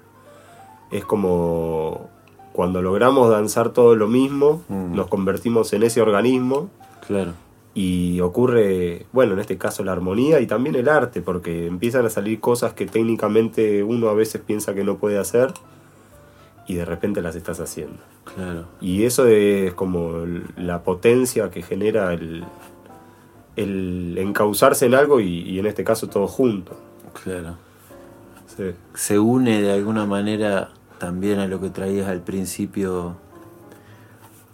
Es 0.91 1.05
como 1.05 2.09
cuando 2.51 2.82
logramos 2.82 3.30
danzar 3.30 3.69
todo 3.69 3.95
lo 3.95 4.09
mismo, 4.09 4.61
Mm. 4.67 4.95
nos 4.95 5.07
convertimos 5.07 5.72
en 5.72 5.84
ese 5.84 6.01
organismo 6.01 6.69
claro. 7.07 7.32
Y 7.74 8.19
ocurre, 8.19 9.05
bueno, 9.13 9.34
en 9.34 9.39
este 9.39 9.57
caso 9.57 9.84
la 9.84 9.93
armonía 9.93 10.39
y 10.41 10.47
también 10.47 10.76
el 10.76 10.89
arte, 10.89 11.22
porque 11.22 11.67
empiezan 11.67 12.05
a 12.05 12.09
salir 12.09 12.39
cosas 12.39 12.74
que 12.74 12.86
técnicamente 12.86 13.84
uno 13.84 14.09
a 14.09 14.13
veces 14.13 14.41
piensa 14.41 14.74
que 14.74 14.84
no 14.84 14.97
puede 14.97 15.17
hacer 15.17 15.53
y 16.67 16.76
de 16.76 16.86
repente 16.86 17.22
las 17.22 17.36
estás 17.36 17.59
haciendo. 17.59 17.97
Claro, 18.36 18.65
Y 18.82 19.03
eso 19.03 19.26
es 19.28 19.74
como 19.74 20.26
la 20.57 20.84
potencia 20.84 21.49
que 21.49 21.63
genera 21.63 22.13
el, 22.13 22.43
el 23.55 24.17
encauzarse 24.17 24.86
en 24.86 24.93
algo 24.93 25.19
y, 25.22 25.41
y 25.41 25.59
en 25.59 25.65
este 25.65 25.84
caso 25.84 26.07
todo 26.07 26.28
junto. 26.28 26.78
claro. 27.24 27.55
Sí. 28.57 28.72
se 28.93 29.17
une 29.17 29.61
de 29.61 29.72
alguna 29.72 30.05
manera 30.05 30.72
también 30.99 31.39
a 31.39 31.47
lo 31.47 31.61
que 31.61 31.69
traías 31.69 32.09
al 32.09 32.19
principio 32.19 33.15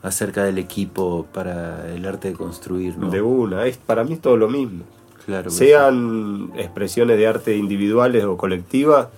acerca 0.01 0.43
del 0.43 0.57
equipo 0.57 1.25
para 1.33 1.91
el 1.93 2.05
arte 2.05 2.29
de 2.29 2.35
construir, 2.35 2.97
¿no? 2.97 3.09
De 3.09 3.21
una, 3.21 3.65
es, 3.65 3.77
para 3.77 4.03
mí 4.03 4.13
es 4.13 4.21
todo 4.21 4.37
lo 4.37 4.49
mismo. 4.49 4.83
Claro 5.25 5.49
Sean 5.49 6.51
expresiones 6.55 7.17
de 7.17 7.27
arte 7.27 7.57
individuales 7.57 8.23
o 8.23 8.37
colectivas, 8.37 9.09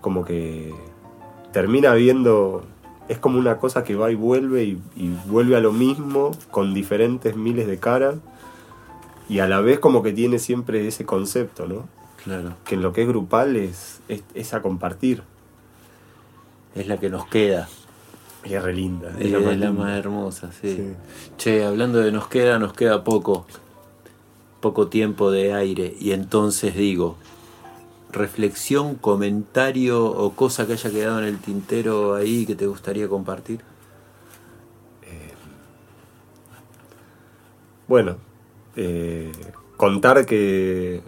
como 0.00 0.24
que 0.24 0.74
termina 1.52 1.94
viendo, 1.94 2.64
es 3.08 3.18
como 3.18 3.38
una 3.38 3.56
cosa 3.56 3.84
que 3.84 3.94
va 3.94 4.10
y 4.10 4.14
vuelve 4.14 4.64
y, 4.64 4.78
y 4.96 5.16
vuelve 5.26 5.56
a 5.56 5.60
lo 5.60 5.72
mismo 5.72 6.32
con 6.50 6.74
diferentes 6.74 7.36
miles 7.36 7.66
de 7.66 7.78
caras 7.78 8.16
y 9.28 9.38
a 9.38 9.48
la 9.48 9.60
vez 9.60 9.78
como 9.78 10.02
que 10.02 10.12
tiene 10.12 10.38
siempre 10.38 10.86
ese 10.86 11.06
concepto, 11.06 11.66
¿no? 11.66 11.86
claro. 12.22 12.54
Que 12.64 12.74
en 12.74 12.82
lo 12.82 12.92
que 12.92 13.02
es 13.02 13.08
grupal 13.08 13.56
es, 13.56 14.00
es, 14.08 14.22
es 14.34 14.54
a 14.54 14.62
compartir. 14.62 15.22
Es 16.74 16.86
la 16.86 16.98
que 16.98 17.10
nos 17.10 17.26
queda. 17.26 17.68
Y 18.44 18.54
es 18.54 18.62
re 18.62 18.74
linda. 18.74 19.12
Es, 19.18 19.30
la 19.30 19.38
más 19.38 19.46
la 19.46 19.66
linda. 19.66 19.72
más 19.72 19.98
hermosa, 19.98 20.50
sí. 20.52 20.76
Sí. 20.76 20.92
Che, 21.36 21.64
hablando 21.64 22.00
de 22.00 22.12
nos 22.12 22.28
queda, 22.28 22.58
nos 22.58 22.72
queda 22.72 23.04
poco. 23.04 23.46
Poco 24.60 24.88
tiempo 24.88 25.30
de 25.30 25.54
aire. 25.54 25.94
Y 25.98 26.12
entonces 26.12 26.74
digo, 26.74 27.16
reflexión, 28.10 28.94
comentario 28.96 30.04
o 30.04 30.32
cosa 30.34 30.66
que 30.66 30.74
haya 30.74 30.90
quedado 30.90 31.18
en 31.20 31.26
el 31.26 31.38
tintero 31.38 32.14
ahí 32.14 32.46
que 32.46 32.54
te 32.54 32.66
gustaría 32.66 33.08
compartir. 33.08 33.60
Bueno, 37.92 38.16
eh, 38.74 39.32
contar 39.76 40.24
que 40.24 41.02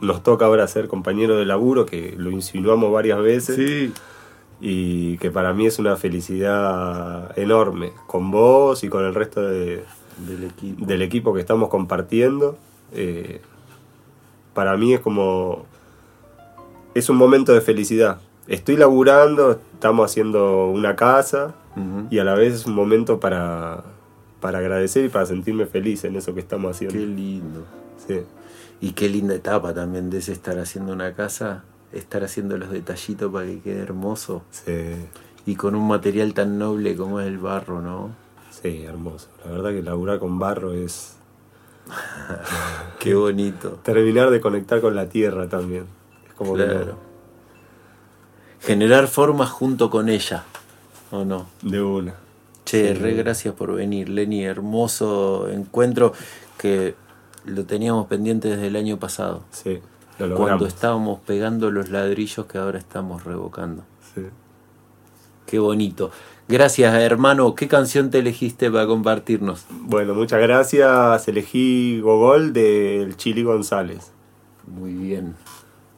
nos 0.00 0.24
toca 0.24 0.46
ahora 0.46 0.66
ser 0.66 0.88
compañeros 0.88 1.38
de 1.38 1.44
laburo, 1.44 1.86
que 1.86 2.14
lo 2.16 2.30
insinuamos 2.30 2.90
varias 2.90 3.20
veces. 3.20 3.92
Y 4.60 5.16
que 5.18 5.30
para 5.30 5.52
mí 5.54 5.66
es 5.66 5.78
una 5.78 5.96
felicidad 5.96 7.36
enorme, 7.38 7.92
con 8.06 8.30
vos 8.30 8.84
y 8.84 8.88
con 8.88 9.04
el 9.04 9.14
resto 9.14 9.40
de- 9.42 9.84
Del 10.18 10.44
equipo. 10.44 10.84
del 10.86 11.02
equipo 11.02 11.32
que 11.34 11.40
estamos 11.40 11.68
compartiendo. 11.70 12.58
Eh, 12.92 13.40
para 14.54 14.76
mí 14.76 14.92
es 14.92 15.00
como. 15.00 15.64
Es 16.94 17.08
un 17.08 17.16
momento 17.16 17.54
de 17.54 17.60
felicidad. 17.60 18.20
Estoy 18.48 18.76
laburando, 18.76 19.60
estamos 19.74 20.10
haciendo 20.10 20.66
una 20.66 20.96
casa 20.96 21.54
y 22.10 22.18
a 22.18 22.24
la 22.24 22.34
vez 22.34 22.52
es 22.52 22.66
un 22.66 22.74
momento 22.74 23.20
para, 23.20 23.84
para 24.40 24.58
agradecer 24.58 25.04
y 25.04 25.08
para 25.08 25.24
sentirme 25.24 25.66
feliz 25.66 26.04
en 26.04 26.16
eso 26.16 26.34
que 26.34 26.40
estamos 26.40 26.72
haciendo. 26.76 26.98
Qué 26.98 27.06
lindo. 27.06 27.64
Sí. 28.06 28.20
Y 28.80 28.92
qué 28.92 29.08
linda 29.08 29.34
etapa 29.34 29.72
también 29.72 30.10
de 30.10 30.18
ese 30.18 30.32
estar 30.32 30.58
haciendo 30.58 30.92
una 30.92 31.14
casa, 31.14 31.62
estar 31.92 32.22
haciendo 32.24 32.56
los 32.56 32.70
detallitos 32.70 33.32
para 33.32 33.46
que 33.46 33.60
quede 33.60 33.80
hermoso. 33.80 34.42
Sí, 34.50 34.72
Y 35.46 35.56
con 35.56 35.74
un 35.74 35.88
material 35.88 36.34
tan 36.34 36.58
noble 36.58 36.96
como 36.96 37.20
es 37.20 37.26
el 37.26 37.38
barro, 37.38 37.80
¿no? 37.80 38.10
sí, 38.50 38.82
hermoso. 38.84 39.28
La 39.44 39.52
verdad 39.52 39.70
que 39.70 39.82
laburar 39.82 40.18
con 40.18 40.38
barro 40.38 40.72
es 40.74 41.16
Qué 42.98 43.14
bonito. 43.14 43.80
terminar 43.82 44.30
de 44.30 44.40
conectar 44.40 44.80
con 44.80 44.94
la 44.94 45.08
tierra 45.08 45.48
también. 45.48 45.86
Es 46.28 46.34
como 46.34 46.54
que 46.54 46.64
Claro. 46.64 46.96
Generar 48.60 49.08
formas 49.08 49.48
junto 49.50 49.88
con 49.88 50.08
ella, 50.10 50.44
¿o 51.10 51.24
no? 51.24 51.46
no- 51.62 51.70
de 51.70 51.82
una. 51.82 52.14
Che, 52.66 52.92
re 52.94 53.14
gracias 53.14 53.54
por 53.54 53.74
venir, 53.74 54.10
Lenny. 54.10 54.44
Hermoso 54.44 55.48
encuentro 55.48 56.12
que 56.58 56.94
lo 57.46 57.64
teníamos 57.64 58.06
pendiente 58.06 58.48
desde 58.48 58.66
el 58.66 58.76
año 58.76 58.98
pasado. 58.98 59.42
Sí, 59.50 59.80
lo 60.26 60.36
Cuando 60.36 60.66
estábamos 60.66 61.20
pegando 61.20 61.70
los 61.70 61.90
ladrillos 61.90 62.46
que 62.46 62.58
ahora 62.58 62.78
estamos 62.78 63.24
revocando. 63.24 63.84
Sí. 64.14 64.22
Qué 65.46 65.58
bonito. 65.58 66.10
Gracias, 66.48 66.94
hermano. 66.94 67.54
¿Qué 67.54 67.68
canción 67.68 68.10
te 68.10 68.18
elegiste 68.18 68.70
para 68.70 68.86
compartirnos? 68.86 69.66
Bueno, 69.70 70.14
muchas 70.14 70.40
gracias. 70.40 71.28
Elegí 71.28 72.00
Gogol 72.00 72.52
del 72.52 73.16
Chili 73.16 73.42
González, 73.42 74.12
Muy 74.66 74.94
bien. 74.94 75.34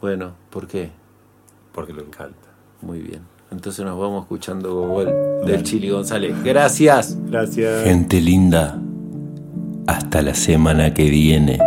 Bueno, 0.01 0.35
¿por 0.51 0.67
qué? 0.67 0.91
porque 1.73 1.93
me 1.93 2.03
encanta. 2.03 2.49
Muy 2.81 3.01
bien. 3.01 3.23
Entonces 3.51 3.85
nos 3.85 3.99
vamos 3.99 4.23
escuchando 4.23 4.75
Gogol 4.75 5.47
del 5.47 5.63
Chili 5.63 5.91
González. 5.91 6.35
Gracias. 6.43 7.17
Gracias. 7.27 7.85
Gente 7.85 8.21
linda. 8.21 8.79
Hasta 9.87 10.23
la 10.23 10.35
semana 10.35 10.95
que 10.95 11.11
viene. 11.11 11.59